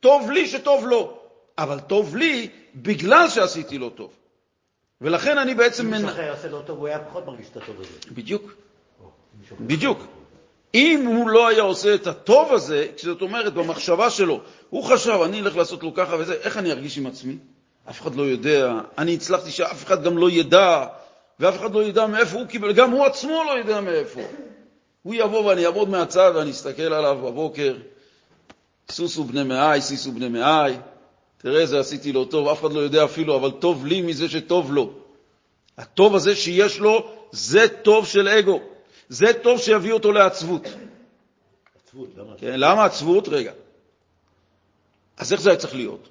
טוב 0.00 0.30
לי 0.30 0.48
שטוב 0.48 0.86
לו, 0.86 1.18
אבל 1.58 1.80
טוב 1.80 2.16
לי 2.16 2.50
בגלל 2.74 3.28
שעשיתי 3.28 3.78
לו 3.78 3.90
טוב. 3.90 4.12
ולכן 5.00 5.38
אני 5.38 5.54
בעצם... 5.54 5.86
אם 5.86 5.90
מישהו 5.90 6.08
אחר 6.08 6.22
יעשה 6.22 6.48
לו 6.48 6.62
טוב, 6.62 6.78
הוא 6.78 6.86
היה 6.86 6.98
פחות 6.98 7.26
מרגיש 7.26 7.46
את 7.48 7.56
הטוב 7.56 7.80
הזה. 7.80 8.14
בדיוק. 8.14 8.65
בדיוק. 9.60 10.06
אם 10.74 11.06
הוא 11.06 11.28
לא 11.28 11.48
היה 11.48 11.62
עושה 11.62 11.94
את 11.94 12.06
הטוב 12.06 12.52
הזה, 12.52 12.86
זאת 12.96 13.22
אומרת, 13.22 13.54
במחשבה 13.54 14.10
שלו, 14.10 14.40
הוא 14.70 14.84
חשב, 14.84 15.18
אני 15.24 15.40
אלך 15.40 15.56
לעשות 15.56 15.82
לו 15.82 15.94
ככה 15.94 16.16
וזה, 16.18 16.34
איך 16.34 16.56
אני 16.56 16.72
ארגיש 16.72 16.98
עם 16.98 17.06
עצמי? 17.06 17.36
אף 17.90 18.00
אחד 18.00 18.14
לא 18.14 18.22
יודע, 18.22 18.72
אני 18.98 19.14
הצלחתי 19.14 19.50
שאף 19.50 19.84
אחד 19.84 20.04
גם 20.04 20.18
לא 20.18 20.30
ידע, 20.30 20.86
ואף 21.40 21.56
אחד 21.60 21.74
לא 21.74 21.84
ידע 21.84 22.06
מאיפה 22.06 22.38
הוא 22.38 22.46
קיבל, 22.46 22.72
גם 22.72 22.90
הוא 22.90 23.04
עצמו 23.04 23.42
לא 23.46 23.58
יודע 23.58 23.80
מאיפה. 23.80 24.20
הוא 25.02 25.14
יבוא 25.14 25.44
ואני 25.44 25.66
אעמוד 25.66 25.88
מהצד 25.88 26.32
ואני 26.34 26.50
אסתכל 26.50 26.82
עליו 26.82 27.18
בבוקר, 27.24 27.76
סוסו 28.90 29.24
בני 29.24 29.42
מאי, 29.42 29.80
סיסו 29.80 30.12
בני 30.12 30.28
מאי, 30.28 30.76
תראה 31.38 31.60
איזה 31.60 31.80
עשיתי 31.80 32.12
לו 32.12 32.24
טוב, 32.24 32.48
אף 32.48 32.60
אחד 32.60 32.72
לא 32.72 32.80
יודע 32.80 33.04
אפילו, 33.04 33.36
אבל 33.36 33.50
טוב 33.50 33.86
לי 33.86 34.02
מזה 34.02 34.28
שטוב 34.28 34.72
לו. 34.72 34.90
הטוב 35.78 36.14
הזה 36.14 36.36
שיש 36.36 36.78
לו, 36.78 37.10
זה 37.32 37.68
טוב 37.68 38.06
של 38.06 38.28
אגו. 38.28 38.60
זה 39.08 39.26
טוב 39.42 39.60
שיביא 39.60 39.92
אותו 39.92 40.12
לעצבות. 40.12 40.62
עצבות, 41.82 42.08
למה? 42.16 42.32
כן, 42.38 42.60
למה 42.60 42.84
עצבות? 42.84 43.28
רגע. 43.28 43.52
אז 45.16 45.32
איך 45.32 45.40
זה 45.40 45.50
היה 45.50 45.58
צריך 45.58 45.74
להיות? 45.74 46.08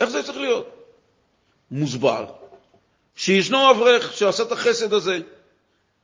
איך 0.00 0.10
זה 0.10 0.16
היה 0.16 0.26
צריך 0.26 0.38
להיות? 0.38 0.68
מוסבר 1.70 2.26
שישנו 3.16 3.70
אברך 3.70 4.12
שעשה 4.12 4.42
את 4.42 4.52
החסד 4.52 4.92
הזה. 4.92 5.18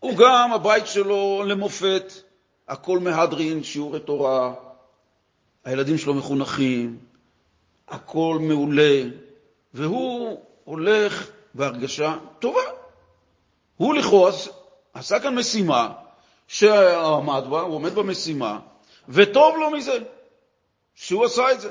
הוא 0.01 0.17
גם, 0.17 0.53
הבית 0.53 0.87
שלו 0.87 1.45
למופת, 1.47 2.13
הכל 2.69 2.99
מהדרין, 2.99 3.65
שיעורי 3.65 4.01
תורה, 4.01 4.55
הילדים 5.65 5.99
שלו 5.99 6.15
מחונכים, 6.15 6.99
הכל 7.89 8.39
מעולה, 8.41 9.03
והוא 9.75 10.41
הולך 10.65 11.31
בהרגשה 11.55 12.17
טובה. 12.39 12.61
הוא 13.77 13.95
לכאורה 13.95 14.33
עשה 14.95 15.21
כאן 15.21 15.35
משימה 15.35 15.93
שעמד 16.49 17.43
בה, 17.51 17.61
הוא 17.61 17.75
עומד 17.75 17.95
במשימה, 17.95 18.59
וטוב 19.09 19.57
לו 19.57 19.71
מזה 19.71 19.99
שהוא 20.95 21.25
עשה 21.25 21.53
את 21.53 21.61
זה. 21.61 21.71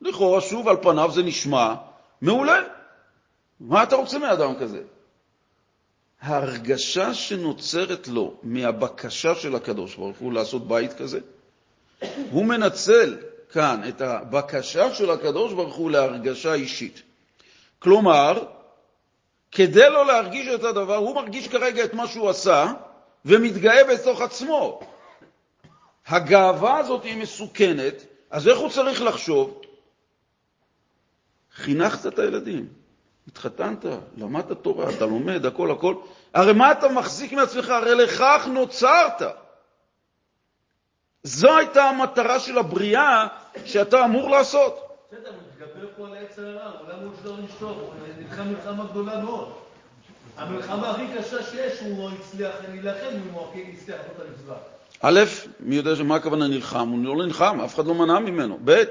לכאורה, 0.00 0.40
שוב, 0.40 0.68
על 0.68 0.76
פניו 0.82 1.10
זה 1.14 1.22
נשמע 1.22 1.74
מעולה. 2.20 2.62
מה 3.60 3.82
אתה 3.82 3.96
רוצה 3.96 4.18
מאדם 4.18 4.54
כזה? 4.60 4.82
ההרגשה 6.20 7.14
שנוצרת 7.14 8.08
לו 8.08 8.34
מהבקשה 8.42 9.34
של 9.34 9.54
הקדוש 9.54 9.94
ברוך 9.94 10.18
הוא 10.18 10.32
לעשות 10.32 10.68
בית 10.68 10.92
כזה, 10.92 11.20
הוא 12.30 12.44
מנצל 12.44 13.16
כאן 13.52 13.80
את 13.88 14.00
הבקשה 14.00 14.94
של 14.94 15.10
הקדוש 15.10 15.52
ברוך 15.52 15.74
הוא 15.74 15.90
להרגשה 15.90 16.54
אישית. 16.54 17.02
כלומר, 17.78 18.44
כדי 19.52 19.90
לא 19.90 20.06
להרגיש 20.06 20.48
את 20.48 20.64
הדבר, 20.64 20.96
הוא 20.96 21.14
מרגיש 21.14 21.48
כרגע 21.48 21.84
את 21.84 21.94
מה 21.94 22.06
שהוא 22.06 22.30
עשה 22.30 22.72
ומתגאה 23.24 23.84
בתוך 23.84 24.20
עצמו. 24.20 24.80
הגאווה 26.06 26.78
הזאת 26.78 27.04
היא 27.04 27.22
מסוכנת, 27.22 27.94
אז 28.30 28.48
איך 28.48 28.58
הוא 28.58 28.70
צריך 28.70 29.02
לחשוב? 29.02 29.60
חינכת 31.54 32.06
את 32.06 32.18
הילדים, 32.18 32.68
התחתנת, 33.28 33.84
למדת 34.16 34.58
תורה, 34.62 34.90
אתה 34.90 35.06
לומד, 35.06 35.46
הכל 35.46 35.70
הכל. 35.70 35.94
הרי 36.34 36.52
מה 36.52 36.72
אתה 36.72 36.88
מחזיק 36.88 37.32
מעצמך? 37.32 37.68
הרי 37.68 37.94
לכך 37.94 38.48
נוצרת. 38.52 39.22
זו 41.22 41.56
הייתה 41.56 41.84
המטרה 41.84 42.40
של 42.40 42.58
הבריאה 42.58 43.26
שאתה 43.64 44.04
אמור 44.04 44.30
לעשות. 44.30 44.90
בסדר, 45.12 45.32
מתגבר 45.60 45.86
פה 45.96 46.06
על 46.06 46.14
העץ 46.14 46.38
הרע, 46.38 46.70
עולם 46.80 46.98
הוא 47.04 47.12
שלא 47.58 47.68
הוא 47.68 47.92
נלחם 48.18 48.48
מלחמה 48.48 48.84
גדולה 48.84 49.24
מאוד. 49.24 49.48
המלחמה 50.36 50.90
הכי 50.90 51.02
קשה 51.18 51.42
שיש, 51.42 51.80
הוא 51.80 52.10
הצליח 52.10 52.54
להילחם 52.68 53.16
הוא 53.32 53.72
הצליח 53.74 53.96
לעשות 53.98 54.16
את 54.16 54.26
המצווה. 54.28 54.56
א', 55.00 55.20
מי 55.60 55.76
יודע 55.76 55.94
מה 56.04 56.16
הכוונה 56.16 56.48
נלחם? 56.48 56.88
הוא 56.88 57.04
לא 57.04 57.24
נלחם, 57.24 57.60
אף 57.60 57.74
אחד 57.74 57.86
לא 57.86 57.94
מנע 57.94 58.18
ממנו. 58.18 58.58
ב', 58.64 58.82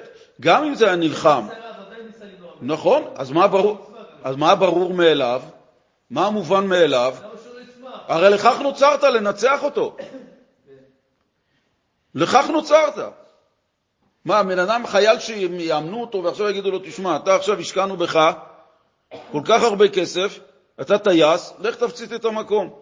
גם 0.41 0.63
אם 0.63 0.75
זה 0.75 0.85
היה 0.85 0.95
נלחם. 0.95 1.47
נכון, 2.61 3.03
אז 3.15 3.31
מה 4.37 4.55
ברור, 4.55 4.93
מאליו? 4.93 5.41
מה 6.09 6.27
המובן 6.27 6.67
מאליו? 6.67 7.15
יצמח? 7.61 7.99
הרי 8.07 8.29
לכך 8.29 8.59
נוצרת, 8.61 9.03
לנצח 9.03 9.63
אותו. 9.63 9.97
לכך 12.15 12.49
נוצרת. 12.49 12.95
מה, 14.25 14.43
בן 14.43 14.59
אדם 14.59 14.87
חייל 14.87 15.19
שיאמנו 15.19 16.01
אותו 16.01 16.23
ועכשיו 16.23 16.49
יגידו 16.49 16.71
לו, 16.71 16.79
תשמע, 16.79 17.15
אתה 17.15 17.35
עכשיו 17.35 17.59
השקענו 17.59 17.97
בך 17.97 18.31
כל 19.31 19.41
כך 19.45 19.63
הרבה 19.63 19.87
כסף, 19.87 20.39
אתה 20.81 20.97
טייס, 20.97 21.53
לך 21.59 21.75
תפציץ 21.75 22.11
את 22.11 22.25
המקום. 22.25 22.73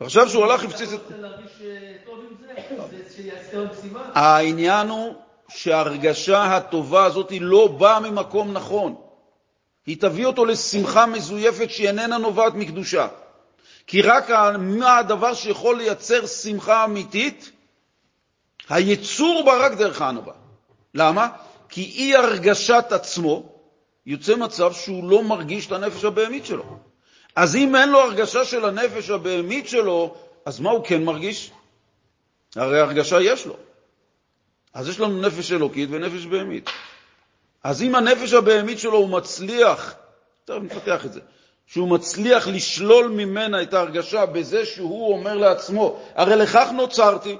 עכשיו 0.00 0.28
שהוא 0.28 0.44
הלך, 0.44 0.64
הפציץ 0.64 0.92
את... 0.92 1.00
אתה 1.00 1.14
רוצה 1.14 1.22
להרגיש 1.22 1.52
אה, 1.62 1.92
טוב 2.04 2.18
עם 2.20 2.36
זה? 2.40 3.02
זה 3.04 3.14
שיעשה 3.16 3.60
במשימה? 3.60 4.10
העניין 4.14 4.88
הוא 4.88 5.14
שההרגשה 5.48 6.42
הטובה 6.42 7.04
הזאת 7.04 7.30
היא 7.30 7.40
לא 7.42 7.66
באה 7.66 8.00
ממקום 8.00 8.52
נכון. 8.52 8.94
היא 9.86 10.00
תביא 10.00 10.26
אותו 10.26 10.44
לשמחה 10.44 11.06
מזויפת 11.06 11.70
שהיא 11.70 11.88
איננה 11.88 12.18
נובעת 12.18 12.54
מקדושה. 12.54 13.08
כי 13.86 14.02
רק 14.02 14.30
מה 14.58 14.98
הדבר 14.98 15.34
שיכול 15.34 15.76
לייצר 15.76 16.26
שמחה 16.26 16.84
אמיתית? 16.84 17.52
היצור 18.72 19.42
בה 19.46 19.66
רק 19.66 19.72
דרך 19.72 20.02
הענווה. 20.02 20.32
למה? 20.94 21.28
כי 21.68 21.92
אי 21.94 22.16
הרגשת 22.16 22.84
עצמו 22.90 23.42
יוצא 24.06 24.36
מצב 24.36 24.72
שהוא 24.72 25.10
לא 25.10 25.22
מרגיש 25.22 25.66
את 25.66 25.72
הנפש 25.72 26.04
הבהמית 26.04 26.46
שלו. 26.46 26.64
אז 27.36 27.56
אם 27.56 27.76
אין 27.76 27.88
לו 27.88 28.00
הרגשה 28.00 28.44
של 28.44 28.64
הנפש 28.64 29.10
הבהמית 29.10 29.68
שלו, 29.68 30.14
אז 30.46 30.60
מה 30.60 30.70
הוא 30.70 30.84
כן 30.84 31.04
מרגיש? 31.04 31.50
הרי 32.56 32.80
הרגשה 32.80 33.20
יש 33.20 33.46
לו. 33.46 33.56
אז 34.74 34.88
יש 34.88 35.00
לנו 35.00 35.20
נפש 35.20 35.52
אלוקית 35.52 35.88
ונפש 35.92 36.26
בהמית. 36.26 36.70
אז 37.64 37.82
אם 37.82 37.94
הנפש 37.94 38.32
הבהמית 38.32 38.78
שלו 38.78 38.98
הוא 38.98 39.08
מצליח, 39.08 39.94
תכף 40.44 40.58
נפתח 40.62 41.06
את 41.06 41.12
זה, 41.12 41.20
שהוא 41.66 41.88
מצליח 41.88 42.48
לשלול 42.48 43.08
ממנה 43.08 43.62
את 43.62 43.74
ההרגשה 43.74 44.26
בזה 44.26 44.66
שהוא 44.66 45.12
אומר 45.12 45.36
לעצמו, 45.36 46.00
הרי 46.14 46.36
לכך 46.36 46.68
נוצרתי, 46.76 47.36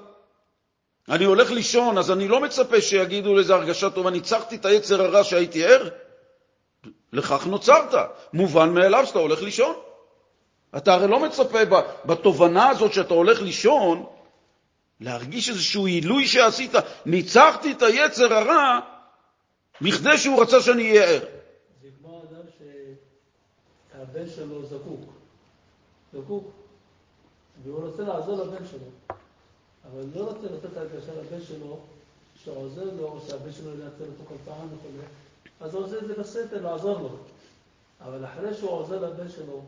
אני 1.08 1.24
הולך 1.24 1.50
לישון, 1.50 1.98
אז 1.98 2.10
אני 2.10 2.28
לא 2.28 2.40
מצפה 2.40 2.80
שיגידו 2.80 3.34
לזה 3.34 3.54
הרגשה 3.54 3.90
טובה, 3.90 4.10
ניצחתי 4.10 4.56
את 4.56 4.64
היצר 4.64 5.02
הרע 5.02 5.24
שהייתי 5.24 5.64
ער, 5.64 5.88
לכך 7.12 7.46
נוצרת. 7.46 7.94
מובן 8.32 8.74
מאליו 8.74 9.06
שאתה 9.06 9.18
הולך 9.18 9.42
לישון. 9.42 9.74
אתה 10.76 10.94
הרי 10.94 11.08
לא 11.08 11.20
מצפה 11.20 11.58
בתובנה 12.04 12.68
הזאת 12.68 12.92
שאתה 12.92 13.14
הולך 13.14 13.42
לישון, 13.42 14.06
להרגיש 15.00 15.48
איזשהו 15.48 15.86
עילוי 15.86 16.26
שעשית. 16.26 16.72
ניצחתי 17.06 17.72
את 17.72 17.82
היצר 17.82 18.34
הרע 18.34 18.80
מכדי 19.80 20.18
שהוא 20.18 20.42
רצה 20.42 20.60
שאני 20.60 20.90
אהיה 20.90 21.04
ער. 21.04 21.20
זה 21.82 21.88
כמו 22.00 22.22
אדם 22.22 22.44
שהבן 22.58 24.28
שלו 24.36 24.66
זקוק, 24.66 25.00
זקוק, 26.12 26.50
והוא 27.64 27.86
רוצה 27.86 28.02
לעזור 28.02 28.44
לבן 28.44 28.66
שלו, 28.70 28.86
אבל 29.90 30.04
לא 30.14 30.24
רוצה 30.24 30.46
לתת 30.46 30.76
הרגשה 30.76 31.12
לבן 31.12 31.44
שלו 31.48 31.78
שעוזר 32.44 32.84
לו, 32.84 33.04
או 33.04 33.20
שהבן 33.28 33.52
שלו 33.52 33.70
ינצל 33.70 34.04
אותו 34.04 34.24
כל 34.28 34.34
פעם 34.44 34.68
וכו', 34.74 34.88
אז 35.60 35.74
הוא 35.74 35.84
עושה 35.84 35.98
את 35.98 36.06
זה 36.06 36.14
בסתר, 36.14 36.62
לעזור 36.62 36.98
לו. 36.98 37.08
אבל 38.04 38.24
אחרי 38.24 38.54
שהוא 38.54 38.70
עוזר 38.70 39.00
לבן 39.06 39.28
שלו, 39.28 39.62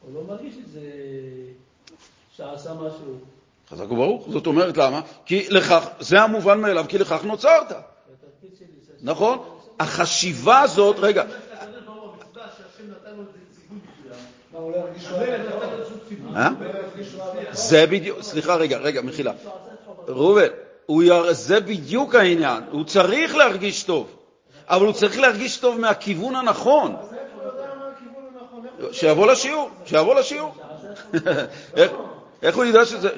הוא 0.00 0.14
לא 0.14 0.24
מרגיש 0.28 0.54
את 0.64 0.70
זה 0.70 0.80
שעשה 2.36 2.74
משהו. 2.74 3.18
חזק 3.70 3.84
וברוך. 3.84 4.28
זאת 4.30 4.46
אומרת, 4.46 4.76
למה? 4.76 5.00
כי 5.26 5.46
לכך, 5.50 5.88
זה 6.00 6.20
המובן 6.20 6.60
מאליו, 6.60 6.84
כי 6.88 6.98
לכך 6.98 7.24
נוצרת. 7.24 7.72
נכון? 9.02 9.38
החשיבה 9.80 10.60
הזאת, 10.60 10.96
רגע, 10.98 11.24
זה 17.52 17.86
בדיוק, 17.86 18.22
סליחה 18.22 18.54
רגע, 18.54 18.78
רגע, 18.78 19.02
מחילה. 19.02 19.32
ראובן, 20.08 20.46
זה 21.30 21.60
בדיוק 21.60 22.14
העניין. 22.14 22.62
הוא 22.70 22.84
צריך 22.84 23.34
להרגיש 23.34 23.82
טוב, 23.82 24.16
אבל 24.68 24.86
הוא 24.86 24.92
צריך 24.92 25.18
להרגיש 25.18 25.56
טוב 25.56 25.80
מהכיוון 25.80 26.36
הנכון. 26.36 26.96
שיבוא 28.92 29.26
לשיעור, 29.26 29.70
שיבוא 29.84 30.14
לשיעור. 30.14 30.54
איך- 32.42 32.56
הוא 32.56 32.64
ידע 32.64 32.84
שזה... 32.86 33.08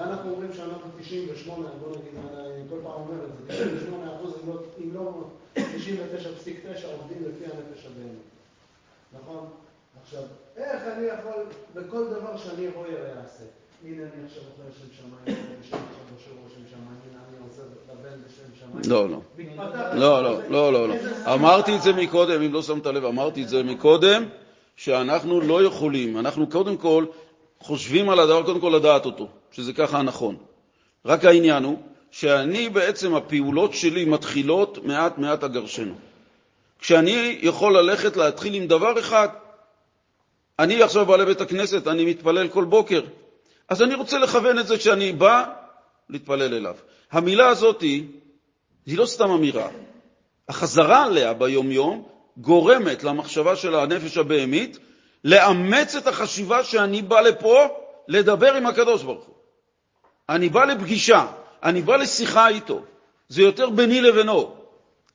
אנחנו 0.00 0.30
אומרים 0.30 0.50
שאנחנו 0.56 0.90
98, 1.00 1.68
בוא 1.80 1.88
נגיד, 1.90 2.14
אני 2.38 2.62
כל 2.70 2.76
פעם 2.82 2.92
אומר 2.92 3.24
את 3.24 3.30
זה, 3.48 3.54
98 3.54 4.16
אחוז, 4.16 4.32
אם 4.44 4.48
לא, 4.48 4.60
אם 4.80 4.94
לא 4.94 5.24
99.9 5.56 5.60
עובדים 6.86 7.18
לפי 7.28 7.44
הנפש 7.44 7.86
הבהמית. 7.86 8.22
נכון? 9.12 9.46
עכשיו, 10.02 10.22
איך 10.56 10.82
אני 10.96 11.06
יכול, 11.06 11.42
בכל 11.74 12.04
דבר 12.04 12.36
שאני 12.36 12.68
רואה 12.68 12.88
אעשה. 12.88 13.44
הנה 13.84 14.02
אני 14.02 14.24
עכשיו 14.26 14.42
אוכל 14.42 14.62
לשם 14.70 14.94
שמיים, 14.96 15.42
עכשיו 15.60 15.78
בשיעור 16.16 16.38
לשם 16.46 16.70
שמיים, 16.70 17.00
הנה 17.10 17.20
אני 17.28 17.48
עושה 17.48 17.62
לבן 17.92 18.18
לשם 18.26 18.60
שמיים. 18.60 18.82
לא, 18.88 19.10
לא. 19.10 19.20
לא, 19.94 20.22
לא, 20.22 20.40
לא, 20.48 20.72
לא, 20.72 20.88
לא. 20.88 20.94
אמרתי 21.34 21.76
את 21.76 21.82
זה 21.82 21.92
מקודם, 21.92 22.42
אם 22.42 22.52
לא 22.52 22.62
שמת 22.62 22.86
לב, 22.86 23.04
אמרתי 23.04 23.42
את 23.42 23.48
זה 23.48 23.62
מקודם, 23.62 24.24
שאנחנו 24.76 25.40
לא 25.40 25.62
יכולים, 25.64 26.18
אנחנו 26.18 26.50
קודם 26.50 26.76
כל 26.76 27.04
חושבים 27.60 28.10
על 28.10 28.20
הדבר, 28.20 28.42
קודם 28.42 28.60
כל 28.60 28.72
לדעת 28.76 29.06
אותו, 29.06 29.28
שזה 29.52 29.72
ככה 29.72 29.98
הנכון. 29.98 30.36
רק 31.04 31.24
העניין 31.24 31.64
הוא 31.64 31.78
שאני 32.10 32.68
בעצם, 32.68 33.14
הפעולות 33.14 33.74
שלי 33.74 34.04
מתחילות 34.04 34.78
מעט 34.84 35.18
מעט 35.18 35.44
אגרשנו. 35.44 35.94
כשאני 36.80 37.38
יכול 37.42 37.78
ללכת 37.78 38.16
להתחיל 38.16 38.54
עם 38.54 38.66
דבר 38.66 38.98
אחד, 38.98 39.28
אני 40.58 40.82
עכשיו 40.82 41.06
בא 41.06 41.16
לבית 41.16 41.40
הכנסת, 41.40 41.86
אני 41.86 42.04
מתפלל 42.04 42.48
כל 42.48 42.64
בוקר, 42.64 43.00
אז 43.68 43.82
אני 43.82 43.94
רוצה 43.94 44.18
לכוון 44.18 44.58
את 44.58 44.66
זה 44.66 44.78
כשאני 44.78 45.12
בא 45.12 45.44
להתפלל 46.08 46.54
אליו. 46.54 46.76
המילה 47.12 47.48
הזאת 47.48 47.80
היא, 47.80 48.04
היא 48.86 48.98
לא 48.98 49.06
סתם 49.06 49.30
אמירה. 49.30 49.68
החזרה 50.48 51.04
עליה 51.04 51.32
ביום-יום 51.32 52.08
גורמת 52.36 53.04
למחשבה 53.04 53.56
של 53.56 53.74
הנפש 53.74 54.16
הבהמית 54.16 54.78
לאמץ 55.24 55.94
את 55.94 56.06
החשיבה 56.06 56.64
שאני 56.64 57.02
בא 57.02 57.20
לפה 57.20 57.66
לדבר 58.08 58.54
עם 58.54 58.66
הקדוש 58.66 59.02
ברוך 59.02 59.24
הוא. 59.24 59.34
אני 60.28 60.48
בא 60.48 60.64
לפגישה, 60.64 61.26
אני 61.62 61.82
בא 61.82 61.96
לשיחה 61.96 62.48
איתו. 62.48 62.82
זה 63.28 63.42
יותר 63.42 63.70
ביני 63.70 64.00
לבינו. 64.00 64.59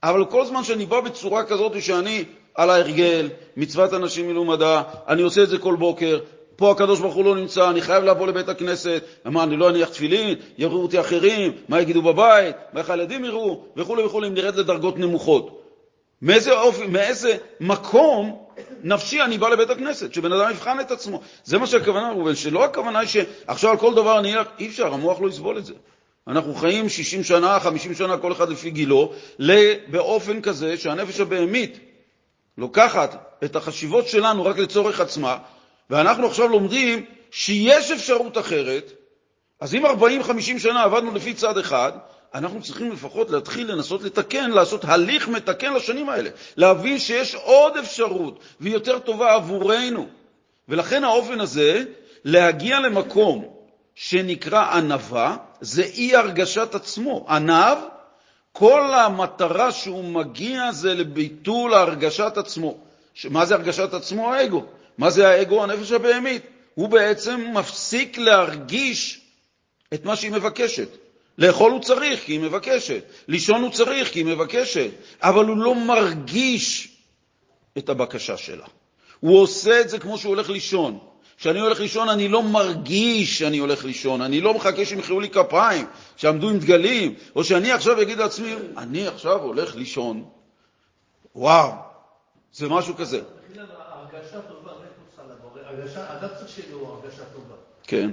אבל 0.06 0.26
כל 0.26 0.46
זמן 0.46 0.64
שאני 0.64 0.86
בא 0.86 1.00
בצורה 1.00 1.44
כזאת 1.44 1.82
שאני 1.82 2.24
על 2.56 2.70
ההרגל, 2.70 3.30
מצוות 3.58 3.94
אנשים 3.94 4.28
מלומדה, 4.28 4.84
אני 5.08 5.22
עושה 5.22 5.44
את 5.44 5.50
זה 5.50 5.58
כל 5.58 5.76
בוקר, 5.76 6.20
פה 6.56 6.72
הקדוש 6.72 7.00
ברוך 7.00 7.16
הוא 7.16 7.26
לא 7.26 7.36
נמצא, 7.36 7.70
אני 7.70 7.82
חייב 7.82 8.04
לבוא 8.04 8.28
לבית 8.28 8.50
הכנסת, 8.50 9.04
מה, 9.26 9.44
אני 9.44 9.58
לא 9.58 9.70
אניח 9.70 9.90
תפילין, 9.90 10.36
יראו 10.58 10.82
אותי 10.82 11.00
אחרים, 11.00 11.52
מה 11.70 11.82
יגידו 11.82 12.02
בבית, 12.02 12.56
מה 12.74 12.80
איך 12.80 12.90
הילדים 12.90 13.26
יראו, 13.26 13.64
וכו' 13.78 13.98
וכו', 14.06 14.24
אם 14.24 14.34
נרד 14.34 14.56
לדרגות 14.56 14.98
נמוכות. 14.98 15.62
מאיזה 16.22 16.54
אופי, 16.54 16.88
מאיזה 16.88 17.38
מקום 17.60 18.46
נפשי 18.84 19.22
אני 19.22 19.38
בא 19.38 19.50
לבית 19.50 19.70
הכנסת, 19.70 20.14
שבן 20.14 20.32
אדם 20.32 20.52
יבחן 20.52 20.80
את 20.80 20.92
עצמו. 20.92 21.22
זה 21.44 21.58
מה 21.58 21.68
שהכוונה, 21.68 22.12
ראובן, 22.12 22.36
שלא 22.36 22.64
הכוונה 22.66 23.00
היא 23.00 23.08
שעכשיו 23.08 23.72
על 23.72 23.78
כל 23.78 23.96
דבר 23.96 24.20
אני 24.20 24.36
אלך, 24.36 24.48
אי 24.60 24.68
אפשר, 24.68 24.94
המוח 24.94 25.22
לא 25.22 25.28
יסבול 25.28 25.58
את 25.58 25.66
זה. 25.66 25.74
אנחנו 26.28 26.56
חיים 26.56 26.90
60 26.90 27.24
שנה, 27.24 27.60
50 27.60 27.96
שנה, 27.96 28.18
כל 28.18 28.32
אחד 28.32 28.50
לפי 28.50 28.70
גילו, 28.70 29.14
באופן 29.88 30.42
כזה 30.42 30.78
שהנפש 30.78 31.20
הבהמית 31.20 31.80
לוקחת 32.58 33.38
את 33.44 33.56
החשיבות 33.56 34.08
שלנו 34.08 34.46
רק 34.46 34.58
לצורך 34.58 35.00
עצמה, 35.00 35.38
ואנחנו 35.90 36.28
עכשיו 36.28 36.48
לומדים 36.48 37.06
שיש 37.32 37.92
אפשרות 37.92 38.38
אחרת, 38.38 38.92
אז 39.60 39.76
אם 39.76 39.86
40-50 39.86 40.60
שנה 40.60 40.84
עבדנו 40.84 41.14
לפי 41.14 41.34
צד 41.34 41.58
אחד, 41.58 41.92
אנחנו 42.34 42.62
צריכים 42.62 42.92
לפחות 42.92 43.30
להתחיל 43.30 43.72
לנסות 43.72 44.04
לתקן, 44.04 44.52
לעשות 44.52 44.86
הליך 44.86 45.28
מתקן 45.28 45.74
לשנים 45.74 46.10
האלה, 46.10 46.30
להבין 46.58 47.00
שיש 47.00 47.36
עוד 47.36 47.78
אפשרות 47.78 48.40
והיא 48.60 48.74
יותר 48.74 49.00
טובה 49.00 49.34
עבורנו. 49.34 50.08
ולכן 50.70 51.04
האופן 51.04 51.40
הזה, 51.40 51.84
להגיע 52.26 52.80
למקום 52.80 53.55
שנקרא 53.96 54.78
ענווה, 54.78 55.38
זה 55.62 55.84
אי 55.84 56.16
הרגשת 56.16 56.76
עצמו. 56.76 57.26
ענב, 57.30 57.78
כל 58.52 58.94
המטרה 58.94 59.72
שהוא 59.72 60.04
מגיע 60.04 60.72
זה 60.72 60.94
לביטול 60.94 61.74
הרגשת 61.74 62.34
עצמו. 62.38 62.78
מה 63.30 63.46
זה 63.46 63.56
הרגשת 63.56 63.94
עצמו? 63.94 64.34
האגו. 64.34 64.66
מה 64.98 65.10
זה 65.10 65.30
האגו? 65.30 65.64
הנפש 65.64 65.92
הבהמית. 65.92 66.42
הוא 66.74 66.90
בעצם 66.90 67.46
מפסיק 67.54 68.18
להרגיש 68.18 69.22
את 69.94 70.06
מה 70.06 70.16
שהיא 70.16 70.32
מבקשת. 70.32 70.88
לאכול 71.38 71.72
הוא 71.72 71.82
צריך 71.82 72.20
כי 72.26 72.32
היא 72.32 72.40
מבקשת, 72.40 73.04
לישון 73.28 73.62
הוא 73.62 73.72
צריך 73.72 74.12
כי 74.12 74.20
היא 74.20 74.26
מבקשת, 74.26 74.90
אבל 75.22 75.46
הוא 75.46 75.58
לא 75.58 75.76
מרגיש 75.76 76.98
את 77.78 77.90
הבקשה 77.90 78.38
שלה. 78.38 78.66
הוא 79.20 79.42
עושה 79.42 79.82
את 79.82 79.90
זה 79.90 80.00
כמו 80.00 80.18
שהוא 80.18 80.30
הולך 80.30 80.50
לישון. 80.50 81.00
כשאני 81.38 81.60
הולך 81.60 81.80
לישון 81.80 82.10
אני 82.10 82.28
לא 82.28 82.44
מרגיש 82.44 83.40
שאני 83.40 83.58
הולך 83.58 83.86
לישון, 83.86 84.22
אני 84.22 84.42
לא 84.42 84.54
מחכה 84.54 84.86
שימחאו 84.86 85.20
לי 85.20 85.30
כפיים, 85.30 85.86
שעמדו 86.16 86.50
עם 86.50 86.60
דגלים, 86.60 87.14
או 87.36 87.44
שאני 87.44 87.72
עכשיו 87.72 88.02
אגיד 88.02 88.18
לעצמי, 88.18 88.56
אני 88.78 89.08
עכשיו 89.08 89.42
הולך 89.42 89.76
לישון. 89.76 90.26
וואו, 91.36 91.72
זה 92.54 92.70
משהו 92.70 92.96
כזה. 92.96 93.22
הרגשה 94.16 94.42
טובה? 94.42 94.72
הרגשה, 95.66 96.06
אדם 96.14 96.28
צריך 96.38 96.50
שיהיה 96.50 96.72
לו 96.72 96.88
הרגשה 96.88 97.24
טובה. 97.34 97.56
כן. 97.84 98.10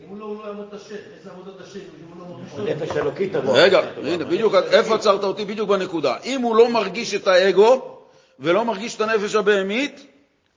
אם 0.00 0.08
הוא 0.08 0.18
לא, 0.18 0.24
הוא 0.24 0.42
לא 0.42 0.48
יעמוד 0.48 0.66
את 0.68 0.74
השם, 0.74 0.94
איזה 1.18 1.30
עבודת 1.30 1.60
השם, 1.60 1.78
אם 1.78 2.18
הוא 2.18 2.20
לא 2.20 2.36
מרגיש. 2.36 2.82
נפש 2.82 2.96
אלוקית 2.96 3.32
תבוא. 3.32 3.58
רגע, 3.58 3.80
הנה, 3.96 4.24
בדיוק, 4.24 4.54
איפה 4.54 4.94
עצרת 4.94 5.24
אותי? 5.24 5.44
בדיוק 5.44 5.68
בנקודה. 5.68 6.16
אם 6.24 6.42
הוא 6.42 6.56
לא 6.56 6.70
מרגיש 6.70 7.14
את 7.14 7.26
האגו 7.26 7.98
ולא 8.40 8.64
מרגיש 8.64 8.96
את 8.96 9.00
הנפש 9.00 9.34
הבהמית, 9.34 10.06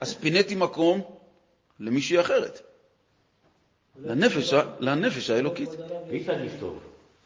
אז 0.01 0.15
פיניתי 0.15 0.55
מקום 0.55 1.16
למישהי 1.79 2.21
אחרת. 2.21 2.61
לנפש, 4.01 4.53
לנפש 4.79 5.29
האלוקית. 5.29 5.69
והיא 6.07 6.25
תרגיש 6.25 6.51
טוב. 6.59 6.79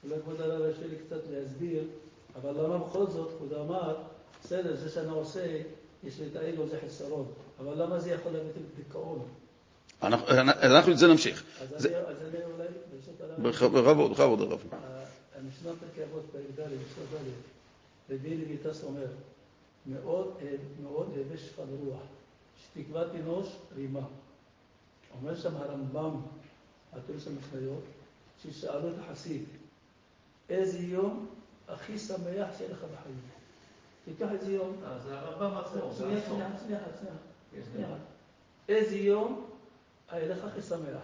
אולי 0.04 0.16
כבוד 0.22 0.42
הרב 0.42 0.62
ירשה 0.62 0.88
לי 0.88 0.96
קצת 1.08 1.22
להסביר, 1.32 1.84
אבל 2.36 2.66
למה 2.66 2.78
בכל 2.78 3.08
זאת, 3.08 3.32
כבוד 3.38 3.54
אמר, 3.54 3.96
בסדר, 4.44 4.76
זה 4.76 4.90
שאני 4.90 5.10
עושה, 5.10 5.62
יש 6.04 6.20
לי 6.20 6.26
את 6.32 6.36
האגו, 6.36 6.68
זה 6.68 6.78
חיסרון, 6.80 7.26
אבל 7.60 7.84
למה 7.84 8.00
זה 8.00 8.12
יכול 8.12 8.32
להביא 8.32 8.50
לדיכאון? 8.78 9.28
אנחנו 10.04 10.28
אנחנו 10.40 10.92
את 10.92 10.98
זה 10.98 11.08
נמשיך. 11.08 11.44
אז 11.62 11.86
אני 11.86 11.96
אז 11.96 12.18
אני 12.22 12.44
אולי, 12.44 12.68
ברשות 12.92 13.22
הרב, 13.22 13.48
בכבוד, 13.48 14.12
בכבוד 14.12 14.42
הרב. 14.42 14.60
המשנה 15.40 15.72
פרקי 15.80 16.04
אבות 16.04 16.26
פרק 16.32 16.44
ד', 16.56 16.62
משנה 16.62 17.20
ד', 17.20 18.14
רבי 18.14 18.38
לויטס 18.38 18.84
אומר, 18.84 19.08
מאוד 19.86 20.34
מאוד 20.84 21.10
הווה 21.18 21.38
שפל 21.38 21.64
רוח, 21.84 22.00
שתקוות 22.58 23.08
אנוש 23.16 23.48
רימה. 23.76 24.02
אומר 25.14 25.36
שם 25.36 25.56
הרמב"ם, 25.56 26.22
התירוץ 26.94 27.28
המכניות, 27.28 27.84
ששאלו 28.44 28.90
את 28.90 28.94
החסיד, 29.00 29.44
איזה 30.50 30.80
יום 30.80 31.28
הכי 31.68 32.00
שמח 32.00 32.48
שיהיה 32.58 32.72
לך 32.72 32.80
בחיים? 32.80 33.20
תיקח 34.06 34.28
איזה 34.32 34.52
יום. 34.52 34.76
אה, 34.86 35.00
זה 35.00 35.20
הרמב"ם 35.20 35.58
עצמו, 35.58 35.94
שנייה, 35.98 36.22
שנייה, 36.28 36.80
שנייה. 37.74 37.88
איזה 38.70 38.96
יום 38.96 39.46
היה 40.10 40.28
לך 40.28 40.44
הכי 40.44 40.62
שמח? 40.62 41.02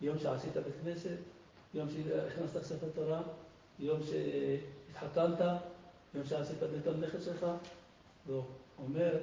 יום 0.00 0.18
שעשית 0.18 0.56
בית 0.56 0.74
כנסת, 0.84 1.16
יום 1.74 1.88
שהכנסת 1.90 2.62
ספר 2.62 2.86
תורה, 2.94 3.22
יום 3.78 4.00
שהתחתנת, 4.02 5.40
יום 6.14 6.24
שעשית 6.24 6.58
בית 6.62 6.86
הנכד 6.86 7.22
שלך? 7.22 7.46
לא. 8.28 8.44
אומר, 8.78 9.18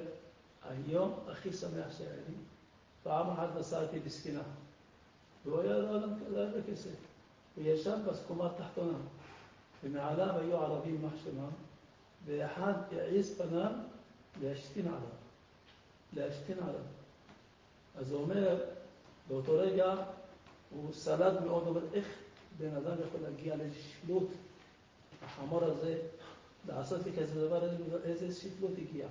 היום 0.68 1.18
הכי 1.28 1.52
שמח 1.52 1.98
שהיה 1.98 2.16
לי, 2.28 2.34
פעם 3.02 3.30
אחת 3.30 3.48
נסעתי 3.58 4.00
בספינה, 4.00 4.42
והוא 5.44 5.60
היה 5.60 5.78
לא 5.78 6.00
לא 6.30 6.38
היה 6.38 6.50
בכסף, 6.50 6.90
הוא 7.56 7.64
ישב 7.66 7.98
בקומה 8.06 8.46
התחתונה, 8.46 8.98
ומעליו 9.84 10.38
היו 10.38 10.56
ערבים 10.56 10.94
יימח 10.94 11.12
שמם, 11.24 11.50
ואחד 12.24 12.72
העיז 12.92 13.38
פניו 13.38 13.72
להשתין 14.42 14.86
עליו, 14.86 15.00
להשתין 16.12 16.58
עליו. 16.58 16.84
אז 17.96 18.12
הוא 18.12 18.20
אומר, 18.20 18.64
באותו 19.28 19.52
רגע 19.52 19.94
הוא 20.70 20.92
סלד 20.92 21.44
מאוד, 21.44 21.62
הוא 21.62 21.68
אומר, 21.68 21.82
איך 21.92 22.06
בן 22.58 22.76
אדם 22.76 22.96
יכול 23.06 23.20
להגיע 23.20 23.56
לאיזו 23.56 23.78
שפלות, 23.78 24.28
החמור 25.24 25.64
הזה, 25.64 25.98
לעשות 26.68 27.00
לי 27.06 27.12
כזה 27.12 27.46
דבר, 27.46 27.68
איזה 28.04 28.34
שפלות 28.34 28.70
הגיע. 28.78 29.06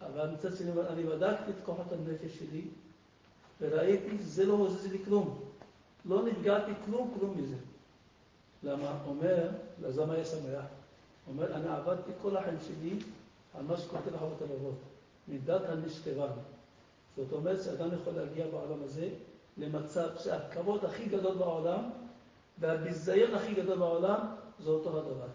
אבל 0.00 0.30
מצד 0.30 0.56
שני, 0.56 0.70
אני 0.88 1.04
בדקתי 1.04 1.50
את 1.50 1.56
כוחות 1.64 1.92
הנפש 1.92 2.38
שלי, 2.38 2.64
וראיתי 3.60 4.18
שזה 4.22 4.46
לא 4.46 4.52
עוזר 4.52 4.92
לי 4.92 5.04
כלום. 5.04 5.40
לא 6.04 6.22
נפגעתי 6.22 6.72
כלום, 6.84 7.14
כלום 7.18 7.38
מזה. 7.38 7.56
למה? 8.62 8.98
אומר, 9.06 9.48
אז 9.86 9.98
למה 9.98 10.14
היה 10.14 10.24
שמח? 10.24 10.64
אומר, 11.28 11.54
אני 11.54 11.68
עבדתי 11.68 12.10
כל 12.22 12.36
החיים 12.36 12.58
שלי 12.66 12.98
על 13.54 13.64
מה 13.64 13.76
שכותב 13.76 14.14
החוות 14.14 14.42
הלבבות, 14.42 14.78
מידת 15.28 15.60
הנשכבן. 15.68 16.30
זאת 17.16 17.32
אומרת 17.32 17.62
שאדם 17.62 17.88
יכול 17.94 18.12
להגיע 18.12 18.46
בעולם 18.46 18.82
הזה 18.84 19.08
למצב 19.56 20.08
שהכבוד 20.18 20.84
הכי 20.84 21.04
גדול 21.04 21.36
בעולם 21.36 21.90
והביזיון 22.58 23.34
הכי 23.34 23.54
גדול 23.54 23.78
בעולם 23.78 24.20
זה 24.60 24.70
אותו 24.70 24.98
הדבר. 24.98 25.26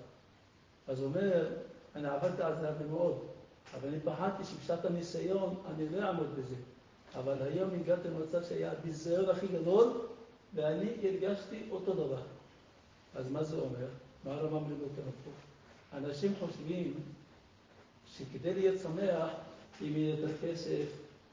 אז 0.87 0.99
הוא 0.99 1.07
אומר, 1.07 1.47
אני 1.95 2.07
עבדתי 2.07 2.41
על 2.41 2.55
זה 2.59 2.69
הרבה 2.69 2.85
מאוד, 2.85 3.19
אבל 3.73 3.89
אני 3.89 3.99
פחדתי 3.99 4.43
שבשעת 4.43 4.85
הניסיון 4.85 5.55
אני 5.75 5.89
לא 5.89 6.07
אעמוד 6.07 6.27
בזה. 6.37 6.55
אבל 7.15 7.41
היום 7.41 7.69
הגעתי 7.73 8.07
למצב 8.07 8.43
שהיה 8.43 8.71
הביזיון 8.71 9.29
הכי 9.29 9.47
גדול 9.47 9.91
ואני 10.53 10.89
הרגשתי 11.03 11.63
אותו 11.71 11.93
דבר. 11.93 12.21
אז 13.15 13.31
מה 13.31 13.43
זה 13.43 13.55
אומר? 13.55 13.87
מה 14.25 14.31
הרמב"ם 14.33 14.69
לימד 14.69 14.81
אותנו 14.81 15.11
פה? 15.23 15.31
אנשים 15.97 16.33
חושבים 16.39 16.93
שכדי 18.17 18.53
להיות 18.53 18.81
שמח, 18.81 19.29
אם 19.81 19.87
יהיה 19.87 20.15
יותר 20.15 20.37
כסף, 20.43 20.85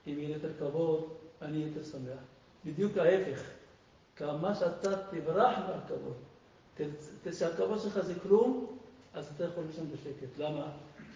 אם 0.06 0.14
יהיה 0.18 0.34
יותר 0.34 0.50
כבוד, 0.58 1.08
אני 1.42 1.56
אהיה 1.56 1.66
יותר 1.66 1.84
שמח. 1.84 2.20
בדיוק 2.64 2.96
ההפך. 2.96 3.42
כמה 4.16 4.54
שאתה 4.54 5.02
תברח 5.10 5.58
מהכבוד, 5.58 6.16
כשהכבוד 7.24 7.80
שלך 7.80 8.00
זה 8.00 8.14
כלום, 8.22 8.76
אז 9.14 9.30
אתה 9.36 9.44
יכול 9.44 9.64
לישון 9.66 9.90
בשקט. 9.90 10.38
למה? 10.38 10.66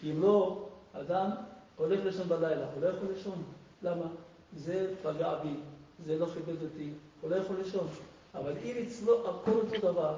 כי 0.00 0.12
אם 0.12 0.22
לא, 0.22 0.68
אדם 0.92 1.30
הולך 1.76 2.04
לישון 2.04 2.28
בלילה, 2.28 2.66
הוא 2.74 2.82
לא 2.82 2.88
יכול 2.88 3.08
לישון. 3.14 3.42
למה? 3.82 4.06
זה 4.56 4.94
פגע 5.02 5.34
בי, 5.34 5.54
זה 6.04 6.18
לא 6.18 6.26
כיבד 6.26 6.62
אותי, 6.62 6.90
הוא 7.20 7.30
לא 7.30 7.36
יכול 7.36 7.56
לישון. 7.56 7.88
אבל 8.34 8.52
אם 8.64 8.84
אצלו 8.86 9.30
הכל 9.30 9.50
אותו 9.50 9.92
דבר, 9.92 10.16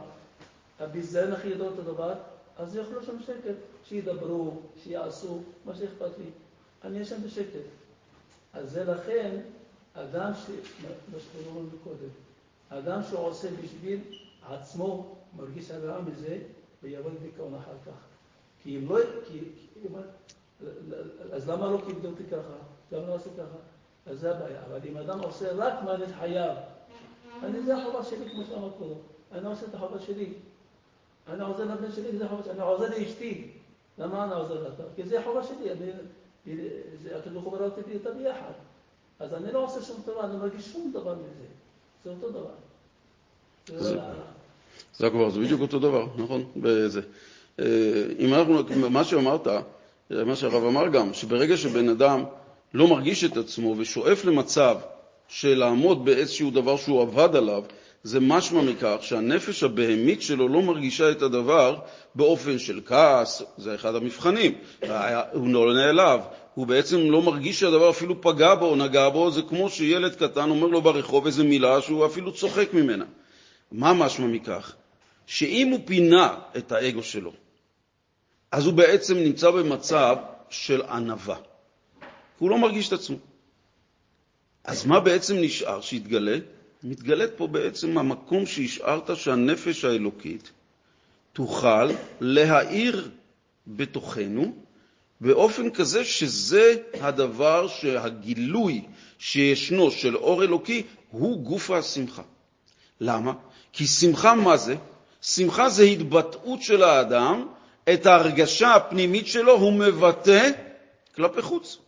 הביזיון 0.81 1.33
הכי 1.33 1.51
גדול 1.55 1.67
אותו 1.67 1.83
דבר, 1.83 2.15
אז 2.59 2.77
הוא 2.77 2.85
יכול 2.85 2.99
לישון 2.99 3.19
בשקט. 3.19 3.55
שידברו, 3.89 4.61
שיעשו, 4.77 5.39
מה 5.65 5.75
שאכפת 5.75 6.19
לי. 6.19 6.31
אני 6.85 6.99
ישן 6.99 7.23
בשקט. 7.23 7.61
אז 8.53 8.71
זה 8.71 8.85
לכן, 8.85 9.41
אדם 9.95 10.33
ש... 10.35 10.51
מה 11.13 11.19
לנו 11.47 11.69
קודם, 11.85 12.09
אדם 12.69 13.01
שעושה 13.11 13.49
בשביל 13.63 14.01
עצמו, 14.49 15.17
מרגיש 15.37 15.71
הרעה 15.71 16.01
מזה, 16.01 16.39
ויבוא 16.83 17.11
לדיכאון 17.11 17.55
אחר 17.55 17.77
כך. 17.87 17.99
כי 18.63 18.77
אם 18.77 18.89
לא... 18.89 18.99
כי... 19.29 19.41
כי... 19.75 19.89
אז 21.33 21.49
למה 21.49 21.71
לא 21.71 21.81
כיבדו 21.87 22.09
אותי 22.09 22.25
ככה? 22.25 22.55
למה 22.93 23.09
לא 23.09 23.15
עשו 23.15 23.31
ככה? 23.39 23.59
אז 24.11 24.21
זה 24.21 24.31
הבעיה. 24.31 24.61
אבל 24.71 24.79
אם 24.91 24.97
אדם 24.97 25.21
עושה 25.21 25.53
רק 25.53 25.75
מה 25.85 25.95
אני 25.95 26.07
חייב, 26.19 26.53
אני, 27.43 27.63
זה 27.63 27.77
החובה 27.77 28.05
שלי, 28.05 28.31
כמו 28.31 28.43
שאמרת 28.49 28.73
קודם. 28.79 28.95
אני 29.33 29.47
עושה 29.47 29.67
את 29.67 29.75
החובה 29.75 30.01
שלי. 30.01 30.33
אני 31.29 31.43
עוזר 31.43 31.65
לבן 31.65 31.93
שלי, 31.93 32.19
זה 32.19 32.25
החובה 32.25 32.43
שלי. 32.43 32.53
אני 32.53 32.61
עוזר 32.63 32.89
לאשתי. 32.99 33.51
למה 33.99 34.25
אני 34.25 34.35
עוזר 34.35 34.55
לך? 34.69 34.75
כי 34.97 35.03
זה 35.07 35.23
חובה 35.25 35.43
שלי, 35.45 35.71
אני, 35.73 35.91
זה- 37.03 37.17
הקדוש 37.19 37.43
ברוך 37.43 37.55
הוא 37.55 37.67
אותי 37.67 37.91
איתה 37.93 38.11
ביחד. 38.11 38.53
אז 39.21 39.35
אני 39.35 39.53
לא 39.53 39.65
עושה 39.65 39.83
שום 39.83 40.03
דבר, 40.07 40.25
אני 40.25 40.33
לא 40.33 40.39
מרגיש 40.39 40.69
שום 40.73 40.91
דבר 40.95 41.15
מזה. 41.15 41.47
זה 42.05 42.11
אותו 42.11 42.31
דבר. 42.31 42.51
זה 43.67 43.97
לא- 45.05 45.11
כבר, 45.11 45.31
זה 45.31 45.41
בדיוק 45.41 45.61
אותו 45.61 45.79
דבר, 45.79 46.07
נכון? 46.17 46.45
בזה. 46.57 47.01
אה, 47.61 47.65
אם 48.19 48.35
אנחנו, 48.35 48.55
מה 48.91 49.05
שאמרת, 49.05 49.47
מה 50.11 50.37
שהרב 50.37 50.65
אמר 50.65 50.89
גם, 50.89 51.15
שברגע 51.15 51.57
שבן 51.57 51.89
אדם 51.89 52.25
לא 52.75 52.89
מרגיש 52.89 53.25
את 53.25 53.37
עצמו 53.37 53.75
ושואף 53.79 54.25
למצב 54.25 54.77
של 55.29 55.59
לעמוד 55.59 56.05
באיזשהו 56.05 56.51
דבר 56.51 56.77
שהוא 56.77 57.03
עבד 57.03 57.37
עליו, 57.37 57.63
זה 58.03 58.21
משמע 58.21 58.63
מכך 58.63 58.97
שהנפש 59.01 59.63
הבהמית 59.63 60.23
שלו 60.23 60.49
לא 60.49 60.63
מרגישה 60.63 61.11
את 61.11 61.23
הדבר 61.23 61.79
באופן 62.15 62.59
של 62.59 62.81
כעס, 62.87 63.43
זה 63.57 63.75
אחד 63.75 63.95
המבחנים. 63.95 64.55
הוא 65.33 65.49
לא 65.49 65.75
נעלב, 65.75 66.21
הוא 66.55 66.67
בעצם 66.67 67.11
לא 67.11 67.23
מרגיש 67.23 67.61
שהדבר 67.61 67.91
אפילו 67.91 68.23
פגע 68.23 68.55
בו 68.55 68.67
או 68.67 68.77
נגע 68.77 69.09
בו, 69.09 69.31
זה 69.31 69.43
כמו 69.43 69.71
שילד 69.71 70.15
קטן 70.15 70.51
אומר 70.51 70.67
לו 70.67 70.83
ברחוב 70.83 71.27
איזו 71.27 71.45
מילה 71.45 71.81
שהוא 71.81 72.07
אפילו 72.07 72.33
צוחק 72.33 72.75
ממנה. 72.75 73.05
מה 73.73 73.93
משמע 73.93 74.27
מכך? 74.27 74.75
שאם 75.27 75.69
הוא 75.69 75.81
פינה 75.85 76.35
את 76.57 76.73
האגו 76.73 77.03
שלו, 77.03 77.33
אז 78.53 78.67
הוא 78.67 78.75
בעצם 78.75 79.17
נמצא 79.17 79.51
במצב 79.51 80.17
של 80.51 80.83
ענווה. 80.83 81.37
הוא 82.39 82.51
לא 82.51 82.59
מרגיש 82.59 82.89
את 82.89 82.93
עצמו. 82.93 83.17
אז 84.65 84.87
מה 84.87 85.01
בעצם 85.01 85.37
נשאר 85.37 85.81
שיתגלה? 85.81 86.39
מתגלית 86.83 87.31
פה 87.37 87.47
בעצם 87.47 87.99
המקום 87.99 88.47
שהשארת 88.47 89.17
שהנפש 89.17 89.85
האלוקית 89.85 90.51
תוכל 91.33 91.91
להאיר 92.21 93.11
בתוכנו 93.67 94.55
באופן 95.21 95.71
כזה 95.71 96.05
שזה 96.05 96.75
הדבר 97.01 97.69
שהגילוי 97.69 98.85
שישנו 99.19 99.91
של 99.91 100.17
אור 100.17 100.43
אלוקי 100.43 100.83
הוא 101.11 101.39
גוף 101.39 101.71
השמחה. 101.71 102.23
למה? 103.01 103.33
כי 103.73 103.87
שמחה 103.87 104.35
מה 104.35 104.57
זה? 104.57 104.77
שמחה 105.23 105.69
זה 105.69 105.83
התבטאות 105.83 106.63
של 106.63 106.83
האדם, 106.83 107.47
את 107.93 108.07
ההרגשה 108.07 108.75
הפנימית 108.75 109.27
שלו 109.27 109.53
הוא 109.53 109.73
מבטא 109.73 110.51
כלפי 111.15 111.43
חוץ. 111.43 111.79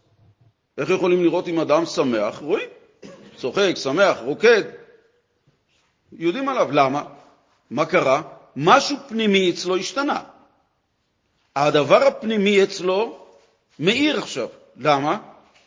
איך 0.78 0.90
יכולים 0.90 1.22
לראות 1.24 1.48
אם 1.48 1.60
אדם 1.60 1.86
שמח? 1.86 2.38
רואים, 2.38 2.68
צוחק, 3.36 3.72
שמח, 3.76 4.18
רוקד. 4.24 4.62
יודעים 6.12 6.48
עליו. 6.48 6.68
למה? 6.72 7.02
מה 7.70 7.86
קרה? 7.86 8.22
משהו 8.56 8.96
פנימי 9.08 9.50
אצלו 9.50 9.76
השתנה. 9.76 10.20
הדבר 11.56 12.06
הפנימי 12.06 12.62
אצלו 12.62 13.18
מאיר 13.78 14.18
עכשיו. 14.18 14.48
למה? 14.76 15.18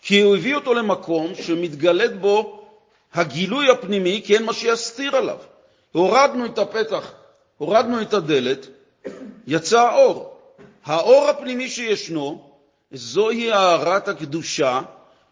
כי 0.02 0.22
הוא 0.22 0.36
הביא 0.36 0.56
אותו 0.56 0.74
למקום 0.74 1.36
שמתגלת 1.36 2.20
בו 2.20 2.68
הגילוי 3.14 3.70
הפנימי, 3.70 4.22
כי 4.26 4.36
אין 4.36 4.46
מה 4.46 4.54
שיסתיר 4.54 5.16
עליו. 5.16 5.38
הורדנו 5.92 6.46
את 6.46 6.58
הפתח, 6.58 7.12
הורדנו 7.58 8.02
את 8.02 8.14
הדלת, 8.14 8.68
יצא 9.48 9.82
האור. 9.82 10.38
האור 10.86 11.30
הפנימי 11.30 11.70
שישנו, 11.70 12.52
זוהי 12.92 13.52
הארת 13.52 14.08
הקדושה, 14.08 14.82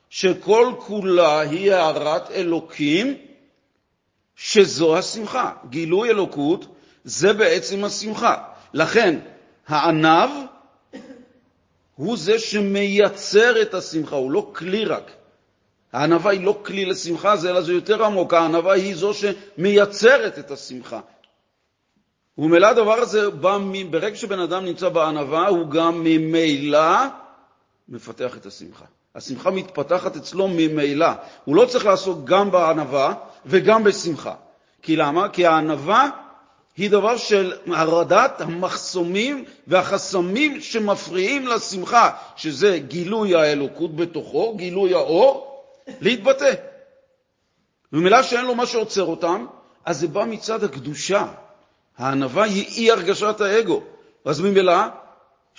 שכל 0.09 0.73
כולה 0.79 1.39
היא 1.39 1.73
הארת 1.73 2.31
אלוקים, 2.31 3.17
שזו 4.35 4.97
השמחה. 4.97 5.51
גילוי 5.69 6.09
אלוקות 6.09 6.65
זה 7.03 7.33
בעצם 7.33 7.83
השמחה. 7.83 8.43
לכן, 8.73 9.19
הענב 9.67 10.29
הוא 11.95 12.17
זה 12.17 12.39
שמייצר 12.39 13.61
את 13.61 13.73
השמחה, 13.73 14.15
הוא 14.15 14.31
לא 14.31 14.51
כלי 14.55 14.85
רק. 14.85 15.11
הענווה 15.93 16.31
היא 16.31 16.45
לא 16.45 16.59
כלי 16.65 16.85
לשמחה, 16.85 17.33
אלא 17.33 17.61
זה 17.61 17.73
יותר 17.73 18.05
עמוק. 18.05 18.33
הענווה 18.33 18.73
היא 18.73 18.95
זו 18.95 19.11
שמייצרת 19.13 20.39
את 20.39 20.51
השמחה. 20.51 20.99
וממילא 22.37 22.67
הדבר 22.67 22.93
הזה 22.93 23.29
בא. 23.29 23.57
ברגע 23.89 24.15
שבן 24.15 24.39
אדם 24.39 24.65
נמצא 24.65 24.89
בענווה, 24.89 25.47
הוא 25.47 25.69
גם 25.69 26.03
ממילא 26.03 26.89
מפתח 27.89 28.37
את 28.37 28.45
השמחה. 28.45 28.85
השמחה 29.15 29.51
מתפתחת 29.51 30.15
אצלו 30.15 30.47
ממילא. 30.47 31.09
הוא 31.45 31.55
לא 31.55 31.65
צריך 31.65 31.85
לעסוק 31.85 32.19
גם 32.23 32.51
בענווה 32.51 33.13
וגם 33.45 33.83
בשמחה. 33.83 34.33
כי 34.81 34.95
למה? 34.95 35.29
כי 35.29 35.45
הענווה 35.45 36.09
היא 36.77 36.89
דבר 36.89 37.17
של 37.17 37.53
הורדת 37.67 38.41
המחסומים 38.41 39.45
והחסמים 39.67 40.61
שמפריעים 40.61 41.47
לשמחה, 41.47 42.09
שזה 42.35 42.79
גילוי 42.79 43.35
האלוקות 43.35 43.95
בתוכו, 43.95 44.55
גילוי 44.55 44.93
האור, 44.93 45.63
להתבטא. 46.01 46.53
וממילא 47.93 48.23
שאין 48.23 48.45
לו 48.45 48.55
מה 48.55 48.65
שעוצר 48.65 49.03
אותם, 49.03 49.45
אז 49.85 49.99
זה 49.99 50.07
בא 50.07 50.25
מצד 50.25 50.63
הקדושה. 50.63 51.25
הענווה 51.97 52.43
היא 52.43 52.65
אי 52.67 52.91
הרגשת 52.91 53.41
האגו. 53.41 53.81
אז 54.25 54.41
ממילא, 54.41 54.77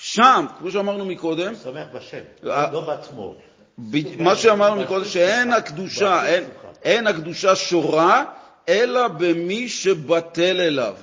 שם, 0.03 0.47
כמו 0.59 0.71
שאמרנו 0.71 1.05
מקודם, 1.05 1.55
שמח 1.55 1.87
בשם, 1.95 2.19
אה, 2.47 2.71
לא 2.73 2.81
בעצמו. 2.81 3.35
מה 4.19 4.37
שאמרנו 4.37 4.81
מקודם, 4.81 5.05
שאין 5.05 5.53
הקדושה, 5.53 6.27
אין, 6.27 6.45
אין 6.83 7.07
הקדושה 7.07 7.57
שורה, 7.57 8.25
אלא 8.69 9.09
במי 9.09 9.69
שבטל 9.69 10.61
אליו. 10.61 10.95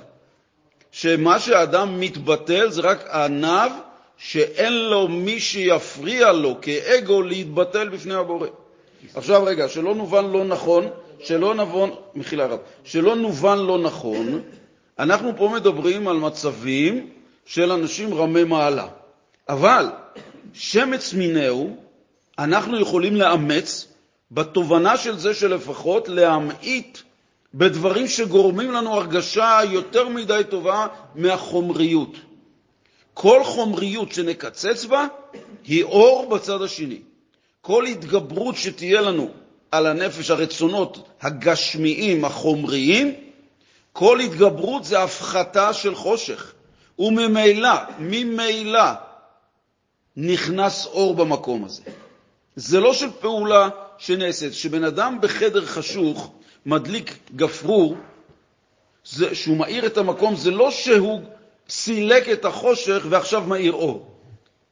שמה 0.91 1.39
שאדם 1.39 1.99
מתבטל 1.99 2.69
זה 2.69 2.81
רק 2.81 3.09
עניו 3.09 3.71
שאין 4.17 4.73
לו 4.73 5.07
מי 5.07 5.39
שיפריע 5.39 6.31
לו 6.31 6.57
כאגו 6.61 7.21
להתבטל 7.21 7.89
בפני 7.89 8.13
הבורא. 8.13 8.47
עכשיו 9.15 9.43
רגע, 9.43 9.69
שלא 9.69 9.95
נובן 9.95 10.25
לא 10.25 10.45
נכון, 10.45 10.87
שלא 11.19 11.55
נבון, 11.55 11.91
מחילה 12.15 12.45
רב, 12.45 12.59
שלא 12.83 13.15
נובן 13.15 13.57
לא 13.57 13.79
נכון, 13.79 14.41
אנחנו 14.99 15.31
פה 15.37 15.49
מדברים 15.55 16.07
על 16.07 16.17
מצבים 16.17 17.09
של 17.47 17.71
אנשים 17.71 18.13
רמי 18.13 18.43
מעלה. 18.43 18.87
אבל 19.49 19.85
שמץ 20.53 21.13
מינהו 21.13 21.77
אנחנו 22.39 22.79
יכולים 22.79 23.15
לאמץ 23.15 23.87
בתובנה 24.31 24.97
של 24.97 25.17
זה 25.17 25.33
שלפחות 25.33 26.09
להמעיט 26.09 26.97
בדברים 27.53 28.07
שגורמים 28.07 28.71
לנו 28.71 28.93
הרגשה 28.93 29.59
יותר 29.71 30.09
מדי 30.09 30.41
טובה 30.49 30.87
מהחומריות. 31.15 32.15
כל 33.13 33.43
חומריות 33.43 34.11
שנקצץ 34.11 34.85
בה 34.85 35.07
היא 35.63 35.83
אור 35.83 36.29
בצד 36.29 36.61
השני. 36.61 36.99
כל 37.61 37.85
התגברות 37.85 38.55
שתהיה 38.55 39.01
לנו 39.01 39.29
על 39.71 39.85
הנפש, 39.85 40.31
הרצונות 40.31 41.09
הגשמיים, 41.21 42.25
החומריים, 42.25 43.13
כל 43.93 44.19
התגברות 44.19 44.83
זה 44.83 45.03
הפחתה 45.03 45.73
של 45.73 45.95
חושך. 45.95 46.53
וממילא, 46.99 47.69
ממילא, 47.99 48.91
נכנס 50.17 50.85
אור 50.85 51.15
במקום 51.15 51.65
הזה. 51.65 51.81
זה 52.55 52.79
לא 52.79 52.93
של 52.93 53.09
פעולה 53.19 53.69
שנעשית. 53.97 54.51
כשבן 54.51 54.83
אדם 54.83 55.17
בחדר 55.21 55.65
חשוך 55.65 56.31
מדליק 56.65 57.17
גפרור, 57.35 57.95
זה, 59.05 59.35
שהוא 59.35 59.57
מאיר 59.57 59.85
את 59.85 59.97
המקום, 59.97 60.35
זה 60.35 60.51
לא 60.51 60.71
שהוא 60.71 61.21
סילק 61.69 62.29
את 62.29 62.45
החושך 62.45 63.05
ועכשיו 63.09 63.41
מאיר 63.41 63.73
אור. 63.73 64.11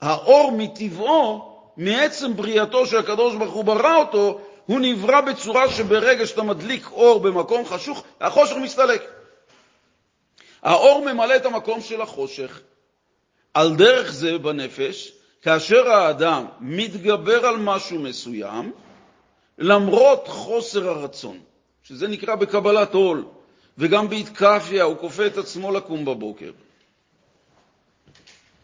האור 0.01 0.51
מטבעו, 0.57 1.55
מעצם 1.77 2.35
בריאתו 2.35 2.85
שהקדוש 2.85 3.35
ברוך 3.35 3.53
הוא 3.53 3.63
ברא 3.63 3.95
אותו, 3.95 4.39
הוא 4.65 4.79
נברא 4.79 5.21
בצורה 5.21 5.69
שברגע 5.69 6.25
שאתה 6.25 6.43
מדליק 6.43 6.87
אור 6.91 7.19
במקום 7.19 7.65
חשוך, 7.65 8.03
החושך 8.21 8.55
מסתלק. 8.55 9.14
האור 10.65 11.05
ממלא 11.05 11.35
את 11.35 11.45
המקום 11.45 11.81
של 11.81 12.01
החושך. 12.01 12.61
על 13.53 13.75
דרך 13.75 14.11
זה 14.11 14.37
בנפש, 14.37 15.13
כאשר 15.41 15.89
האדם 15.89 16.45
מתגבר 16.59 17.45
על 17.45 17.57
משהו 17.57 17.99
מסוים, 17.99 18.71
למרות 19.57 20.27
חוסר 20.27 20.89
הרצון, 20.89 21.39
שזה 21.83 22.07
נקרא 22.07 22.35
בקבלת 22.35 22.93
עול, 22.93 23.25
וגם 23.77 24.09
בהתקפיה, 24.09 24.83
הוא 24.83 24.97
כופה 24.97 25.25
את 25.25 25.37
עצמו 25.37 25.71
לקום 25.71 26.05
בבוקר. 26.05 26.51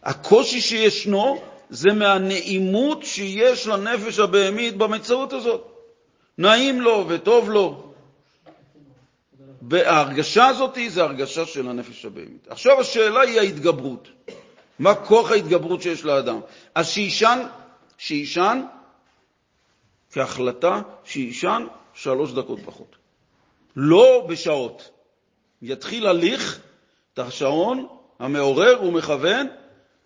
הקושי 0.04 0.62
שישנו 0.62 1.42
זה 1.70 1.94
מהנעימות 1.94 3.04
שיש 3.04 3.68
לנפש 3.68 4.20
הבהמית 4.20 4.78
במציאות 4.78 5.34
הזאת. 5.34 5.68
נעים 6.38 6.82
לו 6.82 7.06
וטוב 7.08 7.50
לו. 7.50 7.91
ההרגשה 9.72 10.48
הזאת 10.48 10.78
זה 10.88 11.04
הרגשה 11.04 11.46
של 11.46 11.70
הנפש 11.70 12.06
הבהמית. 12.06 12.48
עכשיו 12.50 12.82
השאלה 12.82 13.22
היא 13.22 13.40
ההתגברות. 13.40 14.08
מה 14.80 14.96
כוח 14.96 15.32
ההתגברות 15.32 15.82
שיש 15.82 16.06
לאדם? 16.06 16.40
אז 16.76 16.88
שיישן, 16.90 17.40
שיישן 17.98 18.62
כהחלטה 20.12 20.82
שיישן 21.04 21.68
שלוש 21.94 22.32
דקות 22.32 22.60
פחות. 22.66 22.96
לא 23.76 24.26
בשעות. 24.30 24.90
יתחיל 25.62 26.08
הליך 26.08 26.60
את 27.14 27.20
השעון 27.20 27.88
המעורר 28.20 28.84
ומכוון 28.84 29.48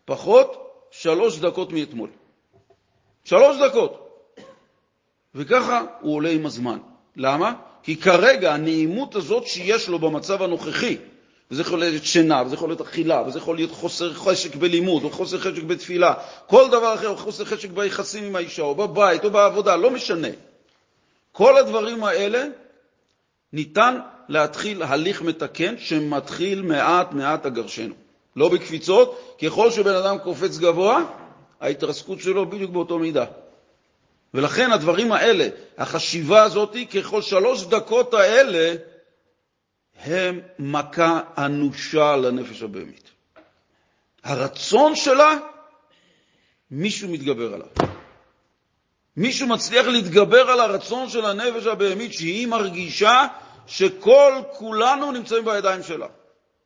פחות 0.06 0.82
שלוש 0.92 1.40
דקות 1.40 1.72
מאתמול. 1.72 2.10
שלוש 3.24 3.58
דקות. 3.58 4.02
וככה 5.36 5.86
הוא 6.02 6.16
עולה 6.16 6.30
עם 6.30 6.46
הזמן. 6.46 6.80
למה? 7.16 7.54
כי 7.86 7.96
כרגע 7.96 8.54
הנעימות 8.54 9.16
הזאת 9.16 9.48
שיש 9.48 9.90
לו 9.90 10.00
במצב 10.00 10.42
הנוכחי, 10.42 10.98
וזה 11.52 11.62
יכול 11.62 11.80
להיות 11.80 12.04
שינה, 12.04 12.44
וזה 12.46 12.56
יכול 12.56 12.70
להיות 12.70 12.82
אכילה, 12.82 13.24
וזה 13.28 13.40
יכול 13.40 13.56
להיות 13.56 13.72
חוסר 13.72 14.14
חשק 14.14 14.56
בלימוד, 14.56 15.04
או 15.04 15.10
חוסר 15.10 15.40
חשק 15.40 15.64
בתפילה, 15.64 16.14
כל 16.48 16.68
דבר 16.68 16.94
אחר, 16.94 17.08
או 17.10 17.18
חוסר 17.18 17.46
חשק 17.46 17.70
ביחסים 17.70 18.24
עם 18.24 18.36
האישה, 18.36 18.62
או 18.62 18.76
בבית, 18.76 19.26
או 19.26 19.32
בעבודה, 19.32 19.76
לא 19.76 19.92
משנה. 19.92 20.28
כל 21.32 21.58
הדברים 21.58 22.04
האלה 22.04 22.44
ניתן 23.54 24.00
להתחיל 24.30 24.84
הליך 24.84 25.22
מתקן 25.22 25.76
שמתחיל 25.78 26.62
מעט 26.62 27.12
מעט 27.12 27.46
אגרשנו. 27.46 27.94
לא 28.36 28.50
בקפיצות, 28.50 29.38
ככל 29.42 29.72
שבן 29.72 29.96
אדם 29.96 30.18
קופץ 30.18 30.58
גבוה, 30.58 31.04
ההתרסקות 31.62 32.20
שלו 32.20 32.50
בדיוק 32.50 32.72
באותו 32.72 33.00
מידה. 33.00 33.26
ולכן 34.36 34.72
הדברים 34.72 35.12
האלה, 35.12 35.48
החשיבה 35.78 36.44
הזאת, 36.44 36.76
ככל 36.94 37.22
שלוש 37.22 37.64
דקות 37.64 38.14
האלה, 38.14 38.76
הם 40.00 40.40
מכה 40.60 41.22
אנושה 41.38 42.16
לנפש 42.16 42.62
הבהמית. 42.62 43.10
הרצון 44.24 44.96
שלה, 44.96 45.38
מישהו 46.72 47.10
מתגבר 47.10 47.54
עליו. 47.54 47.68
מישהו 49.18 49.48
מצליח 49.48 49.88
להתגבר 49.88 50.50
על 50.50 50.60
הרצון 50.60 51.10
של 51.10 51.26
הנפש 51.26 51.66
הבהמית 51.66 52.14
שהיא 52.14 52.48
מרגישה 52.48 53.28
שכל 53.68 54.34
כולנו 54.52 55.12
נמצאים 55.12 55.46
בידיים 55.46 55.84
שלה. 55.84 56.08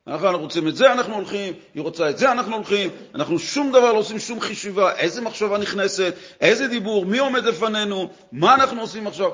אנחנו, 0.06 0.28
אנחנו 0.28 0.42
רוצים 0.42 0.68
את 0.68 0.76
זה, 0.76 0.92
אנחנו 0.92 1.14
הולכים, 1.14 1.54
היא 1.74 1.82
רוצה 1.82 2.10
את 2.10 2.18
זה, 2.18 2.32
אנחנו 2.32 2.56
הולכים, 2.56 2.90
אנחנו 3.14 3.38
שום 3.38 3.70
דבר 3.70 3.92
לא 3.92 3.98
עושים 3.98 4.18
שום 4.18 4.40
חשיבה, 4.40 4.96
איזה 4.96 5.20
מחשבה 5.20 5.58
נכנסת, 5.58 6.14
איזה 6.40 6.68
דיבור, 6.68 7.06
מי 7.06 7.18
עומד 7.18 7.44
לפנינו, 7.44 8.10
מה 8.32 8.54
אנחנו 8.54 8.80
עושים 8.80 9.06
עכשיו. 9.06 9.30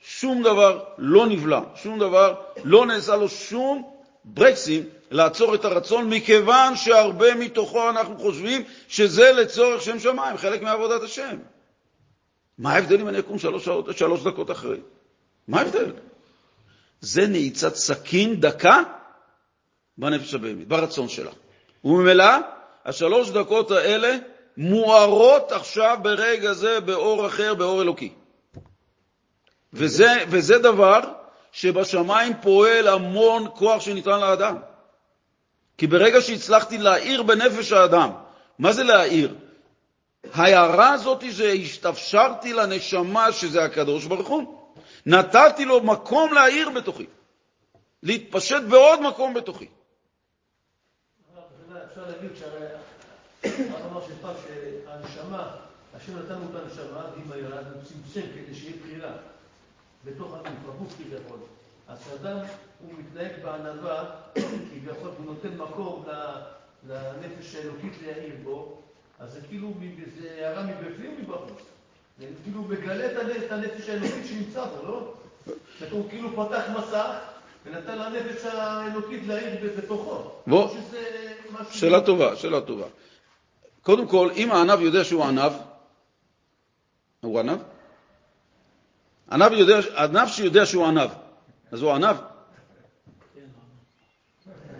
שום 0.00 0.42
דבר 0.42 0.84
לא 0.98 1.26
נבלע, 1.26 1.60
שום 1.74 1.98
דבר 1.98 2.34
לא 2.64 2.86
נעשה 2.86 3.16
לו 3.16 3.28
שום 3.28 3.90
ברקסים 4.24 4.82
לעצור 5.10 5.54
את 5.54 5.64
הרצון, 5.64 6.10
מכיוון 6.10 6.76
שהרבה 6.76 7.34
מתוכו 7.34 7.90
אנחנו 7.90 8.18
חושבים 8.18 8.62
שזה 8.88 9.32
לצורך 9.32 9.82
שם 9.82 9.98
שמיים, 9.98 10.36
חלק 10.36 10.62
מעבודת 10.62 11.02
השם. 11.02 11.36
מה 12.58 12.72
ההבדל 12.72 13.00
אם 13.00 13.08
אני 13.08 13.18
אקום 13.18 13.38
שלוש, 13.38 13.64
שעות, 13.64 13.96
שלוש 13.96 14.22
דקות 14.22 14.50
אחרי? 14.50 14.78
מה 15.48 15.60
ההבדל? 15.60 15.92
זה 17.00 17.26
נעיצת 17.26 17.74
סכין 17.74 18.40
דקה 18.40 18.82
בנפש 19.98 20.34
הבהמית, 20.34 20.68
ברצון 20.68 21.08
שלה. 21.08 21.30
וממילא, 21.84 22.24
השלוש 22.84 23.30
דקות 23.30 23.70
האלה 23.70 24.16
מוארות 24.56 25.52
עכשיו 25.52 25.98
ברגע 26.02 26.52
זה 26.52 26.80
באור 26.80 27.26
אחר, 27.26 27.54
באור 27.54 27.82
אלוקי. 27.82 28.12
וזה, 29.72 30.24
וזה 30.28 30.58
דבר 30.58 31.00
שבשמיים 31.52 32.32
פועל 32.42 32.88
המון 32.88 33.46
כוח 33.54 33.80
שניתן 33.80 34.20
לאדם. 34.20 34.56
כי 35.78 35.86
ברגע 35.86 36.20
שהצלחתי 36.20 36.78
להאיר 36.78 37.22
בנפש 37.22 37.72
האדם, 37.72 38.10
מה 38.58 38.72
זה 38.72 38.84
להאיר? 38.84 39.34
ההערה 40.32 40.92
הזאת 40.92 41.24
זה 41.30 41.52
השתפשרתי 41.52 42.52
לנשמה 42.52 43.32
שזה 43.32 43.64
הקדוש 43.64 44.04
ברוך 44.04 44.28
הוא. 44.28 44.70
נתתי 45.06 45.64
לו 45.64 45.80
מקום 45.80 46.32
להאיר 46.32 46.70
בתוכי, 46.70 47.06
להתפשט 48.02 48.62
בעוד 48.62 49.00
מקום 49.02 49.34
בתוכי. 49.34 49.66
אפשר 51.96 52.10
להגיד 52.10 52.36
שהרי 52.36 52.66
הרב 53.44 53.92
אמר 53.92 54.02
שפעם 54.06 54.34
שהנשמה, 54.42 55.50
השם 55.94 56.18
נתן 56.18 56.34
לנו 56.34 56.44
את 56.50 56.62
הנשמה, 56.62 57.04
והיא 57.12 57.24
מהירה, 57.28 57.58
הוא 57.58 57.82
צמצם 57.82 58.26
כדי 58.34 58.54
שיהיה 58.54 58.76
בחירה 58.82 59.10
בתוך 60.04 60.34
הגוף 60.44 60.94
כביכול. 60.98 61.38
אז 61.88 61.98
כשאדם 61.98 62.36
הוא 62.80 62.92
מתנהג 62.98 63.32
בענווה, 63.42 64.04
כביכול 64.34 65.10
הוא 65.18 65.26
נותן 65.26 65.56
מקום 65.56 66.04
לנפש 66.88 67.54
האלוקית 67.54 67.92
להעיר 68.06 68.34
בו, 68.44 68.82
אז 69.18 69.32
זה 69.32 69.40
כאילו, 69.48 69.72
זה 70.20 70.28
הערה 70.28 70.62
מבפנים 70.62 71.16
ומבחוץ. 71.18 71.62
זה 72.18 72.26
כאילו 72.44 72.62
מגלה 72.62 73.06
את 73.46 73.52
הנפש 73.52 73.88
האלוקית 73.88 74.26
שנמצא 74.26 74.64
בו, 74.64 74.86
לא? 74.88 75.14
הוא 75.90 76.08
כאילו 76.10 76.30
פתח 76.32 76.62
מסך 76.78 77.18
ונתן 77.64 77.98
לנפש 77.98 78.44
האלוקית 78.44 79.26
להעיר 79.26 79.72
בתוכו. 79.78 80.30
בוא, 80.46 80.74
שאלה 81.70 82.00
טובה, 82.00 82.36
שאלה 82.36 82.60
טובה. 82.60 82.86
קודם 83.82 84.08
כל, 84.08 84.30
אם 84.36 84.52
הענב 84.52 84.80
יודע 84.80 85.04
שהוא 85.04 85.24
ענב, 85.24 85.52
הוא 87.20 87.40
ענב? 87.40 87.58
ענב, 89.32 89.52
יודע, 89.52 89.78
ענב 89.96 90.28
שיודע 90.28 90.66
שהוא 90.66 90.86
ענב, 90.86 91.10
אז 91.72 91.82
הוא 91.82 91.92
ענב? 91.92 92.16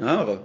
אה, 0.02 0.10
הרב? 0.10 0.38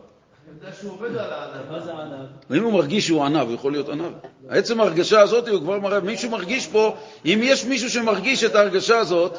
אם 2.56 2.64
הוא 2.64 2.74
מרגיש 2.74 3.08
שהוא 3.08 3.24
ענב, 3.24 3.48
הוא 3.48 3.54
יכול 3.54 3.72
להיות 3.72 3.90
ענב. 3.90 4.14
עצם 4.50 4.82
ההרגשה 4.82 5.22
הזאת, 5.22 5.48
הוא 5.48 5.60
כבר 5.60 5.80
מראה, 5.80 6.00
מישהו 6.00 6.32
מרגיש 6.32 6.68
פה, 6.68 6.96
אם 7.26 7.40
יש 7.44 7.66
מישהו 7.66 7.90
שמרגיש 7.90 8.44
את 8.44 8.56
ההרגשה 8.56 8.98
הזאת... 8.98 9.38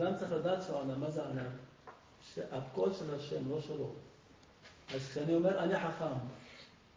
אדם 0.00 0.12
צריך 0.18 0.32
לדעת 0.32 0.62
שהוא 0.66 0.80
ענב. 0.80 0.98
מה 0.98 1.10
זה 1.10 1.20
ענב? 1.22 1.42
שהקול 2.34 2.90
של 2.92 3.14
השם, 3.16 3.50
לא 3.50 3.60
שלו. 3.60 3.92
אז 4.94 5.00
כשאני 5.10 5.34
אומר, 5.34 5.58
אני 5.58 5.74
חכם, 5.76 6.14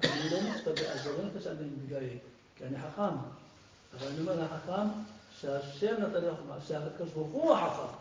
אני 0.03 0.29
לא 0.31 0.37
מסתבר, 0.55 0.87
אז 0.91 1.07
לא 1.07 1.25
נקרא 1.25 1.41
שאני 1.41 1.67
מתגאה, 1.77 1.99
כי 2.57 2.63
אני 2.63 2.77
חכם. 2.77 3.15
אבל 3.97 4.07
אני 4.07 4.19
אומר, 4.19 4.33
אני 4.33 4.47
חכם 4.47 4.87
שהשם 5.41 5.93
נתן 5.99 6.25
לי 6.25 6.31
חכמה, 6.31 6.55
שהקדוש 6.67 7.09
ברוך 7.13 7.29
הוא 7.31 7.53
החכם. 7.53 7.93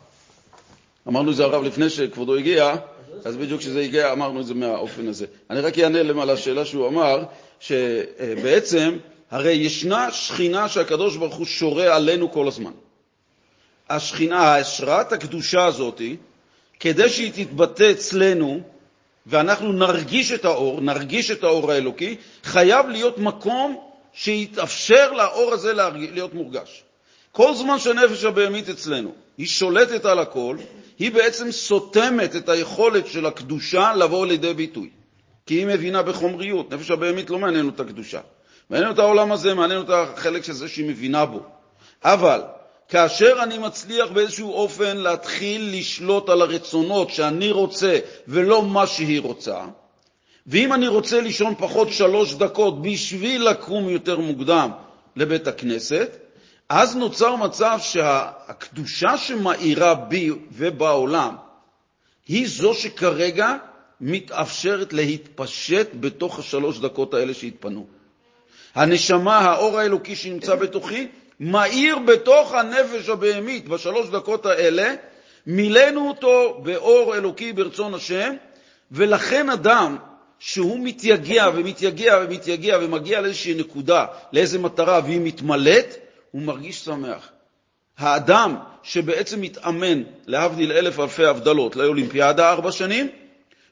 אמרנו 1.09 1.31
את 1.31 1.37
זה 1.37 1.45
הרב 1.45 1.63
לפני 1.63 1.91
שכבודו 1.91 2.37
הגיע, 2.37 2.75
אז 3.25 3.37
בדיוק 3.37 3.61
כשזה 3.61 3.81
הגיע 3.81 4.13
אמרנו 4.13 4.41
את 4.41 4.47
זה 4.47 4.55
מהאופן 4.55 5.09
הזה. 5.09 5.27
אני 5.51 5.61
רק 5.61 5.79
אענה 5.79 6.03
למה 6.03 6.25
לשאלה 6.25 6.65
שהוא 6.65 6.89
אמר, 6.89 7.25
שבעצם 7.61 8.99
הרי 9.31 9.53
ישנה 9.53 10.11
שכינה 10.11 10.69
שהקדוש 10.69 11.17
ברוך 11.17 11.35
הוא 11.35 11.47
שורה 11.47 11.97
עלינו 11.97 12.33
כל 12.33 12.49
הזמן. 12.49 12.73
השכינה, 13.89 14.57
השראת 14.57 15.13
הקדושה 15.13 15.65
הזאת, 15.65 16.01
כדי 16.81 17.09
שהיא 17.09 17.33
תתבטא 17.33 17.91
אצלנו 17.91 18.61
ואנחנו 19.27 19.73
נרגיש 19.73 20.33
את 20.33 20.45
האור, 20.45 20.81
נרגיש 20.81 21.31
את 21.31 21.45
האור 21.45 21.73
האלוקי, 21.73 22.17
חייב 22.45 22.89
להיות 22.89 23.19
מקום 23.19 23.77
שיתאפשר 24.13 25.13
לאור 25.13 25.53
הזה 25.53 25.73
להיות 25.95 26.35
מורגש. 26.35 26.85
כל 27.33 27.55
זמן 27.55 27.79
שהנפש 27.79 28.25
הבהמית 28.25 28.69
אצלנו 28.69 29.13
היא 29.39 29.47
שולטת 29.47 30.05
על 30.05 30.19
הכל, 30.19 30.57
היא 30.99 31.13
בעצם 31.13 31.53
סותמת 31.53 32.37
את 32.37 32.49
היכולת 32.49 33.07
של 33.07 33.27
הקדושה 33.27 33.93
לבוא 33.97 34.27
לידי 34.27 34.55
ביטוי. 34.55 34.91
כי 35.47 35.55
היא 35.55 35.67
מבינה 35.67 36.03
בחומריות. 36.03 36.73
נפש 36.73 36.91
הבהמית 36.91 37.31
לא 37.31 37.39
מעניין 37.39 37.67
אותה 37.67 37.85
קדושה. 37.85 38.21
מעניין 38.71 38.91
אותה 38.91 39.03
העולם 39.03 39.33
הזה, 39.33 39.55
מעניין 39.55 39.81
אותה 39.81 40.03
החלק 40.03 40.45
של 40.45 40.53
זה 40.53 40.69
שהיא 40.69 40.89
מבינה 40.89 41.25
בו. 41.25 41.41
אבל 42.05 42.41
כאשר 42.93 43.37
אני 43.43 43.59
מצליח 43.59 44.11
באיזשהו 44.11 44.53
אופן 44.53 44.97
להתחיל 44.97 45.71
לשלוט 45.79 46.29
על 46.29 46.43
הרצונות 46.43 47.11
שאני 47.11 47.51
רוצה 47.51 47.99
ולא 48.29 48.63
מה 48.63 48.87
שהיא 48.87 49.21
רוצה, 49.21 49.59
ואם 50.47 50.73
אני 50.73 50.89
רוצה 50.89 51.21
לישון 51.21 51.55
פחות 51.59 51.93
שלוש 51.93 52.35
דקות 52.35 52.83
בשביל 52.83 53.49
לקום 53.49 53.89
יותר 53.89 54.19
מוקדם 54.19 54.71
לבית 55.17 55.47
הכנסת, 55.47 56.17
אז 56.69 56.97
נוצר 56.97 57.37
מצב 57.37 57.79
שהקדושה 57.83 59.19
שמאירה 59.19 59.95
בי 59.95 60.31
ובעולם 60.53 61.37
היא 62.29 62.49
זו 62.49 62.75
שכרגע 62.75 63.57
מתאפשרת 64.01 64.93
להתפשט 64.93 65.89
בתוך 66.01 66.39
השלוש 66.39 66.79
דקות 66.79 67.15
האלה 67.15 67.35
שהתפנו. 67.35 67.87
הנשמה, 68.75 69.39
האור 69.39 69.79
האלוקי 69.79 70.17
שנמצא 70.17 70.55
בתוכי, 70.55 71.09
מאיר 71.45 71.99
בתוך 71.99 72.55
הנפש 72.55 73.09
הבהמית 73.09 73.69
בשלוש 73.69 74.09
דקות 74.09 74.47
האלה, 74.47 74.95
מילאנו 75.47 76.09
אותו 76.09 76.61
באור 76.63 77.17
אלוקי 77.17 77.53
ברצון 77.53 77.95
השם, 77.95 78.35
ולכן 78.93 79.51
אדם 79.51 79.97
שהוא 80.39 80.79
מתייגע 80.83 81.49
ומתייגע 81.55 82.19
ומתייגע 82.23 82.79
ומגיע 82.83 83.21
לאיזושהי 83.21 83.55
נקודה, 83.55 84.07
לאיזו 84.33 84.61
מטרה, 84.61 85.01
והיא 85.05 85.21
מתמלאת, 85.21 85.97
הוא 86.31 86.43
מרגיש 86.43 86.85
שמח. 86.85 87.29
האדם 87.99 88.57
שבעצם 88.83 89.41
מתאמן, 89.41 90.03
להבדיל 90.27 90.73
אלף 90.73 91.01
אלפי 91.01 91.25
הבדלות, 91.25 91.77
לאולימפיאדה 91.77 92.51
ארבע 92.51 92.73
שנים, 92.73 93.09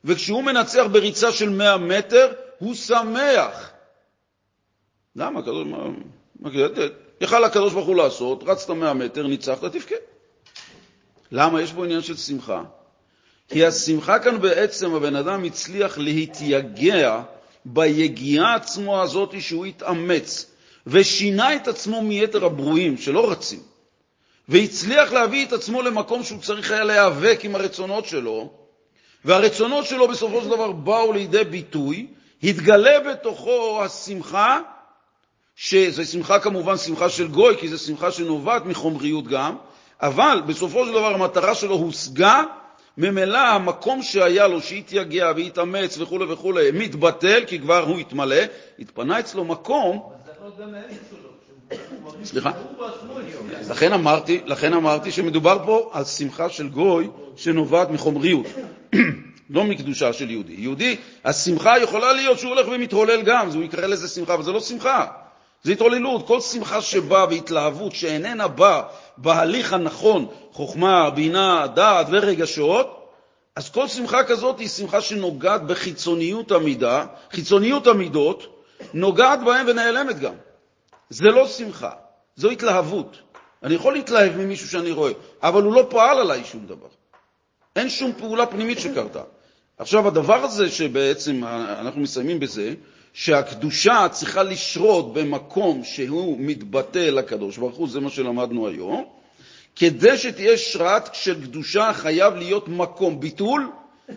וכשהוא 0.04 0.44
מנצח 0.44 0.86
בריצה 0.92 1.32
של 1.32 1.48
מאה 1.48 1.76
מטר, 1.76 2.32
הוא 2.58 2.74
שמח. 2.74 3.70
למה? 5.16 5.40
יכל 7.20 7.44
הקדוש 7.44 7.72
ברוך 7.72 7.86
הוא 7.86 7.96
לעשות, 7.96 8.42
רצת 8.46 8.70
מאה 8.70 8.94
מטר, 8.94 9.26
ניצחת, 9.26 9.64
תבכה. 9.64 9.94
למה? 11.32 11.62
יש 11.62 11.72
בו 11.72 11.84
עניין 11.84 12.02
של 12.02 12.16
שמחה. 12.16 12.62
כי 13.48 13.66
השמחה 13.66 14.18
כאן 14.18 14.40
בעצם, 14.40 14.94
הבן 14.94 15.16
אדם 15.16 15.44
הצליח 15.44 15.98
להתייגע 15.98 17.22
ביגיעה 17.64 18.54
עצמו 18.54 19.02
הזאת 19.02 19.40
שהוא 19.40 19.66
התאמץ 19.66 20.46
ושינה 20.86 21.56
את 21.56 21.68
עצמו 21.68 22.02
מיתר 22.02 22.44
הברואים 22.44 22.96
שלא 22.96 23.30
רצים, 23.30 23.60
והצליח 24.48 25.12
להביא 25.12 25.46
את 25.46 25.52
עצמו 25.52 25.82
למקום 25.82 26.22
שהוא 26.22 26.40
צריך 26.40 26.70
היה 26.70 26.84
להיאבק 26.84 27.40
עם 27.42 27.54
הרצונות 27.54 28.06
שלו, 28.06 28.52
והרצונות 29.24 29.86
שלו 29.86 30.08
בסופו 30.08 30.42
של 30.42 30.48
דבר 30.48 30.72
באו 30.72 31.12
לידי 31.12 31.44
ביטוי, 31.44 32.06
התגלה 32.42 33.00
בתוכו 33.00 33.84
השמחה, 33.84 34.60
שזו 35.62 36.04
שמחה 36.04 36.38
כמובן 36.38 36.76
שמחה 36.76 37.08
של 37.08 37.28
גוי, 37.28 37.56
כי 37.56 37.68
זו 37.68 37.78
שמחה 37.78 38.10
שנובעת 38.10 38.66
מחומריות 38.66 39.26
גם, 39.26 39.56
אבל 40.02 40.42
בסופו 40.46 40.86
של 40.86 40.90
דבר 40.90 41.14
המטרה 41.14 41.54
שלו 41.54 41.74
הושגה, 41.74 42.42
ממילא 42.98 43.38
המקום 43.38 44.02
שהיה 44.02 44.48
לו, 44.48 44.60
שהתייגע 44.60 45.32
והתאמץ 45.36 45.98
וכו' 45.98 46.18
וכו', 46.28 46.54
מתבטל, 46.72 47.44
כי 47.46 47.58
כבר 47.58 47.84
הוא 47.84 47.98
התמלא, 47.98 48.36
התפנה 48.78 49.20
אצלו 49.20 49.44
מקום, 49.44 50.12
מרגיש 52.04 52.28
סליחה? 52.28 52.50
לכן 53.70 53.92
אמרתי, 53.92 54.40
לכן 54.46 54.72
אמרתי 54.74 55.10
שמדובר 55.10 55.58
פה 55.66 55.90
על 55.92 56.04
שמחה 56.04 56.48
של 56.48 56.68
גוי 56.68 57.08
שנובעת 57.36 57.90
מחומריות, 57.90 58.46
לא 59.50 59.64
מקדושה 59.64 60.12
של 60.12 60.30
יהודי. 60.30 60.54
יהודי, 60.58 60.96
השמחה 61.24 61.78
יכולה 61.78 62.12
להיות 62.12 62.38
שהוא 62.38 62.50
הולך 62.50 62.68
ומתהולל 62.68 63.22
גם, 63.22 63.48
הוא 63.54 63.62
יקרא 63.62 63.86
לזה 63.86 64.08
שמחה, 64.08 64.34
אבל 64.34 64.42
זה 64.42 64.52
לא 64.52 64.60
שמחה, 64.60 65.06
זה 65.62 65.72
התעוללות. 65.72 66.26
כל 66.26 66.40
שמחה 66.40 66.82
שבאה 66.82 67.26
בהתלהבות, 67.26 67.94
שאיננה 67.94 68.48
באה 68.48 68.82
בהליך 69.16 69.72
הנכון, 69.72 70.26
חוכמה, 70.52 71.10
בינה, 71.10 71.66
דעת 71.66 72.06
ורגשות, 72.10 73.00
אז 73.56 73.70
כל 73.70 73.88
שמחה 73.88 74.24
כזאת 74.24 74.58
היא 74.58 74.68
שמחה 74.68 75.00
שנוגעת 75.00 75.66
בחיצוניות 75.66 76.52
המידה, 76.52 77.06
חיצוניות 77.30 77.86
המידות, 77.86 78.64
נוגעת 78.94 79.44
בהם 79.44 79.66
ונעלמת 79.68 80.18
גם. 80.18 80.34
זה 81.10 81.28
לא 81.28 81.48
שמחה, 81.48 81.90
זו 82.36 82.50
התלהבות. 82.50 83.16
אני 83.62 83.74
יכול 83.74 83.92
להתלהב 83.92 84.36
ממישהו 84.36 84.68
שאני 84.68 84.90
רואה, 84.90 85.12
אבל 85.42 85.62
הוא 85.62 85.74
לא 85.74 85.86
פעל 85.90 86.18
עליי 86.18 86.44
שום 86.44 86.66
דבר. 86.66 86.86
אין 87.76 87.88
שום 87.88 88.12
פעולה 88.18 88.46
פנימית 88.46 88.78
שקרתה. 88.78 89.22
עכשיו, 89.78 90.08
הדבר 90.08 90.44
הזה 90.44 90.70
שבעצם 90.70 91.44
אנחנו 91.80 92.00
מסיימים 92.00 92.40
בזה, 92.40 92.74
שהקדושה 93.12 94.06
צריכה 94.10 94.42
לשרות 94.42 95.14
במקום 95.14 95.84
שהוא 95.84 96.36
מתבטא 96.40 96.98
לקדוש 96.98 97.56
ברוך 97.56 97.76
הוא, 97.76 97.88
זה 97.88 98.00
מה 98.00 98.10
שלמדנו 98.10 98.68
היום, 98.68 99.04
כדי 99.76 100.18
שתהיה 100.18 100.58
שרת 100.58 101.14
של 101.14 101.42
קדושה 101.42 101.90
חייב 101.94 102.34
להיות 102.34 102.68
מקום. 102.68 103.20
ביטול 103.20 103.70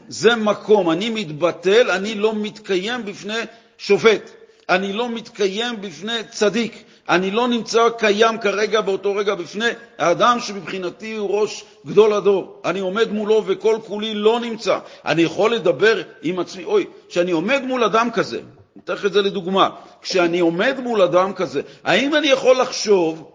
זה 0.08 0.36
מקום. 0.36 0.90
אני 0.90 1.10
מתבטל, 1.10 1.92
אני 1.92 2.16
לא 2.16 2.34
מתקיים 2.36 3.06
בפני 3.06 3.40
שופט. 3.78 4.32
אני 4.70 4.94
לא 4.94 5.10
מתקיים 5.10 5.82
בפני 5.82 6.24
צדיק. 6.30 6.84
אני 7.10 7.32
לא 7.32 7.48
נמצא 7.48 7.90
קיים 7.98 8.38
כרגע 8.38 8.82
באותו 8.82 9.16
רגע 9.16 9.36
בפני 9.36 9.70
האדם 9.98 10.40
שמבחינתי 10.40 11.16
הוא 11.16 11.30
ראש 11.30 11.64
גדול 11.86 12.14
הדור. 12.14 12.62
אני 12.66 12.80
עומד 12.80 13.12
מולו 13.12 13.44
וכל 13.46 13.78
כולי 13.86 14.14
לא 14.14 14.40
נמצא. 14.40 14.80
אני 15.06 15.22
יכול 15.22 15.56
לדבר 15.56 16.02
עם 16.22 16.40
עצמי, 16.40 16.64
אוי, 16.64 16.86
כשאני 17.10 17.32
עומד 17.32 17.62
מול 17.62 17.84
אדם 17.84 18.10
כזה, 18.14 18.40
אתן 18.78 18.94
לך 18.94 19.06
את 19.06 19.14
זה 19.14 19.22
לדוגמה, 19.22 19.70
כשאני 20.02 20.40
עומד 20.40 20.80
מול 20.80 21.02
אדם 21.02 21.34
כזה, 21.34 21.62
האם 21.84 22.16
אני 22.16 22.28
יכול 22.28 22.62
לחשוב, 22.62 23.32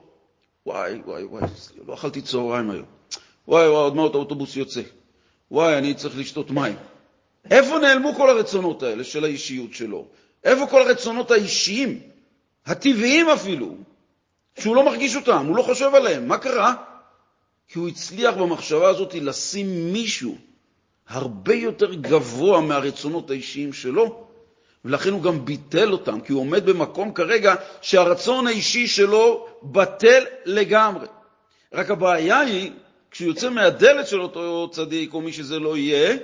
וואי, 0.67 1.01
וואי, 1.07 1.25
וואי, 1.25 1.43
לא 1.87 1.95
אכלתי 1.95 2.23
צהריים 2.23 2.71
היום, 2.71 2.85
וואי, 3.49 3.69
וואי, 3.69 3.83
עוד 3.83 3.97
מעט 3.97 4.15
האוטובוס 4.15 4.57
יוצא, 4.57 4.81
וואי, 5.51 5.79
אני 5.79 5.95
צריך 5.95 6.19
לשתות 6.19 6.51
מים. 6.51 6.77
איפה 7.51 7.79
נעלמו 7.79 8.15
כל 8.15 8.31
הרצונות 8.31 8.83
האלה 8.83 9.05
של 9.05 9.25
האישיות 9.25 9.75
שלו? 9.75 10.07
איפה 10.45 10.67
כל 10.67 10.83
הרצונות 10.83 11.31
האישיים, 11.31 12.01
הטבעיים 12.67 13.29
אפילו, 13.29 13.75
שהוא 14.59 14.77
לא 14.77 14.85
מרגיש 14.85 15.17
אותם, 15.17 15.47
הוא 15.47 15.57
לא 15.57 15.63
חושב 15.63 15.95
עליהם? 15.95 16.29
מה 16.29 16.39
קרה? 16.39 16.75
כי 17.69 17.79
הוא 17.79 17.89
הצליח 17.89 18.35
במחשבה 18.35 18.89
הזאת 18.89 19.15
לשים 19.15 19.93
מישהו 19.93 20.37
הרבה 21.09 21.55
יותר 21.55 21.95
גבוה 21.95 22.61
מהרצונות 22.61 23.31
האישיים 23.31 23.73
שלו, 23.73 24.28
ולכן 24.85 25.11
הוא 25.11 25.23
גם 25.23 25.45
ביטל 25.45 25.93
אותם, 25.93 26.21
כי 26.21 26.33
הוא 26.33 26.41
עומד 26.41 26.67
במקום 26.67 27.13
כרגע 27.13 27.55
שהרצון 27.81 28.47
האישי 28.47 28.87
שלו 28.87 29.47
בטל 29.63 30.25
לגמרי. 30.45 31.07
רק 31.75 31.91
הבעיה 31.91 32.41
היא, 32.41 32.73
כשהוא 33.11 33.29
יוצא 33.29 33.49
מהדלת 33.51 34.07
של 34.07 34.21
אותו 34.21 34.69
צדיק 34.73 35.15
או 35.15 35.21
מי 35.21 35.33
שזה 35.33 35.59
לא 35.59 35.77
יהיה, 35.77 36.17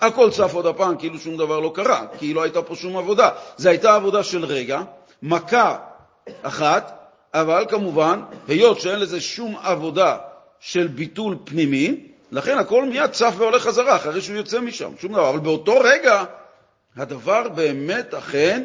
הכל 0.00 0.30
צף 0.30 0.54
עוד 0.54 0.66
הפעם 0.66 0.96
כאילו 0.96 1.18
שום 1.18 1.36
דבר 1.36 1.60
לא 1.60 1.72
קרה, 1.74 2.06
כי 2.18 2.34
לא 2.34 2.42
הייתה 2.42 2.62
פה 2.62 2.74
שום 2.74 2.96
עבודה. 2.96 3.30
זו 3.56 3.68
הייתה 3.68 3.94
עבודה 3.94 4.22
של 4.22 4.44
רגע, 4.44 4.82
מכה 5.22 5.76
אחת, 6.42 7.00
אבל 7.34 7.64
כמובן, 7.68 8.20
היות 8.48 8.80
שאין 8.80 8.98
לזה 9.00 9.20
שום 9.20 9.56
עבודה 9.62 10.16
של 10.60 10.86
ביטול 10.86 11.36
פנימי, 11.44 12.06
לכן 12.32 12.58
הכל 12.58 12.84
מיד 12.84 13.10
צף 13.10 13.34
והולך 13.36 13.62
חזרה 13.62 13.96
אחרי 13.96 14.20
שהוא 14.20 14.36
יוצא 14.36 14.60
משם, 14.60 14.92
שום 14.98 15.12
דבר. 15.12 15.30
אבל 15.30 15.38
באותו 15.38 15.78
רגע 15.80 16.24
הדבר 16.96 17.48
באמת, 17.48 18.14
אכן, 18.14 18.64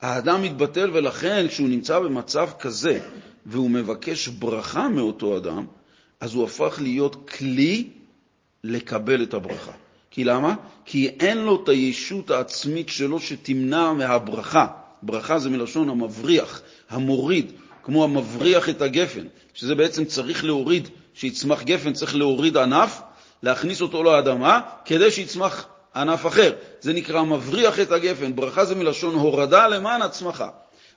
האדם 0.00 0.42
מתבטל, 0.42 0.90
ולכן 0.92 1.48
כשהוא 1.48 1.68
נמצא 1.68 1.98
במצב 1.98 2.48
כזה 2.60 3.00
והוא 3.46 3.70
מבקש 3.70 4.28
ברכה 4.28 4.88
מאותו 4.88 5.36
אדם, 5.36 5.66
אז 6.20 6.34
הוא 6.34 6.44
הפך 6.44 6.78
להיות 6.82 7.30
כלי 7.30 7.88
לקבל 8.64 9.22
את 9.22 9.34
הברכה. 9.34 9.72
כי 10.10 10.24
למה? 10.24 10.54
כי 10.84 11.08
אין 11.08 11.38
לו 11.38 11.62
את 11.64 11.68
הישות 11.68 12.30
העצמית 12.30 12.88
שלו 12.88 13.20
שתמנע 13.20 13.92
מהברכה. 13.92 14.66
ברכה 15.02 15.38
זה 15.38 15.50
מלשון 15.50 15.88
המבריח, 15.88 16.62
המוריד, 16.90 17.52
כמו 17.82 18.04
המבריח 18.04 18.68
את 18.68 18.82
הגפן, 18.82 19.26
שזה 19.54 19.74
בעצם 19.74 20.04
צריך 20.04 20.44
להוריד, 20.44 20.88
שיצמח 21.14 21.62
גפן 21.62 21.92
צריך 21.92 22.16
להוריד 22.16 22.56
ענף, 22.56 23.00
להכניס 23.42 23.82
אותו 23.82 24.02
לאדמה, 24.02 24.60
כדי 24.84 25.10
שיצמח 25.10 25.66
ענף 25.94 26.26
אחר. 26.26 26.52
זה 26.80 26.92
נקרא 26.92 27.22
מבריח 27.22 27.80
את 27.80 27.92
הגפן. 27.92 28.36
ברכה 28.36 28.64
זה 28.64 28.74
מלשון 28.74 29.14
הורדה 29.14 29.68
למען 29.68 30.02
הצמחה. 30.02 30.48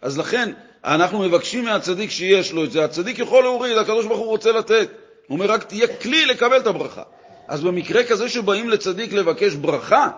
אז 0.02 0.18
לכן 0.18 0.52
אנחנו 0.86 1.20
מבקשים 1.20 1.66
מהצדיק 1.66 2.10
שיש 2.12 2.52
לו 2.52 2.64
את 2.64 2.72
זה. 2.72 2.86
הצדיק 2.86 3.20
יכול 3.20 3.44
להוריד, 3.44 3.78
הקדוש 3.78 4.06
ברוך 4.06 4.20
הוא 4.20 4.28
רוצה 4.28 4.52
לתת. 4.52 4.90
הוא 5.28 5.36
אומר, 5.36 5.52
רק 5.52 5.64
תהיה 5.64 5.88
כלי 5.88 6.26
לקבל 6.26 6.58
את 6.58 6.68
הברכה. 6.68 7.04
אז 7.48 7.64
במקרה 7.64 8.04
כזה 8.04 8.30
שבאים 8.30 8.70
לצדיק 8.70 9.14
לבקש 9.14 9.54
ברכה, 9.54 10.10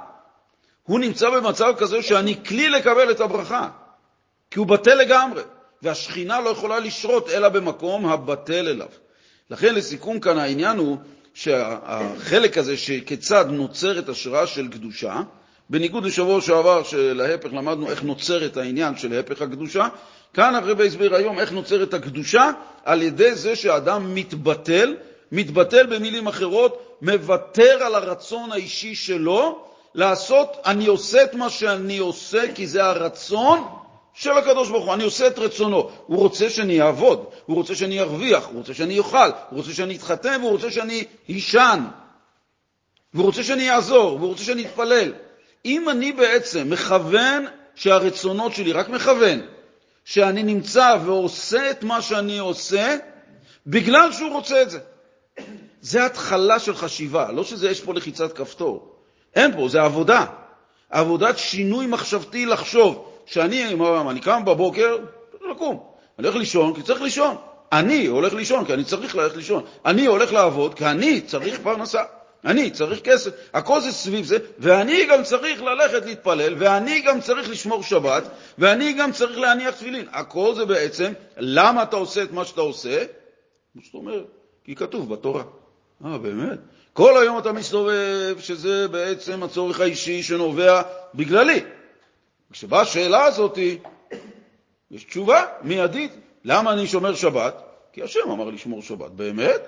הוא 0.83 0.99
נמצא 0.99 1.29
במצב 1.29 1.73
כזה 1.77 2.01
שאני 2.01 2.43
כלי 2.45 2.69
לקבל 2.69 3.11
את 3.11 3.19
הברכה, 3.19 3.69
כי 4.51 4.59
הוא 4.59 4.67
בטל 4.67 4.95
לגמרי, 4.95 5.41
והשכינה 5.81 6.41
לא 6.41 6.49
יכולה 6.49 6.79
לשרות 6.79 7.29
אלא 7.29 7.49
במקום 7.49 8.05
הבטל 8.05 8.67
אליו. 8.67 8.87
לכן 9.49 9.75
לסיכום 9.75 10.19
כאן 10.19 10.37
העניין 10.37 10.77
הוא 10.77 10.97
שהחלק 11.33 12.57
הזה 12.57 12.77
שכיצד 12.77 13.45
נוצרת 13.49 14.09
השראה 14.09 14.47
של 14.47 14.67
קדושה, 14.67 15.21
בניגוד 15.69 16.05
לשבוע 16.05 16.41
שעבר 16.41 16.83
שלהפך 16.83 17.53
למדנו 17.53 17.89
איך 17.89 18.03
נוצרת 18.03 18.57
העניין 18.57 18.97
של 18.97 19.19
הפך 19.19 19.41
הקדושה, 19.41 19.87
כאן 20.33 20.55
הרבי 20.55 20.87
הסביר 20.87 21.15
היום 21.15 21.39
איך 21.39 21.51
נוצרת 21.51 21.93
הקדושה 21.93 22.51
על 22.85 23.01
ידי 23.01 23.35
זה 23.35 23.55
שאדם 23.55 24.15
מתבטל, 24.15 24.95
מתבטל 25.31 25.85
במילים 25.85 26.27
אחרות, 26.27 26.97
מוותר 27.01 27.83
על 27.83 27.95
הרצון 27.95 28.51
האישי 28.51 28.95
שלו 28.95 29.65
לעשות, 29.95 30.57
אני 30.65 30.87
עושה 30.87 31.23
את 31.23 31.33
מה 31.33 31.49
שאני 31.49 31.97
עושה 31.97 32.53
כי 32.55 32.67
זה 32.67 32.85
הרצון 32.85 33.59
של 34.13 34.37
הקדוש 34.37 34.69
ברוך 34.69 34.85
הוא, 34.85 34.93
אני 34.93 35.03
עושה 35.03 35.27
את 35.27 35.39
רצונו. 35.39 35.89
הוא 36.05 36.17
רוצה 36.17 36.49
שאני 36.49 36.81
אעבוד, 36.81 37.25
הוא 37.45 37.55
רוצה 37.55 37.75
שאני 37.75 37.99
ארוויח, 37.99 38.45
הוא 38.47 38.57
רוצה 38.57 38.73
שאני 38.73 38.99
אוכל, 38.99 39.29
הוא 39.49 39.57
רוצה 39.57 39.73
שאני 39.73 39.95
אתחתן, 39.95 40.37
והוא 40.41 40.51
רוצה 40.51 40.71
שאני 40.71 41.03
אישן, 41.29 41.79
והוא 43.13 43.25
רוצה 43.25 43.43
שאני 43.43 43.71
אעזור, 43.71 44.15
והוא 44.15 44.29
רוצה 44.29 44.43
שאני 44.43 44.65
אתפלל. 44.65 45.13
אם 45.65 45.89
אני 45.89 46.11
בעצם 46.11 46.69
מכוון 46.69 47.45
שהרצונות 47.75 48.53
שלי, 48.55 48.71
רק 48.71 48.89
מכוון, 48.89 49.41
שאני 50.05 50.43
נמצא 50.43 50.97
ועושה 51.05 51.71
את 51.71 51.83
מה 51.83 52.01
שאני 52.01 52.39
עושה, 52.39 52.97
בגלל 53.67 54.11
שהוא 54.11 54.31
רוצה 54.31 54.61
את 54.61 54.69
זה. 54.69 54.79
זה 55.81 56.05
התחלה 56.05 56.59
של 56.59 56.75
חשיבה, 56.75 57.31
לא 57.31 57.43
שזה 57.43 57.69
יש 57.69 57.81
פה 57.81 57.93
לחיצת 57.93 58.33
כפתור. 58.33 58.95
אין 59.35 59.55
פה, 59.55 59.67
זה 59.69 59.81
עבודה. 59.81 60.25
עבודת 60.89 61.37
שינוי 61.37 61.87
מחשבתי 61.87 62.45
לחשוב. 62.45 63.12
שאני 63.25 63.75
מה, 63.75 64.11
אני 64.11 64.19
קם 64.19 64.45
בבוקר, 64.45 64.97
לקום. 65.51 65.83
אני 66.19 66.27
הולך 66.27 66.39
לישון 66.39 66.73
כי 66.73 66.81
צריך 66.81 67.01
לישון. 67.01 67.35
אני 67.71 68.05
הולך 68.05 68.33
לישון 68.33 68.65
כי 68.65 68.73
אני 68.73 68.83
צריך 68.83 69.15
ללכת 69.15 69.35
לישון. 69.35 69.63
אני 69.85 70.05
הולך 70.05 70.33
לעבוד 70.33 70.73
כי 70.73 70.85
אני 70.85 71.21
צריך 71.21 71.59
פרנסה. 71.63 72.03
אני 72.45 72.71
צריך 72.71 72.99
כסף. 72.99 73.31
הכל 73.53 73.81
זה 73.81 73.91
סביב 73.91 74.25
זה, 74.25 74.37
ואני 74.59 75.05
גם 75.09 75.23
צריך 75.23 75.61
ללכת 75.61 76.05
להתפלל, 76.05 76.55
ואני 76.57 77.01
גם 77.01 77.21
צריך 77.21 77.49
לשמור 77.49 77.83
שבת, 77.83 78.23
ואני 78.57 78.93
גם 78.93 79.11
צריך 79.11 79.37
להניח 79.37 79.75
תפילין. 79.75 80.05
הכל 80.11 80.53
זה 80.55 80.65
בעצם, 80.65 81.13
למה 81.37 81.83
אתה 81.83 81.95
עושה 81.95 82.23
את 82.23 82.31
מה 82.31 82.45
שאתה 82.45 82.61
עושה? 82.61 83.03
כמו 83.73 83.81
שאתה 83.83 83.97
אומר, 83.97 84.23
כי 84.65 84.75
כתוב 84.75 85.13
בתורה. 85.13 85.43
אה, 86.05 86.17
באמת? 86.17 86.59
כל 86.93 87.21
היום 87.21 87.37
אתה 87.37 87.51
מסתובב 87.51 88.35
שזה 88.39 88.87
בעצם 88.87 89.43
הצורך 89.43 89.79
האישי 89.79 90.23
שנובע 90.23 90.81
בגללי. 91.15 91.61
כשבאה 92.53 92.81
השאלה 92.81 93.25
הזאת, 93.25 93.57
יש 94.91 95.03
תשובה 95.03 95.45
מיידית. 95.61 96.11
למה 96.45 96.73
אני 96.73 96.87
שומר 96.87 97.15
שבת? 97.15 97.63
כי 97.93 98.03
השם 98.03 98.31
אמר 98.31 98.49
לשמור 98.49 98.81
שבת. 98.81 99.11
באמת? 99.11 99.61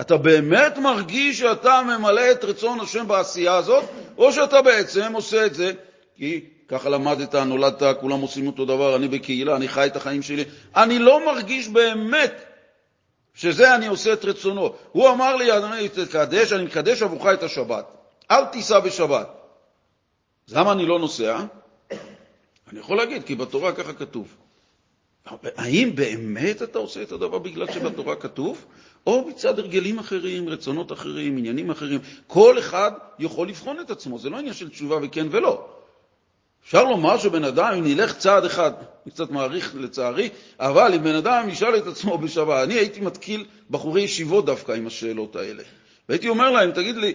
אתה 0.00 0.16
באמת 0.16 0.78
מרגיש 0.78 1.38
שאתה 1.38 1.82
ממלא 1.82 2.30
את 2.32 2.44
רצון 2.44 2.80
השם 2.80 3.08
בעשייה 3.08 3.56
הזאת, 3.56 3.84
או 4.18 4.32
שאתה 4.32 4.62
בעצם 4.62 5.12
עושה 5.12 5.46
את 5.46 5.54
זה 5.54 5.72
כי 6.16 6.44
ככה 6.68 6.88
למדת, 6.88 7.34
נולדת, 7.34 7.82
כולם 8.00 8.20
עושים 8.20 8.46
אותו 8.46 8.64
דבר, 8.64 8.96
אני 8.96 9.08
בקהילה, 9.08 9.56
אני 9.56 9.68
חי 9.68 9.86
את 9.86 9.96
החיים 9.96 10.22
שלי. 10.22 10.44
אני 10.76 10.98
לא 10.98 11.26
מרגיש 11.26 11.68
באמת 11.68 12.44
שזה 13.34 13.74
אני 13.74 13.86
עושה 13.86 14.12
את 14.12 14.24
רצונו. 14.24 14.74
הוא 14.92 15.10
אמר 15.10 15.36
לי, 15.36 15.56
אדוני, 15.56 15.88
תקדש, 15.88 16.52
אני 16.52 16.64
מקדש 16.64 17.02
עבורך 17.02 17.26
את 17.32 17.42
השבת. 17.42 17.84
אל 18.30 18.44
תיסע 18.44 18.80
בשבת. 18.80 19.28
אז 20.48 20.54
למה 20.54 20.72
אני 20.72 20.86
לא 20.86 20.98
נוסע? 20.98 21.40
אני 22.74 22.80
יכול 22.80 22.96
להגיד, 22.96 23.24
כי 23.24 23.34
בתורה 23.34 23.72
ככה 23.72 23.92
כתוב. 23.92 24.28
האם 25.56 25.94
באמת 25.94 26.62
אתה 26.62 26.78
עושה 26.78 27.02
את 27.02 27.12
הדבר 27.12 27.38
בגלל 27.38 27.72
שבתורה 27.72 28.16
כתוב? 28.16 28.64
או 29.06 29.28
מצד 29.28 29.58
הרגלים 29.58 29.98
אחרים, 29.98 30.48
רצונות 30.48 30.92
אחרים, 30.92 31.36
עניינים 31.36 31.70
אחרים. 31.70 32.00
כל 32.26 32.58
אחד 32.58 32.92
יכול 33.18 33.48
לבחון 33.48 33.80
את 33.80 33.90
עצמו, 33.90 34.18
זה 34.18 34.30
לא 34.30 34.38
עניין 34.38 34.54
של 34.54 34.70
תשובה 34.70 34.96
וכן 35.02 35.26
ולא. 35.30 35.68
אפשר 36.64 36.84
לומר 36.84 37.18
שבן 37.18 37.44
אדם, 37.44 37.74
אם 37.78 37.84
נלך 37.84 38.16
צעד 38.18 38.44
אחד, 38.44 38.72
אני 39.04 39.12
קצת 39.12 39.30
מעריך 39.30 39.74
לצערי, 39.74 40.28
אבל 40.60 40.94
אם 40.94 41.04
בן 41.04 41.14
אדם 41.14 41.48
ישאל 41.48 41.76
את 41.76 41.86
עצמו 41.86 42.18
בשבת, 42.18 42.64
אני 42.64 42.74
הייתי 42.74 43.00
מתקיל 43.00 43.44
בחורי 43.70 44.02
ישיבות 44.02 44.46
דווקא 44.46 44.72
עם 44.72 44.86
השאלות 44.86 45.36
האלה. 45.36 45.62
והייתי 46.08 46.28
אומר 46.28 46.50
להם, 46.50 46.70
תגיד 46.72 46.96
לי, 46.96 47.14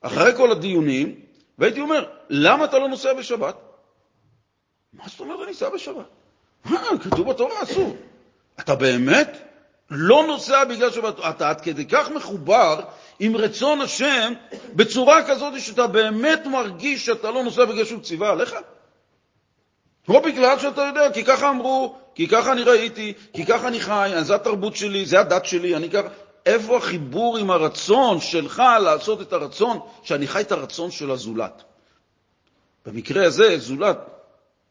אחרי 0.00 0.36
כל 0.36 0.52
הדיונים, 0.52 1.14
והייתי 1.58 1.80
אומר, 1.80 2.04
למה 2.30 2.64
אתה 2.64 2.78
לא 2.78 2.88
נוסע 2.88 3.12
בשבת? 3.12 3.69
מה 4.92 5.04
זאת 5.06 5.20
אומרת 5.20 5.38
אני 5.44 5.52
אסע 5.52 5.68
בשבת? 5.68 6.04
כתוב 7.02 7.30
בתורה, 7.30 7.62
אסור. 7.62 7.96
אתה 8.60 8.74
באמת 8.74 9.36
לא 9.90 10.24
נוסע 10.26 10.64
בגלל 10.64 10.90
שאתה 10.90 11.48
עד 11.48 11.60
כדי 11.60 11.86
כך 11.86 12.10
מחובר 12.10 12.80
עם 13.18 13.36
רצון 13.36 13.80
השם 13.80 14.32
בצורה 14.74 15.26
כזאת 15.26 15.60
שאתה 15.60 15.86
באמת 15.86 16.46
מרגיש 16.46 17.06
שאתה 17.06 17.30
לא 17.30 17.42
נוסע 17.42 17.64
בגלל 17.64 17.84
שהוא 17.84 18.00
ציווה 18.00 18.30
עליך? 18.30 18.56
לא 20.08 20.20
בגלל 20.20 20.58
שאתה 20.58 20.80
יודע, 20.80 21.12
כי 21.12 21.24
ככה 21.24 21.50
אמרו, 21.50 21.96
כי 22.14 22.28
ככה 22.28 22.52
אני 22.52 22.62
ראיתי, 22.62 23.14
כי 23.32 23.46
ככה 23.46 23.68
אני 23.68 23.80
חי, 23.80 24.12
זו 24.20 24.34
התרבות 24.34 24.76
שלי, 24.76 25.06
זו 25.06 25.18
הדת 25.18 25.46
שלי, 25.46 25.76
אני 25.76 25.90
ככה... 25.90 26.08
איפה 26.46 26.76
החיבור 26.76 27.38
עם 27.38 27.50
הרצון 27.50 28.20
שלך 28.20 28.62
לעשות 28.82 29.20
את 29.20 29.32
הרצון, 29.32 29.78
שאני 30.02 30.26
חי 30.26 30.40
את 30.40 30.52
הרצון 30.52 30.90
של 30.90 31.10
הזולת? 31.10 31.62
במקרה 32.86 33.26
הזה, 33.26 33.58
זולת, 33.58 33.98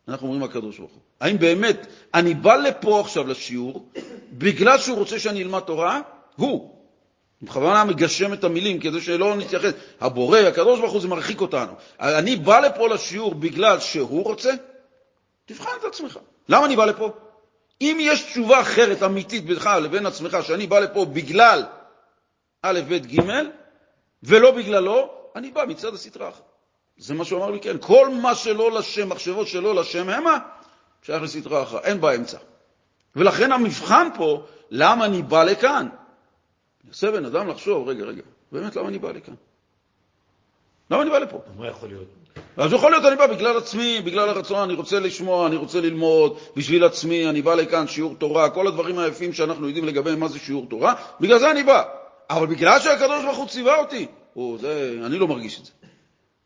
אנחנו 0.10 0.28
אומרים 0.28 0.43
הקדוש 0.43 0.78
ברוך 0.78 0.91
הוא. 0.91 1.01
האם 1.20 1.39
באמת 1.39 1.88
אני 2.14 2.34
בא 2.34 2.55
לפה 2.55 2.99
עכשיו 2.99 3.28
לשיעור 3.28 3.89
בגלל 4.32 4.78
שהוא 4.78 4.97
רוצה 4.97 5.20
שאני 5.20 5.43
אלמד 5.43 5.60
תורה? 5.60 6.01
הוא. 6.36 6.76
בכוונה 7.41 7.84
מגשם 7.84 8.34
את 8.34 8.43
המילים 8.43 8.80
כדי 8.80 9.01
שלא 9.01 9.36
נתייחס. 9.36 9.72
הבורא, 10.01 10.39
הקדוש 10.39 10.80
ברוך 10.80 10.91
הוא, 10.91 11.01
זה 11.01 11.07
מרחיק 11.07 11.41
אותנו. 11.41 11.72
אני 11.99 12.36
בא 12.36 12.60
לפה 12.60 12.89
לשיעור 12.89 13.36
בגלל 13.36 13.80
שהוא 13.80 14.24
רוצה? 14.24 14.53
תבחן 15.45 15.70
את 15.80 15.86
עצמך. 15.86 16.20
למה 16.49 16.66
אני 16.66 16.76
בא 16.76 16.86
לפה? 16.86 17.12
אם 17.82 17.97
יש 18.01 18.24
תשובה 18.24 18.62
אחרת 18.62 19.03
אמיתית 19.03 19.45
בינך 19.45 19.70
לבין 19.82 20.05
עצמך, 20.05 20.38
שאני 20.41 20.68
בא 20.68 20.80
לפה 20.80 21.05
בגלל 21.05 21.64
א', 22.62 22.80
ב', 22.89 22.93
ג', 22.93 23.22
ולא 24.24 24.51
בגללו, 24.51 25.10
אני 25.36 25.51
בא 25.51 25.66
מצד 25.68 25.93
הסטרה 25.93 26.30
אחת. 26.30 26.49
זה 27.00 27.14
מה 27.14 27.26
שהוא 27.26 27.39
אמר 27.39 27.52
לי, 27.52 27.60
כן. 27.60 27.78
כל 27.80 28.10
מה 28.10 28.36
שלא 28.36 28.72
לשם, 28.72 29.10
מחשבות 29.10 29.47
שלא 29.47 29.76
לשם 29.76 30.10
המה, 30.10 30.38
שייך 31.02 31.24
לסטרה 31.24 31.64
אחת, 31.64 31.86
אין 31.86 32.02
באמצע. 32.02 32.38
ולכן 33.16 33.52
המבחן 33.52 34.08
פה, 34.16 34.43
למה 34.70 35.06
אני 35.06 35.22
בא 35.22 35.43
לכאן? 35.43 35.88
אני 36.84 36.89
עושה 36.89 37.12
בן 37.12 37.26
אדם 37.26 37.47
לחשוב, 37.47 37.88
רגע, 37.88 38.06
רגע, 38.06 38.22
באמת 38.52 38.76
למה 38.76 38.88
אני 38.88 39.00
בא 39.00 39.12
לכאן? 39.12 39.34
למה 40.91 41.02
אני 41.02 41.10
בא 41.10 41.18
לפה? 41.18 41.41
מה 41.58 41.68
יכול 41.68 41.89
להיות? 41.89 42.08
אז 42.58 42.74
יכול 42.74 42.91
להיות 42.91 43.06
אני 43.06 43.16
בא 43.16 43.28
בגלל 43.28 43.58
עצמי, 43.58 44.02
בגלל 44.06 44.30
הרצון, 44.30 44.60
אני 44.60 44.74
רוצה 44.74 45.00
לשמוע, 45.00 45.47
אני 45.47 45.56
רוצה 45.56 45.82
ללמוד, 45.82 46.38
בשביל 46.56 46.84
עצמי, 46.84 47.30
אני 47.30 47.41
בא 47.41 47.56
לכאן, 47.56 47.88
שיעור 47.88 48.16
תורה, 48.16 48.50
כל 48.50 48.68
הדברים 48.68 49.00
היפים 49.00 49.34
שאנחנו 49.34 49.68
יודעים 49.68 49.86
לגבי 49.86 50.16
מה 50.16 50.28
זה 50.28 50.39
שיעור 50.39 50.66
תורה, 50.70 50.93
בגלל 51.20 51.39
זה 51.39 51.52
אני 51.52 51.64
בא. 51.64 51.84
אבל 52.30 52.47
בגלל 52.47 52.80
שהקדוש 52.80 53.26
ברוך 53.26 53.38
הוא 53.38 53.47
ציווה 53.47 53.80
אותי, 53.80 54.08
או, 54.36 54.58
זה, 54.60 55.00
אני 55.06 55.18
לא 55.18 55.28
מרגיש 55.28 55.60
את 55.60 55.66
זה. 55.66 55.72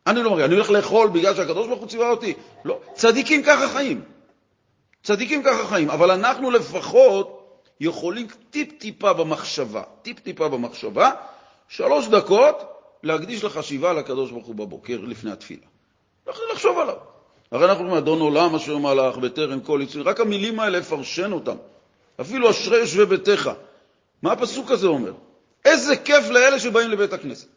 אני 0.07 0.23
לא 0.23 0.29
מרגיש, 0.29 0.45
אני 0.45 0.55
הולך 0.55 0.69
לאכול 0.69 1.09
בגלל 1.09 1.35
שהקדוש 1.35 1.67
ברוך 1.67 1.79
הוא 1.79 1.87
ציווה 1.87 2.09
אותי. 2.09 2.33
לא, 2.65 2.79
צדיקים 2.93 3.43
ככה 3.43 3.67
חיים. 3.69 4.01
צדיקים 5.03 5.43
ככה 5.43 5.67
חיים, 5.67 5.89
אבל 5.89 6.11
אנחנו 6.11 6.51
לפחות 6.51 7.59
יכולים 7.79 8.27
טיפ-טיפה 8.49 9.13
במחשבה, 9.13 9.83
טיפ-טיפה 10.01 10.49
במחשבה, 10.49 11.11
שלוש 11.67 12.07
דקות 12.07 12.63
להקדיש 13.03 13.43
לחשיבה 13.43 13.89
על 13.89 13.97
הקדוש 13.97 14.31
ברוך 14.31 14.45
הוא 14.45 14.55
בבוקר 14.55 14.97
לפני 15.01 15.31
התפילה. 15.31 15.65
לחשוב 16.53 16.79
עליו. 16.79 16.95
הרי 17.51 17.65
אנחנו 17.65 17.83
אומרים, 17.83 17.97
אדון 17.97 18.19
עולם 18.19 18.55
אשר 18.55 18.77
מלך 18.77 19.17
בטרם 19.17 19.59
כל 19.59 19.79
יצוי, 19.83 20.01
רק 20.01 20.19
המילים 20.19 20.59
האלה, 20.59 20.79
לפרשן 20.79 21.31
אותם. 21.31 21.55
אפילו 22.21 22.49
אשרי 22.49 22.77
יושבי 22.77 23.05
ביתך. 23.05 23.51
מה 24.21 24.31
הפסוק 24.31 24.71
הזה 24.71 24.87
אומר? 24.87 25.13
איזה 25.65 25.97
כיף 25.97 26.29
לאלה 26.29 26.59
שבאים 26.59 26.91
לבית 26.91 27.13
הכנסת. 27.13 27.47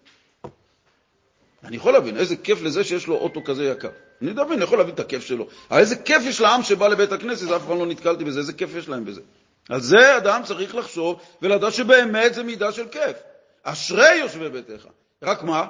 אני 1.67 1.77
יכול 1.77 1.93
להבין, 1.93 2.17
איזה 2.17 2.37
כיף 2.37 2.63
לזה 2.63 2.85
שיש 2.85 3.07
לו 3.07 3.15
אוטו 3.15 3.45
כזה 3.45 3.65
יקר. 3.65 3.89
אני 4.23 4.31
יודע, 4.31 4.43
אני 4.53 4.65
יכול 4.65 4.79
להבין 4.79 4.95
את 4.95 5.01
הכיף 5.01 5.25
שלו. 5.25 5.47
אבל 5.71 5.81
איזה 5.81 5.97
כיף 5.97 6.23
יש 6.27 6.41
לעם 6.41 6.63
שבא 6.63 6.89
לבית 6.89 7.13
הכנסת, 7.13 7.51
אף 7.51 7.63
פעם 7.67 7.79
לא 7.79 7.87
נתקלתי 7.87 8.25
בזה, 8.25 8.41
איזה 8.41 8.53
כיף 8.53 8.71
יש 8.77 8.89
להם 8.89 9.05
בזה. 9.05 9.21
על 9.69 9.81
זה 9.81 10.17
אדם 10.17 10.41
צריך 10.45 10.75
לחשוב 10.75 11.21
ולדעת 11.43 11.73
שבאמת 11.73 12.35
זה 12.35 12.43
מידה 12.43 12.73
של 12.73 12.89
כיף. 12.89 13.17
אשרי 13.63 14.15
יושבי 14.15 14.49
ביתך. 14.49 14.87
רק 15.23 15.43
מה? 15.43 15.67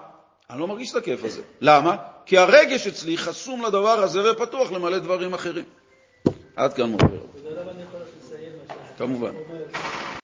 אני 0.50 0.60
לא 0.60 0.66
מרגיש 0.66 0.90
את 0.90 0.96
הכיף 0.96 1.24
הזה. 1.24 1.42
למה? 1.60 1.96
כי 2.26 2.38
הרגש 2.38 2.86
אצלי 2.86 3.18
חסום 3.18 3.62
לדבר 3.62 3.98
הזה 3.98 4.32
ופתוח 4.32 4.72
למלא 4.72 4.98
דברים 4.98 5.34
אחרים. 5.34 5.64
עד 6.56 6.74
כאן 6.74 6.90
מופיע. 6.90 7.18
כמובן. 8.98 9.32